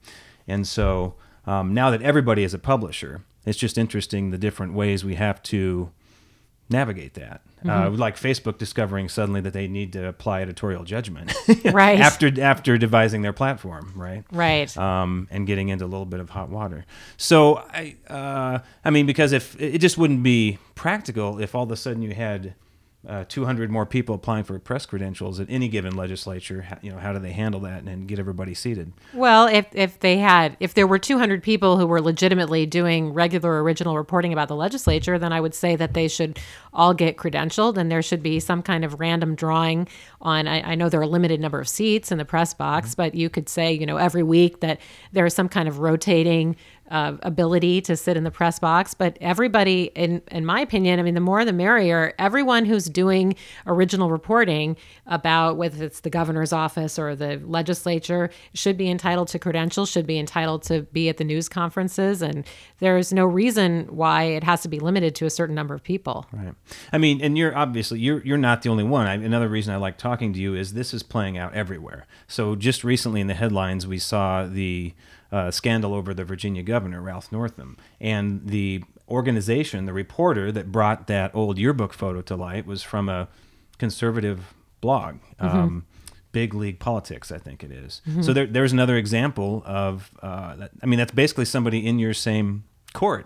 And 0.47 0.67
so 0.67 1.15
um, 1.47 1.73
now 1.73 1.89
that 1.89 2.01
everybody 2.03 2.43
is 2.43 2.53
a 2.53 2.59
publisher, 2.59 3.21
it's 3.45 3.57
just 3.57 3.77
interesting 3.77 4.29
the 4.29 4.37
different 4.37 4.73
ways 4.73 5.03
we 5.03 5.15
have 5.15 5.41
to 5.43 5.91
navigate 6.69 7.13
that. 7.15 7.41
Uh, 7.65 7.89
like 7.91 8.17
Facebook 8.17 8.57
discovering 8.57 9.07
suddenly 9.07 9.39
that 9.39 9.53
they 9.53 9.69
need 9.69 9.93
to 9.93 10.05
apply 10.05 10.41
editorial 10.41 10.83
judgment 10.83 11.31
Right. 11.71 11.97
after 11.97 12.29
after 12.41 12.77
devising 12.77 13.21
their 13.21 13.31
platform, 13.31 13.93
right? 13.95 14.25
Right. 14.33 14.75
Um, 14.77 15.29
and 15.31 15.47
getting 15.47 15.69
into 15.69 15.85
a 15.85 15.87
little 15.87 16.05
bit 16.05 16.19
of 16.19 16.29
hot 16.29 16.49
water. 16.49 16.85
So 17.15 17.57
I, 17.57 17.95
uh, 18.09 18.59
I 18.83 18.89
mean, 18.89 19.05
because 19.05 19.31
if 19.31 19.59
it 19.61 19.77
just 19.79 19.97
wouldn't 19.97 20.23
be 20.23 20.57
practical 20.75 21.39
if 21.39 21.55
all 21.55 21.63
of 21.63 21.71
a 21.71 21.77
sudden 21.77 22.01
you 22.01 22.13
had 22.13 22.53
uh, 23.07 23.25
200 23.27 23.69
more 23.69 23.85
people 23.85 24.15
applying 24.15 24.45
for 24.45 24.57
press 24.59 24.85
credentials 24.85 25.39
at 25.39 25.47
any 25.49 25.67
given 25.67 25.93
legislature, 25.95 26.61
how, 26.61 26.77
you 26.81 26.89
know, 26.89 26.97
how 26.97 27.11
do 27.11 27.19
they 27.19 27.33
handle 27.33 27.59
that 27.59 27.83
and 27.83 28.07
get 28.07 28.17
everybody 28.17 28.53
seated? 28.53 28.93
Well, 29.13 29.47
if 29.47 29.65
if 29.73 29.99
they 29.99 30.17
had 30.17 30.55
if 30.61 30.73
there 30.73 30.87
were 30.87 30.99
200 30.99 31.43
people 31.43 31.77
who 31.77 31.85
were 31.85 32.01
legitimately 32.01 32.65
doing 32.65 33.13
regular 33.13 33.61
original 33.61 33.97
reporting 33.97 34.31
about 34.31 34.47
the 34.47 34.55
legislature, 34.55 35.19
then 35.19 35.33
I 35.33 35.41
would 35.41 35.53
say 35.53 35.75
that 35.75 35.93
they 35.93 36.07
should 36.07 36.39
all 36.73 36.93
get 36.93 37.17
credentialed 37.17 37.77
and 37.77 37.91
there 37.91 38.01
should 38.01 38.23
be 38.23 38.39
some 38.39 38.61
kind 38.61 38.85
of 38.85 38.99
random 38.99 39.35
drawing 39.35 39.87
on 40.21 40.47
I, 40.47 40.71
I 40.71 40.75
know 40.75 40.87
there 40.87 41.01
are 41.01 41.03
a 41.03 41.07
limited 41.07 41.41
number 41.41 41.59
of 41.59 41.67
seats 41.67 42.09
in 42.09 42.17
the 42.17 42.25
press 42.25 42.53
box, 42.53 42.95
but 42.95 43.15
you 43.15 43.29
could 43.29 43.49
say, 43.49 43.73
you 43.73 43.85
know, 43.85 43.97
every 43.97 44.23
week 44.23 44.61
that 44.61 44.79
there 45.11 45.25
is 45.25 45.33
some 45.33 45.49
kind 45.49 45.67
of 45.67 45.79
rotating 45.79 46.55
uh, 46.91 47.17
ability 47.21 47.81
to 47.81 47.95
sit 47.95 48.17
in 48.17 48.23
the 48.23 48.31
press 48.31 48.59
box. 48.59 48.93
But 48.93 49.17
everybody, 49.21 49.91
in 49.95 50.21
in 50.31 50.45
my 50.45 50.61
opinion, 50.61 50.99
I 50.99 51.03
mean, 51.03 51.13
the 51.13 51.21
more 51.21 51.43
the 51.45 51.53
merrier. 51.53 52.13
Everyone 52.19 52.65
who's 52.65 52.85
doing 52.85 53.35
original 53.65 54.11
reporting 54.11 54.77
about 55.07 55.57
whether 55.57 55.83
it's 55.83 56.01
the 56.01 56.09
governor's 56.09 56.53
office 56.53 56.99
or 56.99 57.15
the 57.15 57.41
legislature 57.45 58.29
should 58.53 58.77
be 58.77 58.89
entitled 58.89 59.27
to 59.29 59.39
credentials, 59.39 59.89
should 59.89 60.05
be 60.05 60.19
entitled 60.19 60.63
to 60.63 60.83
be 60.83 61.09
at 61.09 61.17
the 61.17 61.23
news 61.23 61.49
conferences, 61.49 62.21
and 62.21 62.45
there's 62.79 63.13
no 63.13 63.25
reason 63.25 63.87
why 63.87 64.23
it 64.23 64.43
has 64.43 64.61
to 64.61 64.67
be 64.67 64.79
limited 64.79 65.15
to 65.15 65.25
a 65.25 65.29
certain 65.29 65.55
number 65.55 65.73
of 65.73 65.83
people. 65.83 66.25
Right. 66.31 66.53
I 66.91 66.97
mean, 66.97 67.21
and 67.21 67.37
you're 67.37 67.55
obviously 67.57 67.99
you're 67.99 68.21
you're 68.23 68.37
not 68.37 68.61
the 68.61 68.69
only 68.69 68.83
one. 68.83 69.07
I, 69.07 69.13
another 69.13 69.47
reason 69.47 69.73
I 69.73 69.77
like 69.77 69.97
talking 69.97 70.33
to 70.33 70.39
you 70.39 70.55
is 70.55 70.73
this 70.73 70.93
is 70.93 71.03
playing 71.03 71.37
out 71.37 71.53
everywhere. 71.53 72.05
So 72.27 72.55
just 72.55 72.83
recently 72.83 73.21
in 73.21 73.27
the 73.27 73.33
headlines, 73.33 73.87
we 73.87 73.99
saw 73.99 74.45
the 74.45 74.93
uh, 75.33 75.51
scandal 75.51 75.93
over 75.93 76.13
the 76.13 76.23
Virginia 76.23 76.63
governor 76.63 77.01
Ralph 77.01 77.31
Northam, 77.31 77.75
and 77.99 78.47
the 78.47 78.83
organization, 79.09 79.85
the 79.85 79.93
reporter 79.93 80.51
that 80.51 80.71
brought 80.71 81.07
that 81.07 81.33
old 81.33 81.57
yearbook 81.57 81.93
photo 81.93 82.21
to 82.21 82.35
light 82.35 82.65
was 82.65 82.83
from 82.83 83.09
a 83.09 83.27
conservative 83.77 84.53
blog. 84.81 85.15
Um, 85.39 85.85
Big 86.31 86.53
League 86.55 86.79
Politics, 86.79 87.31
I 87.31 87.37
think 87.37 87.63
it 87.63 87.71
is. 87.71 88.01
So 88.21 88.33
there, 88.33 88.47
there's 88.47 88.73
another 88.73 88.95
example 88.97 89.61
of, 89.67 90.09
uh, 90.21 90.55
that, 90.55 90.71
I 90.81 90.85
mean, 90.87 90.97
that's 90.97 91.11
basically 91.13 91.45
somebody 91.45 91.85
in 91.85 91.99
your 91.99 92.13
same 92.15 92.63
court 92.93 93.25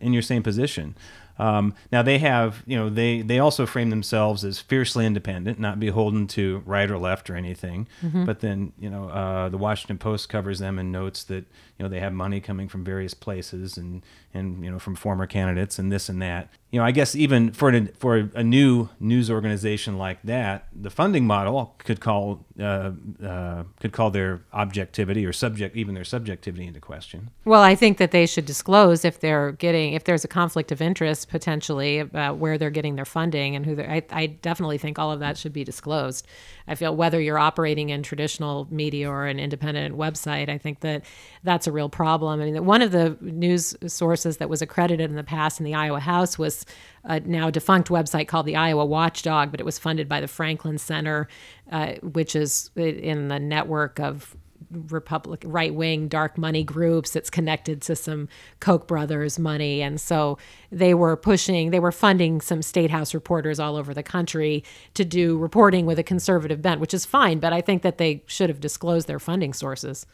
in 0.00 0.12
your 0.12 0.22
same 0.22 0.42
position. 0.42 0.96
Um, 1.38 1.74
now 1.92 2.02
they 2.02 2.18
have, 2.18 2.62
you 2.66 2.76
know, 2.76 2.90
they 2.90 3.22
they 3.22 3.38
also 3.38 3.64
frame 3.66 3.90
themselves 3.90 4.44
as 4.44 4.58
fiercely 4.58 5.06
independent, 5.06 5.58
not 5.58 5.78
beholden 5.78 6.26
to 6.28 6.62
right 6.66 6.90
or 6.90 6.98
left 6.98 7.30
or 7.30 7.36
anything. 7.36 7.86
But 8.24 8.40
then, 8.40 8.72
you 8.78 8.90
know, 8.90 9.08
uh, 9.08 9.48
the 9.48 9.58
Washington 9.58 9.98
Post 9.98 10.28
covers 10.28 10.58
them 10.58 10.78
and 10.78 10.90
notes 10.90 11.24
that 11.24 11.44
you 11.78 11.84
know 11.84 11.88
they 11.88 12.00
have 12.00 12.12
money 12.12 12.40
coming 12.40 12.68
from 12.68 12.84
various 12.84 13.14
places 13.14 13.76
and 13.76 14.02
and 14.38 14.64
you 14.64 14.70
know 14.70 14.78
from 14.78 14.94
former 14.94 15.26
candidates 15.26 15.78
and 15.78 15.92
this 15.92 16.08
and 16.08 16.22
that. 16.22 16.50
You 16.70 16.78
know, 16.78 16.84
I 16.84 16.90
guess 16.90 17.16
even 17.16 17.52
for 17.52 17.70
an, 17.70 17.88
for 17.98 18.30
a 18.34 18.44
new 18.44 18.90
news 19.00 19.30
organization 19.30 19.96
like 19.96 20.22
that, 20.24 20.68
the 20.74 20.90
funding 20.90 21.26
model 21.26 21.74
could 21.78 22.00
call 22.00 22.44
uh, 22.60 22.92
uh, 23.24 23.64
could 23.80 23.92
call 23.92 24.10
their 24.10 24.42
objectivity 24.52 25.24
or 25.24 25.32
subject 25.32 25.76
even 25.76 25.94
their 25.94 26.04
subjectivity 26.04 26.66
into 26.66 26.80
question. 26.80 27.30
Well, 27.44 27.62
I 27.62 27.74
think 27.74 27.96
that 27.98 28.10
they 28.10 28.26
should 28.26 28.44
disclose 28.44 29.04
if 29.04 29.20
they're 29.20 29.52
getting 29.52 29.94
if 29.94 30.04
there's 30.04 30.24
a 30.24 30.28
conflict 30.28 30.70
of 30.70 30.82
interest 30.82 31.28
potentially 31.28 31.98
about 31.98 32.36
where 32.36 32.58
they're 32.58 32.70
getting 32.70 32.96
their 32.96 33.06
funding 33.06 33.56
and 33.56 33.64
who. 33.64 33.80
I, 33.80 34.02
I 34.10 34.26
definitely 34.26 34.78
think 34.78 34.98
all 34.98 35.10
of 35.10 35.20
that 35.20 35.38
should 35.38 35.52
be 35.52 35.64
disclosed. 35.64 36.26
I 36.68 36.74
feel 36.74 36.94
whether 36.94 37.20
you're 37.20 37.38
operating 37.38 37.88
in 37.88 38.02
traditional 38.02 38.68
media 38.70 39.10
or 39.10 39.26
an 39.26 39.40
independent 39.40 39.96
website, 39.96 40.48
I 40.48 40.58
think 40.58 40.80
that 40.80 41.04
that's 41.42 41.66
a 41.66 41.72
real 41.72 41.88
problem. 41.88 42.40
I 42.40 42.44
mean, 42.44 42.64
one 42.64 42.82
of 42.82 42.92
the 42.92 43.16
news 43.20 43.74
sources 43.86 44.36
that 44.36 44.48
was 44.48 44.62
accredited 44.62 45.08
in 45.10 45.16
the 45.16 45.24
past 45.24 45.58
in 45.58 45.64
the 45.64 45.74
Iowa 45.74 46.00
House 46.00 46.38
was 46.38 46.66
a 47.04 47.20
now 47.20 47.50
defunct 47.50 47.88
website 47.88 48.28
called 48.28 48.46
the 48.46 48.56
Iowa 48.56 48.84
Watchdog, 48.84 49.50
but 49.50 49.60
it 49.60 49.64
was 49.64 49.78
funded 49.78 50.08
by 50.08 50.20
the 50.20 50.28
Franklin 50.28 50.78
Center, 50.78 51.26
uh, 51.72 51.94
which 52.02 52.36
is 52.36 52.70
in 52.76 53.28
the 53.28 53.38
network 53.38 53.98
of 53.98 54.36
Republic 54.70 55.42
right 55.46 55.74
wing 55.74 56.08
dark 56.08 56.36
money 56.36 56.62
groups. 56.62 57.10
that's 57.10 57.30
connected 57.30 57.80
to 57.82 57.96
some 57.96 58.28
Koch 58.60 58.86
brothers 58.86 59.38
money, 59.38 59.82
and 59.82 60.00
so 60.00 60.38
they 60.70 60.94
were 60.94 61.16
pushing, 61.16 61.70
they 61.70 61.80
were 61.80 61.92
funding 61.92 62.40
some 62.40 62.62
state 62.62 62.90
house 62.90 63.14
reporters 63.14 63.58
all 63.58 63.76
over 63.76 63.94
the 63.94 64.02
country 64.02 64.62
to 64.94 65.04
do 65.04 65.38
reporting 65.38 65.86
with 65.86 65.98
a 65.98 66.02
conservative 66.02 66.60
bent, 66.60 66.80
which 66.80 66.94
is 66.94 67.04
fine. 67.04 67.38
But 67.38 67.52
I 67.52 67.60
think 67.60 67.82
that 67.82 67.98
they 67.98 68.22
should 68.26 68.48
have 68.48 68.60
disclosed 68.60 69.06
their 69.08 69.18
funding 69.18 69.52
sources. 69.52 70.06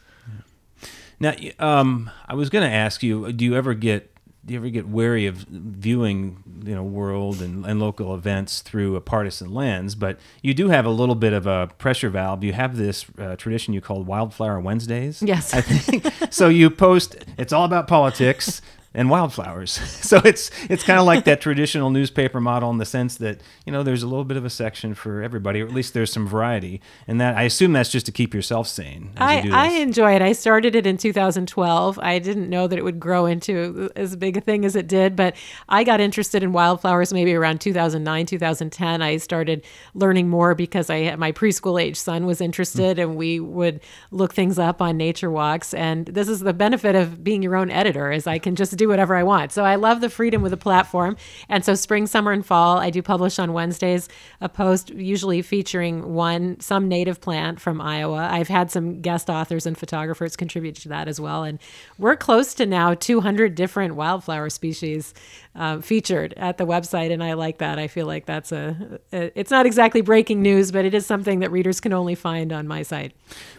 Now, 1.19 1.33
um, 1.59 2.09
I 2.27 2.35
was 2.35 2.49
going 2.49 2.67
to 2.67 2.73
ask 2.73 3.03
you: 3.03 3.31
Do 3.31 3.45
you 3.45 3.55
ever 3.55 3.73
get 3.73 4.14
do 4.45 4.53
you 4.53 4.59
ever 4.59 4.69
get 4.69 4.87
wary 4.87 5.25
of 5.25 5.37
viewing 5.49 6.43
you 6.63 6.75
know 6.75 6.83
world 6.83 7.41
and, 7.41 7.65
and 7.65 7.79
local 7.79 8.13
events 8.13 8.61
through 8.61 8.95
a 8.95 9.01
partisan 9.01 9.53
lens? 9.53 9.95
But 9.95 10.19
you 10.43 10.53
do 10.53 10.69
have 10.69 10.85
a 10.85 10.89
little 10.89 11.15
bit 11.15 11.33
of 11.33 11.47
a 11.47 11.71
pressure 11.77 12.09
valve. 12.09 12.43
You 12.43 12.53
have 12.53 12.77
this 12.77 13.05
uh, 13.17 13.35
tradition 13.37 13.73
you 13.73 13.81
call 13.81 14.03
Wildflower 14.03 14.59
Wednesdays. 14.59 15.21
Yes, 15.21 15.53
I 15.53 15.61
think 15.61 16.33
so. 16.33 16.47
You 16.49 16.69
post. 16.69 17.15
It's 17.37 17.51
all 17.51 17.65
about 17.65 17.87
politics 17.87 18.61
and 18.95 19.09
wildflowers. 19.09 19.79
So 20.05 20.21
it's 20.23 20.51
it's 20.69 20.83
kind 20.83 20.99
of 20.99 21.05
like 21.05 21.25
that 21.25 21.41
traditional 21.41 21.89
newspaper 21.89 22.39
model 22.39 22.69
in 22.69 22.77
the 22.77 22.85
sense 22.85 23.15
that 23.15 23.41
you 23.65 23.71
know 23.71 23.81
there's 23.81 24.03
a 24.03 24.07
little 24.07 24.23
bit 24.23 24.37
of 24.37 24.45
a 24.45 24.51
section 24.51 24.93
for 24.93 25.23
everybody, 25.23 25.61
or 25.61 25.65
at 25.65 25.73
least 25.73 25.95
there's 25.95 26.11
some 26.11 26.27
variety. 26.27 26.79
And 27.07 27.19
that 27.19 27.35
I 27.35 27.43
assume 27.43 27.73
that's 27.73 27.89
just 27.89 28.05
to 28.05 28.11
keep 28.11 28.33
yourself 28.33 28.67
sane. 28.67 29.11
I, 29.17 29.49
I 29.51 29.69
enjoy 29.79 30.13
it. 30.13 30.21
I 30.21 30.33
started 30.33 30.75
it 30.75 30.85
in 30.85 30.97
2012. 30.97 31.97
I 31.99 32.19
didn't 32.19 32.49
know 32.49 32.67
that 32.67 32.77
it 32.77 32.83
would 32.83 32.99
grow 32.99 33.25
into 33.25 33.89
as 33.95 34.15
big 34.15 34.37
a 34.37 34.41
thing 34.41 34.63
as 34.63 34.75
it 34.75 34.87
did, 34.87 35.15
but 35.15 35.35
I 35.67 35.83
got 35.83 35.99
interested 35.99 36.43
in 36.43 36.53
wildflowers 36.53 37.11
maybe 37.11 37.33
around 37.33 37.61
2009, 37.61 38.27
2010. 38.27 39.01
I 39.01 39.17
started 39.17 39.65
learning 39.95 40.29
more 40.29 40.53
because 40.53 40.91
I 40.91 41.15
my 41.15 41.31
preschool 41.31 41.81
age 41.81 41.97
son 41.97 42.27
was 42.27 42.41
interested, 42.41 42.97
mm-hmm. 42.97 43.09
and 43.09 43.17
we 43.17 43.39
would 43.39 43.81
look 44.11 44.35
things 44.35 44.59
up 44.59 44.83
on 44.83 44.97
nature 44.97 45.31
walks. 45.31 45.73
And 45.73 46.05
this 46.05 46.27
is 46.27 46.41
the 46.41 46.53
benefit 46.53 46.95
of 46.95 47.23
being 47.23 47.41
your 47.41 47.55
own 47.55 47.71
editor, 47.71 48.11
is 48.11 48.27
I 48.27 48.37
can 48.37 48.55
just 48.55 48.77
do 48.77 48.84
whatever 48.87 49.15
I 49.15 49.23
want. 49.23 49.51
So 49.51 49.63
I 49.63 49.75
love 49.75 50.01
the 50.01 50.09
freedom 50.09 50.41
with 50.41 50.51
the 50.51 50.57
platform. 50.57 51.17
And 51.49 51.63
so 51.63 51.75
spring, 51.75 52.07
summer, 52.07 52.31
and 52.31 52.45
fall, 52.45 52.77
I 52.77 52.89
do 52.89 53.01
publish 53.01 53.39
on 53.39 53.53
Wednesdays 53.53 54.09
a 54.41 54.49
post 54.49 54.89
usually 54.89 55.41
featuring 55.41 56.13
one 56.13 56.59
some 56.59 56.87
native 56.87 57.21
plant 57.21 57.59
from 57.59 57.81
Iowa. 57.81 58.27
I've 58.31 58.47
had 58.47 58.71
some 58.71 59.01
guest 59.01 59.29
authors 59.29 59.65
and 59.65 59.77
photographers 59.77 60.35
contribute 60.35 60.75
to 60.75 60.89
that 60.89 61.07
as 61.07 61.19
well. 61.19 61.43
And 61.43 61.59
we're 61.97 62.15
close 62.15 62.53
to 62.55 62.65
now 62.65 62.93
200 62.93 63.55
different 63.55 63.95
wildflower 63.95 64.49
species 64.49 65.13
uh, 65.55 65.79
featured 65.79 66.33
at 66.35 66.57
the 66.57 66.65
website, 66.65 67.11
and 67.11 67.23
I 67.23 67.33
like 67.33 67.59
that. 67.59 67.79
I 67.79 67.87
feel 67.87 68.05
like 68.05 68.25
that's 68.25 68.51
a, 68.51 68.99
a 69.13 69.39
it's 69.39 69.51
not 69.51 69.65
exactly 69.65 70.01
breaking 70.01 70.41
news, 70.41 70.71
but 70.71 70.85
it 70.85 70.93
is 70.93 71.05
something 71.05 71.39
that 71.39 71.51
readers 71.51 71.79
can 71.79 71.93
only 71.93 72.15
find 72.15 72.51
on 72.51 72.67
my 72.67 72.83
site. 72.83 73.13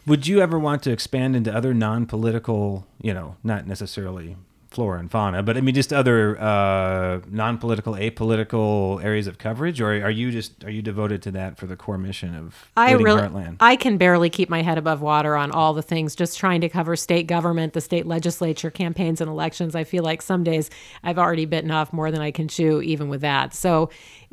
Would 0.07 0.27
you 0.27 0.41
ever 0.41 0.59
want 0.59 0.83
to 0.85 0.93
expand 0.93 1.35
into 1.35 1.55
other 1.55 1.72
non-political, 1.72 2.87
you 3.01 3.14
know, 3.14 3.37
not 3.43 3.66
necessarily 3.66 4.37
flora 4.77 5.01
and 5.01 5.11
fauna, 5.11 5.43
but 5.43 5.57
I 5.57 5.62
mean 5.62 5.74
just 5.74 5.91
other 5.91 6.39
uh, 6.39 7.20
non-political, 7.31 7.95
apolitical 7.95 9.03
areas 9.03 9.27
of 9.27 9.39
coverage, 9.39 9.81
or 9.81 9.89
are 10.05 10.11
you 10.11 10.31
just 10.31 10.62
are 10.64 10.70
you 10.70 10.83
devoted 10.83 11.22
to 11.22 11.31
that 11.31 11.57
for 11.57 11.66
the 11.66 11.77
core 11.77 11.97
mission 11.97 12.35
of 12.35 12.68
Bleeding 12.77 13.07
Heartland? 13.33 13.57
I 13.59 13.77
can 13.77 13.97
barely 13.97 14.29
keep 14.29 14.51
my 14.51 14.61
head 14.61 14.77
above 14.77 15.01
water 15.01 15.35
on 15.35 15.51
all 15.51 15.72
the 15.72 15.83
things. 15.83 16.14
Just 16.14 16.39
trying 16.39 16.61
to 16.61 16.68
cover 16.68 16.95
state 16.95 17.27
government, 17.27 17.72
the 17.72 17.81
state 17.81 18.07
legislature, 18.07 18.70
campaigns, 18.70 19.22
and 19.22 19.31
elections. 19.31 19.74
I 19.74 19.85
feel 19.85 20.05
like 20.05 20.20
some 20.20 20.45
days 20.45 20.68
I've 21.03 21.18
already 21.18 21.47
bitten 21.47 21.70
off 21.70 21.95
more 21.95 22.11
than 22.11 22.20
I 22.20 22.31
can 22.31 22.47
chew, 22.47 22.83
even 22.83 23.09
with 23.09 23.22
that. 23.22 23.55
So 23.55 23.89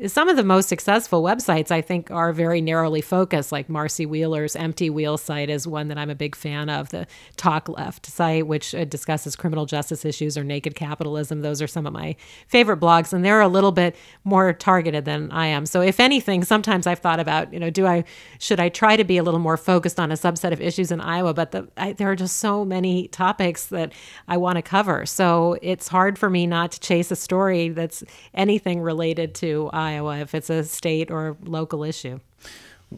some 0.08 0.28
of 0.28 0.36
the 0.36 0.42
most 0.42 0.68
successful 0.68 1.22
websites 1.22 1.70
I 1.70 1.80
think 1.80 2.10
are 2.10 2.32
very 2.32 2.60
narrowly 2.60 3.00
focused, 3.00 3.52
like 3.52 3.68
Marcy 3.68 4.04
Wheeler's 4.04 4.56
Empty 4.56 4.90
Wheel 4.90 5.16
site 5.16 5.48
is 5.48 5.68
one 5.68 5.86
that 5.88 5.98
I'm 5.98 6.10
a 6.10 6.16
big 6.16 6.34
fan 6.34 6.68
of. 6.68 6.88
The 6.88 7.06
Talk 7.36 7.68
Left 7.68 8.04
site, 8.04 8.46
which 8.46 8.74
uh, 8.74 8.84
discusses 8.84 9.36
criminal 9.36 9.66
justice 9.66 10.04
issues 10.04 10.36
or 10.36 10.42
naked 10.42 10.74
capitalism, 10.74 11.42
those 11.42 11.62
are 11.62 11.68
some 11.68 11.86
of 11.86 11.92
my 11.92 12.16
favorite 12.48 12.80
blogs, 12.80 13.12
and 13.12 13.24
they're 13.24 13.40
a 13.40 13.46
little 13.46 13.70
bit 13.70 13.94
more 14.24 14.52
targeted 14.52 15.04
than 15.04 15.30
I 15.30 15.46
am. 15.46 15.64
So 15.64 15.80
if 15.80 16.00
anything, 16.00 16.42
sometimes 16.42 16.88
I've 16.88 16.98
thought 16.98 17.20
about, 17.20 17.52
you 17.52 17.60
know, 17.60 17.70
do 17.70 17.86
I 17.86 18.02
should 18.40 18.58
I 18.58 18.70
try 18.70 18.96
to 18.96 19.04
be 19.04 19.16
a 19.16 19.22
little 19.22 19.40
more 19.40 19.56
focused 19.56 20.00
on 20.00 20.10
a 20.10 20.14
subset 20.14 20.52
of 20.52 20.60
issues 20.60 20.90
in 20.90 21.00
Iowa? 21.00 21.34
But 21.34 21.52
the, 21.52 21.68
I, 21.76 21.92
there 21.92 22.10
are 22.10 22.16
just 22.16 22.38
so 22.38 22.64
many 22.64 23.06
topics 23.08 23.66
that 23.66 23.92
I 24.26 24.38
want 24.38 24.56
to 24.56 24.62
cover, 24.62 25.06
so 25.06 25.56
it's 25.62 25.86
hard 25.86 26.18
for 26.18 26.28
me 26.28 26.48
not 26.48 26.72
to 26.72 26.80
chase 26.80 27.12
a 27.12 27.16
story 27.16 27.68
that's 27.68 28.02
anything 28.34 28.80
related 28.80 29.36
to. 29.36 29.70
Iowa 29.72 29.84
if 29.98 30.34
it's 30.34 30.50
a 30.50 30.64
state 30.64 31.10
or 31.10 31.36
local 31.42 31.84
issue. 31.84 32.20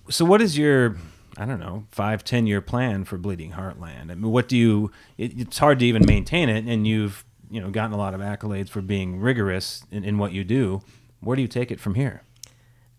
So, 0.08 0.24
what 0.24 0.42
is 0.42 0.58
your 0.58 0.96
I 1.38 1.44
don't 1.44 1.60
know, 1.60 1.84
five, 1.90 2.24
ten 2.24 2.46
year 2.46 2.60
plan 2.60 3.04
for 3.04 3.18
Bleeding 3.18 3.52
Heartland? 3.52 4.10
I 4.10 4.14
mean, 4.14 4.30
what 4.30 4.48
do 4.48 4.56
you? 4.56 4.90
It, 5.18 5.38
it's 5.38 5.58
hard 5.58 5.78
to 5.80 5.86
even 5.86 6.04
maintain 6.06 6.48
it, 6.48 6.64
and 6.64 6.86
you've 6.86 7.24
you 7.50 7.60
know 7.60 7.70
gotten 7.70 7.92
a 7.92 7.98
lot 7.98 8.14
of 8.14 8.20
accolades 8.20 8.68
for 8.68 8.80
being 8.80 9.20
rigorous 9.20 9.84
in, 9.90 10.04
in 10.04 10.18
what 10.18 10.32
you 10.32 10.44
do. 10.44 10.82
Where 11.20 11.36
do 11.36 11.42
you 11.42 11.48
take 11.48 11.70
it 11.70 11.78
from 11.78 11.94
here? 11.94 12.22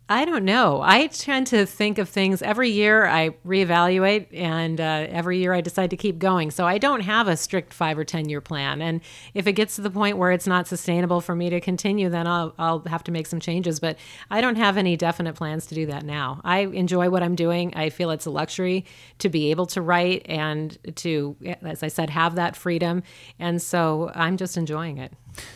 I 0.09 0.23
don't 0.23 0.45
know. 0.45 0.81
I 0.81 1.07
tend 1.07 1.47
to 1.47 1.65
think 1.65 1.97
of 1.97 2.07
things 2.07 2.41
every 2.41 2.69
year. 2.69 3.05
I 3.05 3.31
reevaluate, 3.45 4.27
and 4.33 4.79
uh, 4.79 5.05
every 5.09 5.39
year 5.39 5.53
I 5.53 5.59
decide 5.59 5.89
to 5.89 5.97
keep 5.97 6.17
going. 6.17 6.49
So 6.49 6.65
I 6.65 6.77
don't 6.77 7.01
have 7.01 7.27
a 7.27 7.35
strict 7.35 7.73
five 7.73 7.97
or 7.97 8.05
ten 8.05 8.29
year 8.29 8.39
plan. 8.39 8.81
And 8.81 9.01
if 9.33 9.47
it 9.47 9.53
gets 9.53 9.75
to 9.75 9.81
the 9.81 9.89
point 9.89 10.17
where 10.17 10.31
it's 10.31 10.47
not 10.47 10.65
sustainable 10.65 11.19
for 11.19 11.35
me 11.35 11.49
to 11.49 11.59
continue, 11.59 12.07
then 12.07 12.25
I'll 12.25 12.53
I'll 12.57 12.79
have 12.87 13.03
to 13.05 13.11
make 13.11 13.27
some 13.27 13.41
changes. 13.41 13.81
But 13.81 13.97
I 14.31 14.39
don't 14.39 14.55
have 14.55 14.77
any 14.77 14.95
definite 14.95 15.35
plans 15.35 15.65
to 15.67 15.75
do 15.75 15.85
that 15.87 16.05
now. 16.05 16.39
I 16.45 16.59
enjoy 16.59 17.09
what 17.09 17.21
I'm 17.21 17.35
doing. 17.35 17.73
I 17.75 17.89
feel 17.89 18.09
it's 18.11 18.25
a 18.25 18.31
luxury 18.31 18.85
to 19.19 19.27
be 19.27 19.51
able 19.51 19.65
to 19.67 19.81
write 19.81 20.25
and 20.29 20.77
to, 20.97 21.35
as 21.61 21.83
I 21.83 21.89
said, 21.89 22.11
have 22.11 22.35
that 22.35 22.55
freedom. 22.55 23.03
And 23.39 23.61
so 23.61 24.09
I'm 24.15 24.37
just 24.37 24.55
enjoying 24.55 24.99
it. 24.99 25.11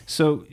So, 0.06 0.45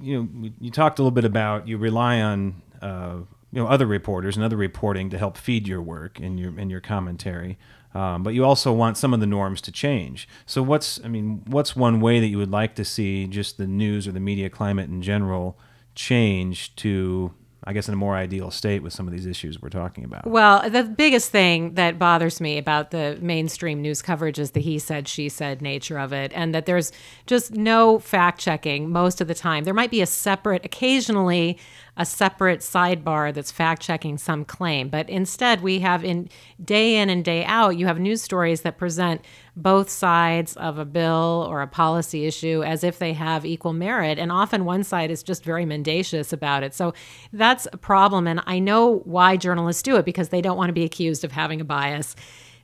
you 0.00 0.22
know, 0.24 0.50
you 0.60 0.72
talked 0.72 0.98
a 0.98 1.02
little 1.02 1.14
bit 1.14 1.24
about 1.24 1.68
you 1.68 1.78
rely 1.78 2.20
on. 2.20 2.62
Uh, 2.82 3.20
you 3.54 3.62
know 3.62 3.68
other 3.68 3.86
reporters 3.86 4.36
and 4.36 4.44
other 4.44 4.56
reporting 4.56 5.10
to 5.10 5.18
help 5.18 5.36
feed 5.36 5.68
your 5.68 5.80
work 5.80 6.18
and 6.18 6.40
your 6.40 6.58
and 6.58 6.70
your 6.70 6.80
commentary. 6.80 7.56
Um, 7.94 8.24
but 8.24 8.34
you 8.34 8.44
also 8.44 8.72
want 8.72 8.96
some 8.96 9.14
of 9.14 9.20
the 9.20 9.26
norms 9.26 9.60
to 9.62 9.72
change. 9.72 10.28
So 10.44 10.60
what's 10.62 11.00
I 11.04 11.08
mean, 11.08 11.42
what's 11.46 11.76
one 11.76 12.00
way 12.00 12.18
that 12.18 12.26
you 12.26 12.38
would 12.38 12.50
like 12.50 12.74
to 12.74 12.84
see 12.84 13.28
just 13.28 13.56
the 13.56 13.68
news 13.68 14.08
or 14.08 14.12
the 14.12 14.20
media 14.20 14.50
climate 14.50 14.90
in 14.90 15.00
general 15.00 15.56
change 15.94 16.74
to 16.76 17.32
I 17.66 17.72
guess, 17.72 17.88
in 17.88 17.94
a 17.94 17.96
more 17.96 18.14
ideal 18.14 18.50
state 18.50 18.82
with 18.82 18.92
some 18.92 19.08
of 19.08 19.12
these 19.12 19.24
issues 19.24 19.60
we're 19.60 19.70
talking 19.70 20.04
about. 20.04 20.26
Well, 20.26 20.68
the 20.68 20.84
biggest 20.84 21.30
thing 21.30 21.74
that 21.74 21.98
bothers 21.98 22.38
me 22.38 22.58
about 22.58 22.90
the 22.90 23.18
mainstream 23.22 23.80
news 23.80 24.02
coverage 24.02 24.38
is 24.38 24.50
the 24.50 24.60
he 24.60 24.78
said, 24.78 25.08
she 25.08 25.30
said 25.30 25.62
nature 25.62 25.98
of 25.98 26.12
it, 26.12 26.30
and 26.34 26.54
that 26.54 26.66
there's 26.66 26.92
just 27.26 27.52
no 27.52 27.98
fact 27.98 28.38
checking 28.38 28.90
most 28.90 29.22
of 29.22 29.28
the 29.28 29.34
time. 29.34 29.64
There 29.64 29.72
might 29.72 29.90
be 29.90 30.02
a 30.02 30.06
separate, 30.06 30.66
occasionally, 30.66 31.58
a 31.96 32.04
separate 32.04 32.60
sidebar 32.60 33.32
that's 33.32 33.52
fact 33.52 33.80
checking 33.80 34.18
some 34.18 34.44
claim, 34.44 34.88
but 34.88 35.08
instead 35.08 35.62
we 35.62 35.78
have 35.78 36.04
in 36.04 36.28
day 36.64 36.96
in 36.96 37.08
and 37.08 37.24
day 37.24 37.44
out, 37.44 37.76
you 37.76 37.86
have 37.86 38.00
news 38.00 38.20
stories 38.20 38.62
that 38.62 38.78
present 38.78 39.20
both 39.56 39.88
sides 39.88 40.56
of 40.56 40.78
a 40.78 40.84
bill 40.84 41.46
or 41.48 41.62
a 41.62 41.66
policy 41.68 42.26
issue 42.26 42.64
as 42.64 42.82
if 42.82 42.98
they 42.98 43.12
have 43.12 43.46
equal 43.46 43.72
merit. 43.72 44.18
And 44.18 44.32
often 44.32 44.64
one 44.64 44.82
side 44.82 45.10
is 45.10 45.22
just 45.22 45.44
very 45.44 45.64
mendacious 45.64 46.32
about 46.32 46.64
it. 46.64 46.74
So 46.74 46.94
that's 47.32 47.68
a 47.72 47.76
problem. 47.76 48.26
And 48.26 48.42
I 48.46 48.58
know 48.58 48.98
why 49.04 49.36
journalists 49.36 49.82
do 49.82 49.96
it 49.96 50.04
because 50.04 50.30
they 50.30 50.42
don't 50.42 50.56
want 50.56 50.70
to 50.70 50.74
be 50.74 50.84
accused 50.84 51.24
of 51.24 51.30
having 51.30 51.60
a 51.60 51.64
bias. 51.64 52.16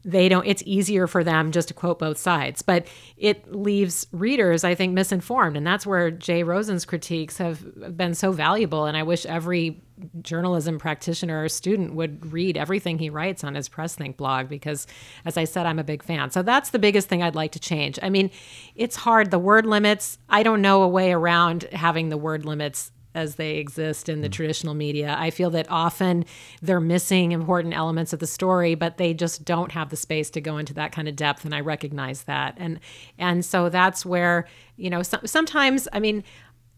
They 0.04 0.28
don't 0.28 0.46
it's 0.46 0.62
easier 0.66 1.06
for 1.06 1.22
them 1.22 1.52
just 1.52 1.68
to 1.68 1.74
quote 1.74 1.98
both 1.98 2.18
sides 2.18 2.62
but 2.62 2.86
it 3.16 3.52
leaves 3.52 4.06
readers 4.12 4.64
i 4.64 4.74
think 4.74 4.92
misinformed 4.92 5.56
and 5.56 5.66
that's 5.66 5.86
where 5.86 6.10
jay 6.10 6.42
rosen's 6.42 6.84
critiques 6.84 7.38
have 7.38 7.96
been 7.96 8.14
so 8.14 8.32
valuable 8.32 8.86
and 8.86 8.96
i 8.96 9.02
wish 9.02 9.26
every 9.26 9.82
journalism 10.22 10.78
practitioner 10.78 11.44
or 11.44 11.48
student 11.48 11.94
would 11.94 12.32
read 12.32 12.56
everything 12.56 12.98
he 12.98 13.10
writes 13.10 13.44
on 13.44 13.54
his 13.54 13.68
PressThink 13.68 14.16
blog 14.16 14.48
because, 14.48 14.86
as 15.24 15.36
I 15.36 15.44
said, 15.44 15.66
I'm 15.66 15.78
a 15.78 15.84
big 15.84 16.02
fan. 16.02 16.30
So 16.30 16.42
that's 16.42 16.70
the 16.70 16.78
biggest 16.78 17.08
thing 17.08 17.22
I'd 17.22 17.34
like 17.34 17.52
to 17.52 17.60
change. 17.60 17.98
I 18.02 18.10
mean, 18.10 18.30
it's 18.74 18.96
hard. 18.96 19.30
The 19.30 19.38
word 19.38 19.66
limits, 19.66 20.18
I 20.28 20.42
don't 20.42 20.62
know 20.62 20.82
a 20.82 20.88
way 20.88 21.12
around 21.12 21.64
having 21.72 22.08
the 22.08 22.16
word 22.16 22.44
limits 22.44 22.92
as 23.14 23.36
they 23.36 23.56
exist 23.56 24.08
in 24.08 24.20
the 24.20 24.28
mm. 24.28 24.32
traditional 24.32 24.74
media. 24.74 25.16
I 25.18 25.30
feel 25.30 25.50
that 25.50 25.66
often 25.70 26.24
they're 26.62 26.80
missing 26.80 27.32
important 27.32 27.74
elements 27.74 28.12
of 28.12 28.20
the 28.20 28.26
story, 28.26 28.74
but 28.74 28.96
they 28.96 29.14
just 29.14 29.44
don't 29.44 29.72
have 29.72 29.90
the 29.90 29.96
space 29.96 30.30
to 30.30 30.40
go 30.40 30.58
into 30.58 30.74
that 30.74 30.92
kind 30.92 31.08
of 31.08 31.16
depth, 31.16 31.44
and 31.44 31.54
I 31.54 31.60
recognize 31.60 32.22
that. 32.24 32.54
And 32.56 32.80
and 33.18 33.44
so 33.44 33.68
that's 33.68 34.06
where 34.06 34.46
you 34.76 34.90
know 34.90 35.02
so, 35.02 35.18
sometimes 35.24 35.88
I 35.92 36.00
mean. 36.00 36.24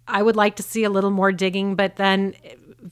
I 0.09 0.21
would 0.21 0.35
like 0.35 0.57
to 0.57 0.65
see 0.65 0.83
a 0.83 0.91
little 0.91 1.13
more 1.13 1.31
digging, 1.31 1.77
but 1.77 1.95
then 1.95 2.35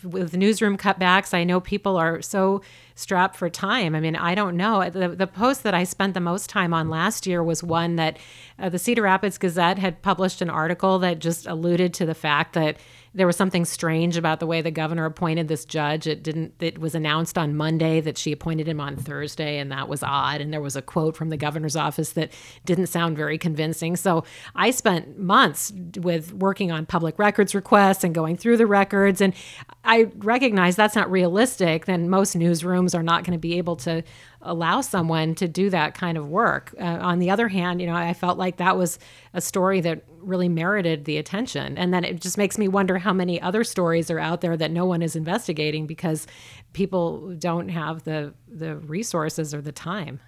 with 0.05 0.37
newsroom 0.37 0.77
cutbacks, 0.77 1.35
I 1.35 1.45
know 1.45 1.61
people 1.61 1.97
are 1.97 2.23
so 2.23 2.63
strapped 2.95 3.37
for 3.37 3.51
time. 3.51 3.95
I 3.95 4.01
mean, 4.01 4.17
I 4.17 4.35
don't 4.35 4.57
know. 4.57 4.89
The, 4.89 5.09
the 5.09 5.27
post 5.27 5.63
that 5.65 5.75
I 5.75 5.85
spent 5.85 6.15
the 6.15 6.21
most 6.21 6.49
time 6.49 6.73
on 6.73 6.89
last 6.89 7.27
year 7.27 7.43
was 7.43 7.63
one 7.63 7.97
that 7.97 8.19
uh, 8.59 8.69
the 8.69 8.79
Cedar 8.79 9.03
Rapids 9.03 9.39
Gazette 9.39 9.79
had 9.79 10.03
published 10.03 10.41
an 10.41 10.51
article 10.51 10.99
that 11.01 11.19
just 11.19 11.47
alluded 11.47 11.93
to 11.95 12.07
the 12.07 12.15
fact 12.15 12.53
that 12.53 12.77
there 13.13 13.27
was 13.27 13.37
something 13.37 13.65
strange 13.65 14.17
about 14.17 14.39
the 14.39 14.47
way 14.47 14.63
the 14.63 14.71
governor 14.71 15.05
appointed 15.05 15.49
this 15.49 15.65
judge. 15.65 16.07
It 16.07 16.23
didn't. 16.23 16.55
It 16.61 16.79
was 16.79 16.95
announced 16.95 17.37
on 17.37 17.57
Monday 17.57 18.01
that 18.01 18.17
she 18.17 18.31
appointed 18.31 18.69
him 18.69 18.81
on 18.81 18.97
Thursday, 18.97 19.59
and 19.59 19.73
that 19.73 19.89
was 19.89 20.03
odd. 20.05 20.41
And 20.41 20.53
there 20.53 20.61
was 20.61 20.77
a 20.77 20.83
quote 20.83 21.17
from 21.17 21.29
the 21.29 21.37
governor's 21.37 21.75
office 21.75 22.13
that 22.13 22.33
didn't 22.65 22.87
sound 22.87 23.17
very 23.17 23.37
convincing. 23.37 23.97
So 23.97 24.25
I 24.55 24.71
spent 24.71 25.19
months 25.19 25.73
with 25.97 26.33
working 26.33 26.71
on 26.71 26.87
public 26.87 27.19
records 27.19 27.55
requests 27.55 28.05
and 28.05 28.15
going 28.15 28.37
through 28.37 28.59
the 28.59 28.67
records, 28.67 29.21
and 29.21 29.35
I 29.85 30.11
recognize 30.19 30.77
that's 30.77 30.95
not 30.95 31.11
realistic. 31.11 31.87
Then 31.87 32.09
most 32.09 32.37
newsrooms 32.37 32.95
are 32.95 33.03
not 33.03 33.25
going 33.25 33.33
to 33.33 33.41
be 33.41 33.59
able 33.59 33.77
to 33.77 34.05
allow 34.43 34.81
someone 34.81 35.35
to 35.35 35.47
do 35.47 35.71
that 35.71 35.95
kind 35.95 36.17
of 36.17 36.29
work. 36.29 36.75
Uh, 36.81 36.85
on 36.85 37.19
the 37.19 37.31
other 37.31 37.49
hand, 37.49 37.81
you 37.81 37.87
know, 37.87 37.95
I 37.95 38.15
felt 38.15 38.39
like 38.39 38.57
that 38.57 38.77
was 38.77 38.99
a 39.35 39.41
story 39.41 39.81
that 39.83 40.05
really 40.21 40.49
merited 40.49 41.05
the 41.05 41.19
attention. 41.19 41.77
And 41.77 41.93
then 41.93 42.05
it 42.05 42.21
just 42.21 42.39
makes 42.39 42.57
me 42.57 42.69
wonder 42.69 42.99
how 42.99 43.13
many 43.13 43.41
other 43.41 43.65
stories 43.65 44.11
are 44.11 44.19
out 44.19 44.41
there 44.41 44.57
that 44.57 44.71
no 44.71 44.87
one 44.87 45.03
is 45.03 45.15
investigating 45.15 45.87
because 45.87 46.27
people 46.73 47.35
don't 47.35 47.69
have 47.69 48.05
the 48.05 48.35
the 48.49 48.77
resources 48.77 49.55
or 49.55 49.61
the 49.61 49.73
time. 49.73 50.21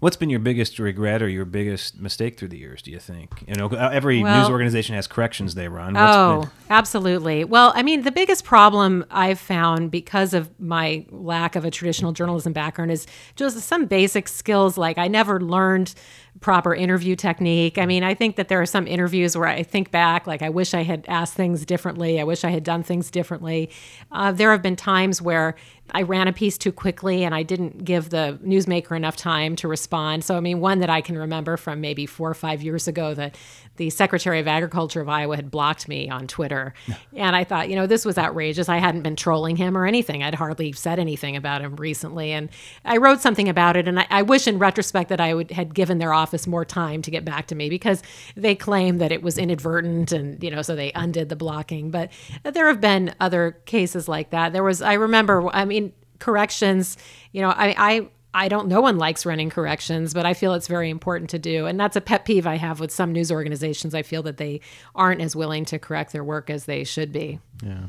What's 0.00 0.16
been 0.16 0.30
your 0.30 0.40
biggest 0.40 0.78
regret 0.78 1.20
or 1.20 1.28
your 1.28 1.44
biggest 1.44 2.00
mistake 2.00 2.38
through 2.38 2.48
the 2.48 2.56
years? 2.56 2.80
Do 2.80 2.90
you 2.90 2.98
think? 2.98 3.44
You 3.46 3.54
know, 3.54 3.66
uh, 3.66 3.90
every 3.92 4.22
well, 4.22 4.40
news 4.40 4.50
organization 4.50 4.94
has 4.94 5.06
corrections 5.06 5.54
they 5.54 5.68
run. 5.68 5.92
What's 5.92 6.16
oh, 6.16 6.40
been... 6.40 6.50
absolutely. 6.70 7.44
Well, 7.44 7.72
I 7.76 7.82
mean, 7.82 8.02
the 8.02 8.10
biggest 8.10 8.44
problem 8.44 9.04
I've 9.10 9.38
found 9.38 9.90
because 9.90 10.32
of 10.32 10.58
my 10.58 11.04
lack 11.10 11.54
of 11.54 11.66
a 11.66 11.70
traditional 11.70 12.12
journalism 12.12 12.54
background 12.54 12.90
is 12.90 13.06
just 13.36 13.58
some 13.60 13.84
basic 13.84 14.26
skills. 14.26 14.78
Like 14.78 14.96
I 14.96 15.06
never 15.06 15.38
learned 15.38 15.94
proper 16.40 16.74
interview 16.74 17.16
technique. 17.16 17.76
I 17.76 17.86
mean, 17.86 18.02
I 18.02 18.14
think 18.14 18.36
that 18.36 18.48
there 18.48 18.60
are 18.60 18.66
some 18.66 18.86
interviews 18.86 19.36
where 19.36 19.48
I 19.48 19.62
think 19.62 19.90
back, 19.90 20.26
like, 20.26 20.42
I 20.42 20.48
wish 20.48 20.74
I 20.74 20.82
had 20.82 21.04
asked 21.08 21.34
things 21.34 21.66
differently. 21.66 22.20
I 22.20 22.24
wish 22.24 22.44
I 22.44 22.50
had 22.50 22.64
done 22.64 22.82
things 22.82 23.10
differently. 23.10 23.70
Uh, 24.10 24.32
there 24.32 24.50
have 24.50 24.62
been 24.62 24.76
times 24.76 25.20
where 25.20 25.56
I 25.92 26.02
ran 26.02 26.28
a 26.28 26.32
piece 26.32 26.56
too 26.58 26.72
quickly 26.72 27.24
and 27.24 27.34
I 27.34 27.42
didn't 27.42 27.84
give 27.84 28.10
the 28.10 28.38
newsmaker 28.44 28.96
enough 28.96 29.16
time 29.16 29.56
to 29.56 29.68
respond. 29.68 30.24
So, 30.24 30.36
I 30.36 30.40
mean, 30.40 30.60
one 30.60 30.80
that 30.80 30.90
I 30.90 31.00
can 31.00 31.18
remember 31.18 31.56
from 31.56 31.80
maybe 31.80 32.06
four 32.06 32.30
or 32.30 32.34
five 32.34 32.62
years 32.62 32.86
ago 32.88 33.14
that 33.14 33.36
the 33.76 33.90
Secretary 33.90 34.38
of 34.40 34.46
Agriculture 34.46 35.00
of 35.00 35.08
Iowa 35.08 35.36
had 35.36 35.50
blocked 35.50 35.88
me 35.88 36.08
on 36.08 36.26
Twitter. 36.26 36.74
and 37.16 37.34
I 37.34 37.44
thought, 37.44 37.70
you 37.70 37.76
know, 37.76 37.86
this 37.86 38.04
was 38.04 38.18
outrageous. 38.18 38.68
I 38.68 38.76
hadn't 38.76 39.02
been 39.02 39.16
trolling 39.16 39.56
him 39.56 39.76
or 39.76 39.86
anything. 39.86 40.22
I'd 40.22 40.34
hardly 40.34 40.72
said 40.72 40.98
anything 40.98 41.36
about 41.36 41.62
him 41.62 41.76
recently. 41.76 42.32
And 42.32 42.50
I 42.84 42.98
wrote 42.98 43.20
something 43.20 43.48
about 43.48 43.76
it. 43.76 43.88
And 43.88 44.00
I, 44.00 44.06
I 44.10 44.22
wish 44.22 44.46
in 44.46 44.58
retrospect 44.58 45.08
that 45.08 45.20
I 45.20 45.34
would 45.34 45.50
had 45.50 45.74
given 45.74 45.98
their 45.98 46.12
office 46.12 46.29
more 46.46 46.64
time 46.64 47.02
to 47.02 47.10
get 47.10 47.24
back 47.24 47.46
to 47.48 47.54
me 47.54 47.68
because 47.68 48.02
they 48.36 48.54
claim 48.54 48.98
that 48.98 49.12
it 49.12 49.22
was 49.22 49.38
inadvertent 49.38 50.12
and, 50.12 50.42
you 50.42 50.50
know, 50.50 50.62
so 50.62 50.74
they 50.76 50.92
undid 50.94 51.28
the 51.28 51.36
blocking. 51.36 51.90
But 51.90 52.10
there 52.42 52.68
have 52.68 52.80
been 52.80 53.14
other 53.20 53.52
cases 53.66 54.08
like 54.08 54.30
that. 54.30 54.52
There 54.52 54.64
was, 54.64 54.82
I 54.82 54.94
remember, 54.94 55.48
I 55.54 55.64
mean, 55.64 55.92
corrections, 56.18 56.96
you 57.32 57.42
know, 57.42 57.50
I, 57.50 57.74
I 57.76 58.08
I 58.32 58.46
don't, 58.46 58.68
no 58.68 58.80
one 58.80 58.96
likes 58.96 59.26
running 59.26 59.50
corrections, 59.50 60.14
but 60.14 60.24
I 60.24 60.34
feel 60.34 60.54
it's 60.54 60.68
very 60.68 60.88
important 60.88 61.30
to 61.30 61.38
do. 61.40 61.66
And 61.66 61.80
that's 61.80 61.96
a 61.96 62.00
pet 62.00 62.24
peeve 62.24 62.46
I 62.46 62.58
have 62.58 62.78
with 62.78 62.92
some 62.92 63.10
news 63.10 63.32
organizations. 63.32 63.92
I 63.92 64.02
feel 64.02 64.22
that 64.22 64.36
they 64.36 64.60
aren't 64.94 65.20
as 65.20 65.34
willing 65.34 65.64
to 65.64 65.80
correct 65.80 66.12
their 66.12 66.22
work 66.22 66.48
as 66.48 66.66
they 66.66 66.84
should 66.84 67.10
be. 67.10 67.40
Yeah. 67.60 67.86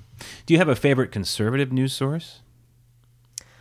Do 0.47 0.53
you 0.55 0.57
have 0.57 0.67
a 0.67 0.75
favorite 0.75 1.11
conservative 1.11 1.71
news 1.71 1.93
source? 1.93 2.41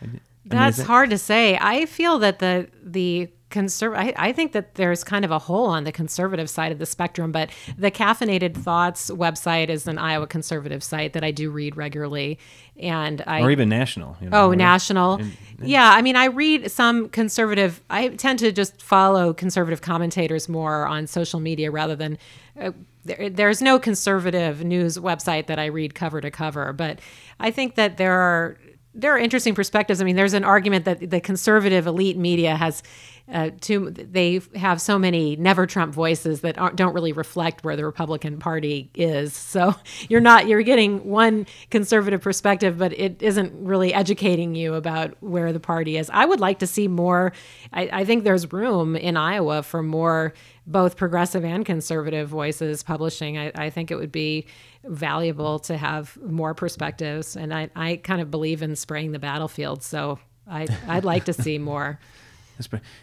I 0.01 0.07
mean, 0.07 0.21
that's 0.43 0.77
that- 0.77 0.87
hard 0.87 1.11
to 1.11 1.19
say. 1.19 1.55
I 1.61 1.85
feel 1.85 2.17
that 2.17 2.39
the, 2.39 2.67
the 2.81 3.29
conserv- 3.51 3.95
I, 3.95 4.13
I, 4.15 4.31
think 4.31 4.53
that 4.53 4.75
there's 4.75 5.03
kind 5.03 5.23
of 5.23 5.31
a 5.31 5.39
hole 5.39 5.67
on 5.67 5.83
the 5.83 5.91
conservative 5.91 6.49
side 6.49 6.71
of 6.71 6.79
the 6.79 6.85
spectrum, 6.85 7.31
but 7.31 7.49
the 7.77 7.91
Caffeinated 7.91 8.55
Thoughts 8.55 9.11
website 9.11 9.69
is 9.69 9.87
an 9.87 9.97
Iowa 9.97 10.27
conservative 10.27 10.83
site 10.83 11.13
that 11.13 11.23
I 11.23 11.31
do 11.31 11.51
read 11.51 11.77
regularly, 11.77 12.39
and 12.77 13.21
I 13.27 13.41
or 13.41 13.51
even 13.51 13.69
national. 13.69 14.17
You 14.21 14.29
know, 14.29 14.45
oh, 14.45 14.51
national. 14.53 15.15
And, 15.15 15.37
and, 15.59 15.69
yeah, 15.69 15.91
I 15.91 16.01
mean, 16.01 16.15
I 16.15 16.25
read 16.25 16.71
some 16.71 17.09
conservative. 17.09 17.81
I 17.89 18.07
tend 18.09 18.39
to 18.39 18.51
just 18.51 18.81
follow 18.81 19.33
conservative 19.33 19.81
commentators 19.81 20.49
more 20.49 20.87
on 20.87 21.07
social 21.07 21.39
media 21.39 21.69
rather 21.69 21.95
than. 21.95 22.17
Uh, 22.59 22.71
there, 23.03 23.29
there's 23.31 23.63
no 23.63 23.79
conservative 23.79 24.63
news 24.63 24.97
website 24.97 25.47
that 25.47 25.57
I 25.57 25.65
read 25.65 25.95
cover 25.95 26.21
to 26.21 26.29
cover, 26.29 26.71
but 26.71 26.99
I 27.39 27.49
think 27.49 27.73
that 27.73 27.97
there 27.97 28.13
are 28.13 28.57
there 28.93 29.13
are 29.15 29.17
interesting 29.17 29.55
perspectives. 29.55 30.01
I 30.01 30.03
mean, 30.03 30.15
there's 30.15 30.33
an 30.33 30.43
argument 30.43 30.85
that 30.85 31.09
the 31.09 31.21
conservative 31.21 31.87
elite 31.87 32.17
media 32.17 32.55
has 32.55 32.83
uh, 33.31 33.51
too. 33.61 33.91
They 33.91 34.41
have 34.55 34.81
so 34.81 34.99
many 34.99 35.35
never 35.37 35.65
Trump 35.65 35.93
voices 35.93 36.41
that 36.41 36.57
don't 36.75 36.93
really 36.93 37.13
reflect 37.13 37.63
where 37.63 37.75
the 37.75 37.85
Republican 37.85 38.39
Party 38.39 38.89
is. 38.93 39.33
So 39.33 39.75
you're 40.09 40.21
not 40.21 40.47
you're 40.47 40.63
getting 40.63 41.05
one 41.05 41.45
conservative 41.69 42.21
perspective, 42.21 42.77
but 42.77 42.91
it 42.93 43.21
isn't 43.21 43.53
really 43.65 43.93
educating 43.93 44.55
you 44.55 44.73
about 44.73 45.15
where 45.21 45.53
the 45.53 45.59
party 45.59 45.97
is. 45.97 46.09
I 46.11 46.25
would 46.25 46.39
like 46.39 46.59
to 46.59 46.67
see 46.67 46.87
more. 46.87 47.31
I, 47.71 47.89
I 47.93 48.05
think 48.05 48.23
there's 48.23 48.51
room 48.51 48.95
in 48.95 49.15
Iowa 49.15 49.63
for 49.63 49.81
more 49.81 50.33
both 50.67 50.95
progressive 50.95 51.43
and 51.43 51.65
conservative 51.65 52.29
voices 52.29 52.83
publishing. 52.83 53.37
I, 53.37 53.51
I 53.55 53.69
think 53.69 53.91
it 53.91 53.95
would 53.95 54.11
be 54.11 54.45
valuable 54.83 55.59
to 55.59 55.77
have 55.77 56.17
more 56.21 56.53
perspectives. 56.53 57.35
And 57.35 57.53
I, 57.53 57.69
I 57.75 57.97
kind 57.97 58.21
of 58.21 58.29
believe 58.29 58.61
in 58.61 58.75
spraying 58.75 59.11
the 59.11 59.19
battlefield. 59.19 59.83
So 59.83 60.19
I, 60.47 60.67
I'd 60.87 61.05
like 61.05 61.25
to 61.25 61.33
see 61.33 61.57
more. 61.57 61.99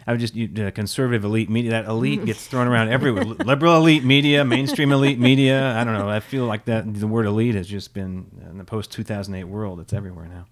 I 0.07 0.11
would 0.11 0.21
just 0.21 0.35
you, 0.35 0.49
uh, 0.65 0.71
conservative 0.71 1.25
elite 1.25 1.49
media. 1.49 1.71
That 1.71 1.85
elite 1.85 2.23
gets 2.23 2.47
thrown 2.47 2.67
around 2.67 2.89
everywhere. 2.89 3.25
Liberal 3.25 3.75
elite 3.75 4.05
media, 4.05 4.45
mainstream 4.45 4.93
elite 4.93 5.19
media. 5.19 5.75
I 5.75 5.83
don't 5.83 5.97
know. 5.97 6.09
I 6.09 6.21
feel 6.21 6.45
like 6.45 6.63
that 6.65 6.93
the 6.93 7.07
word 7.07 7.25
elite 7.25 7.55
has 7.55 7.67
just 7.67 7.93
been 7.93 8.27
in 8.49 8.57
the 8.57 8.63
post 8.63 8.89
two 8.91 9.03
thousand 9.03 9.35
eight 9.35 9.45
world. 9.45 9.81
It's 9.81 9.91
everywhere 9.91 10.27
now. 10.27 10.45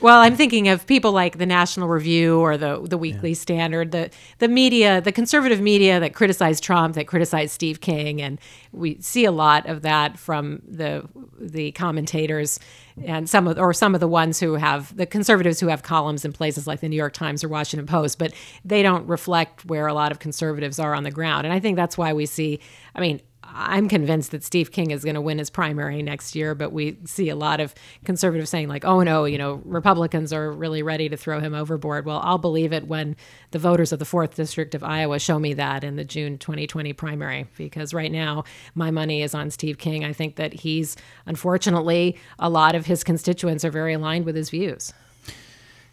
Well, 0.00 0.20
I'm 0.20 0.36
thinking 0.36 0.68
of 0.68 0.86
people 0.86 1.12
like 1.12 1.38
the 1.38 1.46
National 1.46 1.88
Review 1.88 2.40
or 2.40 2.56
the 2.56 2.80
the 2.82 2.98
Weekly 2.98 3.30
yeah. 3.30 3.36
Standard, 3.36 3.92
the 3.92 4.10
the 4.38 4.48
media, 4.48 5.00
the 5.00 5.12
conservative 5.12 5.60
media 5.60 6.00
that 6.00 6.14
criticize 6.14 6.60
Trump, 6.60 6.94
that 6.94 7.06
criticize 7.06 7.52
Steve 7.52 7.80
King, 7.80 8.20
and 8.20 8.38
we 8.72 8.98
see 9.00 9.24
a 9.24 9.32
lot 9.32 9.66
of 9.66 9.82
that 9.82 10.18
from 10.18 10.62
the 10.66 11.08
the 11.38 11.72
commentators 11.72 12.58
and 13.04 13.28
some 13.28 13.46
of 13.48 13.58
or 13.58 13.72
some 13.72 13.94
of 13.94 14.00
the 14.00 14.08
ones 14.08 14.40
who 14.40 14.54
have 14.54 14.94
the 14.96 15.06
conservatives 15.06 15.60
who 15.60 15.68
have 15.68 15.82
columns 15.82 16.24
in 16.24 16.32
places 16.32 16.66
like 16.66 16.80
the 16.80 16.88
New 16.88 16.96
York 16.96 17.12
Times 17.12 17.42
or 17.42 17.48
Washington 17.48 17.86
Post, 17.86 18.18
but 18.18 18.32
they 18.64 18.82
don't 18.82 19.06
reflect 19.06 19.64
where 19.64 19.86
a 19.86 19.94
lot 19.94 20.12
of 20.12 20.18
conservatives 20.18 20.78
are 20.78 20.94
on 20.94 21.04
the 21.04 21.10
ground. 21.10 21.46
And 21.46 21.52
I 21.52 21.60
think 21.60 21.76
that's 21.76 21.96
why 21.98 22.12
we 22.12 22.26
see. 22.26 22.60
I 22.94 23.00
mean, 23.00 23.20
I'm 23.58 23.88
convinced 23.88 24.32
that 24.32 24.44
Steve 24.44 24.70
King 24.70 24.90
is 24.90 25.02
going 25.02 25.14
to 25.14 25.20
win 25.20 25.38
his 25.38 25.48
primary 25.48 26.02
next 26.02 26.34
year, 26.34 26.54
but 26.54 26.72
we 26.72 26.98
see 27.04 27.30
a 27.30 27.36
lot 27.36 27.58
of 27.58 27.74
conservatives 28.04 28.50
saying, 28.50 28.68
like, 28.68 28.84
oh 28.84 29.02
no, 29.02 29.24
you 29.24 29.38
know, 29.38 29.62
Republicans 29.64 30.32
are 30.32 30.52
really 30.52 30.82
ready 30.82 31.08
to 31.08 31.16
throw 31.16 31.40
him 31.40 31.54
overboard. 31.54 32.04
Well, 32.04 32.20
I'll 32.22 32.38
believe 32.38 32.72
it 32.72 32.86
when 32.86 33.16
the 33.52 33.58
voters 33.58 33.92
of 33.92 33.98
the 33.98 34.04
4th 34.04 34.34
District 34.34 34.74
of 34.74 34.84
Iowa 34.84 35.18
show 35.18 35.38
me 35.38 35.54
that 35.54 35.84
in 35.84 35.96
the 35.96 36.04
June 36.04 36.36
2020 36.36 36.92
primary, 36.92 37.46
because 37.56 37.94
right 37.94 38.12
now 38.12 38.44
my 38.74 38.90
money 38.90 39.22
is 39.22 39.34
on 39.34 39.50
Steve 39.50 39.78
King. 39.78 40.04
I 40.04 40.12
think 40.12 40.36
that 40.36 40.52
he's, 40.52 40.96
unfortunately, 41.24 42.18
a 42.38 42.50
lot 42.50 42.74
of 42.74 42.84
his 42.86 43.02
constituents 43.02 43.64
are 43.64 43.70
very 43.70 43.94
aligned 43.94 44.26
with 44.26 44.36
his 44.36 44.50
views. 44.50 44.92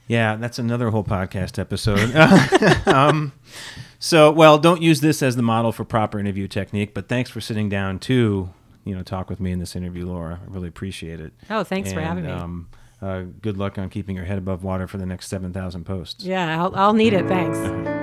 Yeah, 0.07 0.35
that's 0.35 0.59
another 0.59 0.89
whole 0.89 1.03
podcast 1.03 1.57
episode. 1.57 2.13
um, 2.87 3.33
so, 3.99 4.31
well, 4.31 4.57
don't 4.57 4.81
use 4.81 5.01
this 5.01 5.23
as 5.23 5.35
the 5.35 5.41
model 5.41 5.71
for 5.71 5.85
proper 5.85 6.19
interview 6.19 6.47
technique, 6.47 6.93
but 6.93 7.07
thanks 7.07 7.29
for 7.29 7.39
sitting 7.39 7.69
down 7.69 7.99
to, 7.99 8.49
you 8.83 8.95
know, 8.95 9.01
talk 9.01 9.29
with 9.29 9.39
me 9.39 9.51
in 9.51 9.59
this 9.59 9.75
interview, 9.75 10.05
Laura. 10.05 10.41
I 10.45 10.53
really 10.53 10.67
appreciate 10.67 11.21
it. 11.21 11.33
Oh, 11.49 11.63
thanks 11.63 11.89
and, 11.89 11.97
for 11.97 12.01
having 12.01 12.25
me. 12.25 12.31
Um, 12.31 12.67
uh, 13.01 13.23
good 13.41 13.57
luck 13.57 13.77
on 13.77 13.89
keeping 13.89 14.15
your 14.15 14.25
head 14.25 14.37
above 14.37 14.63
water 14.63 14.87
for 14.87 14.97
the 14.97 15.05
next 15.05 15.27
7,000 15.27 15.85
posts. 15.85 16.23
Yeah, 16.23 16.61
I'll, 16.61 16.75
I'll 16.75 16.93
need 16.93 17.13
it. 17.13 17.27
Thanks. 17.27 17.57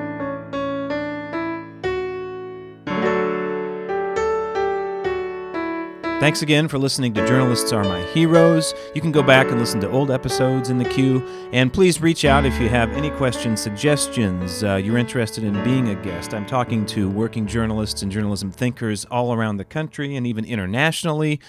Thanks 6.20 6.42
again 6.42 6.68
for 6.68 6.76
listening 6.76 7.14
to 7.14 7.26
Journalists 7.26 7.72
Are 7.72 7.82
My 7.82 8.02
Heroes. 8.12 8.74
You 8.94 9.00
can 9.00 9.10
go 9.10 9.22
back 9.22 9.46
and 9.50 9.58
listen 9.58 9.80
to 9.80 9.90
old 9.90 10.10
episodes 10.10 10.68
in 10.68 10.76
the 10.76 10.84
queue. 10.84 11.26
And 11.54 11.72
please 11.72 12.02
reach 12.02 12.26
out 12.26 12.44
if 12.44 12.60
you 12.60 12.68
have 12.68 12.92
any 12.92 13.08
questions, 13.12 13.58
suggestions, 13.62 14.62
uh, 14.62 14.76
you're 14.76 14.98
interested 14.98 15.44
in 15.44 15.54
being 15.64 15.88
a 15.88 15.94
guest. 15.94 16.34
I'm 16.34 16.44
talking 16.44 16.84
to 16.86 17.08
working 17.08 17.46
journalists 17.46 18.02
and 18.02 18.12
journalism 18.12 18.50
thinkers 18.52 19.06
all 19.06 19.32
around 19.32 19.56
the 19.56 19.64
country 19.64 20.14
and 20.14 20.26
even 20.26 20.44
internationally. 20.44 21.40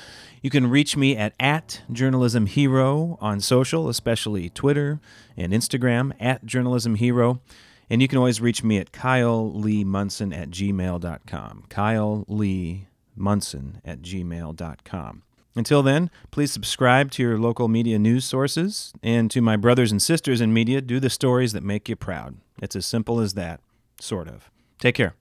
You 0.42 0.50
can 0.50 0.70
reach 0.70 0.96
me 0.96 1.18
at, 1.18 1.34
at 1.38 1.82
Journalism 1.92 2.46
Hero 2.46 3.18
on 3.20 3.42
social, 3.42 3.90
especially 3.90 4.50
Twitter 4.50 5.02
and 5.36 5.52
Instagram, 5.52 6.14
at 6.18 6.46
Journalism 6.46 6.96
Hero. 6.96 7.42
And 7.90 8.02
you 8.02 8.08
can 8.08 8.18
always 8.18 8.40
reach 8.40 8.64
me 8.64 8.78
at 8.78 8.94
Kyle 8.94 9.52
Lee 9.52 9.84
Munson 9.84 10.32
at 10.32 10.50
gmail.com. 10.50 11.66
Kyle 11.68 12.24
Lee 12.30 12.88
munson 13.16 13.82
at 13.86 14.02
gmail.com. 14.02 15.24
Until 15.56 15.84
then, 15.84 16.10
please 16.32 16.52
subscribe 16.52 17.12
to 17.12 17.24
your 17.24 17.38
local 17.38 17.68
media 17.68 18.00
news 18.00 18.24
sources, 18.24 18.94
and 19.04 19.30
to 19.32 19.42
my 19.42 19.58
brothers 19.58 19.92
and 19.92 20.02
sisters 20.02 20.40
in 20.40 20.54
media, 20.54 20.80
do 20.80 21.00
the 21.00 21.10
stories 21.10 21.52
that 21.54 21.64
make 21.64 21.90
you 21.90 21.96
proud. 21.96 22.38
It's 22.62 22.76
as 22.76 22.86
simple 22.86 23.20
as 23.20 23.34
that, 23.34 23.60
sort 24.00 24.30
of. 24.30 24.50
Take 24.80 24.96
care. 24.96 25.16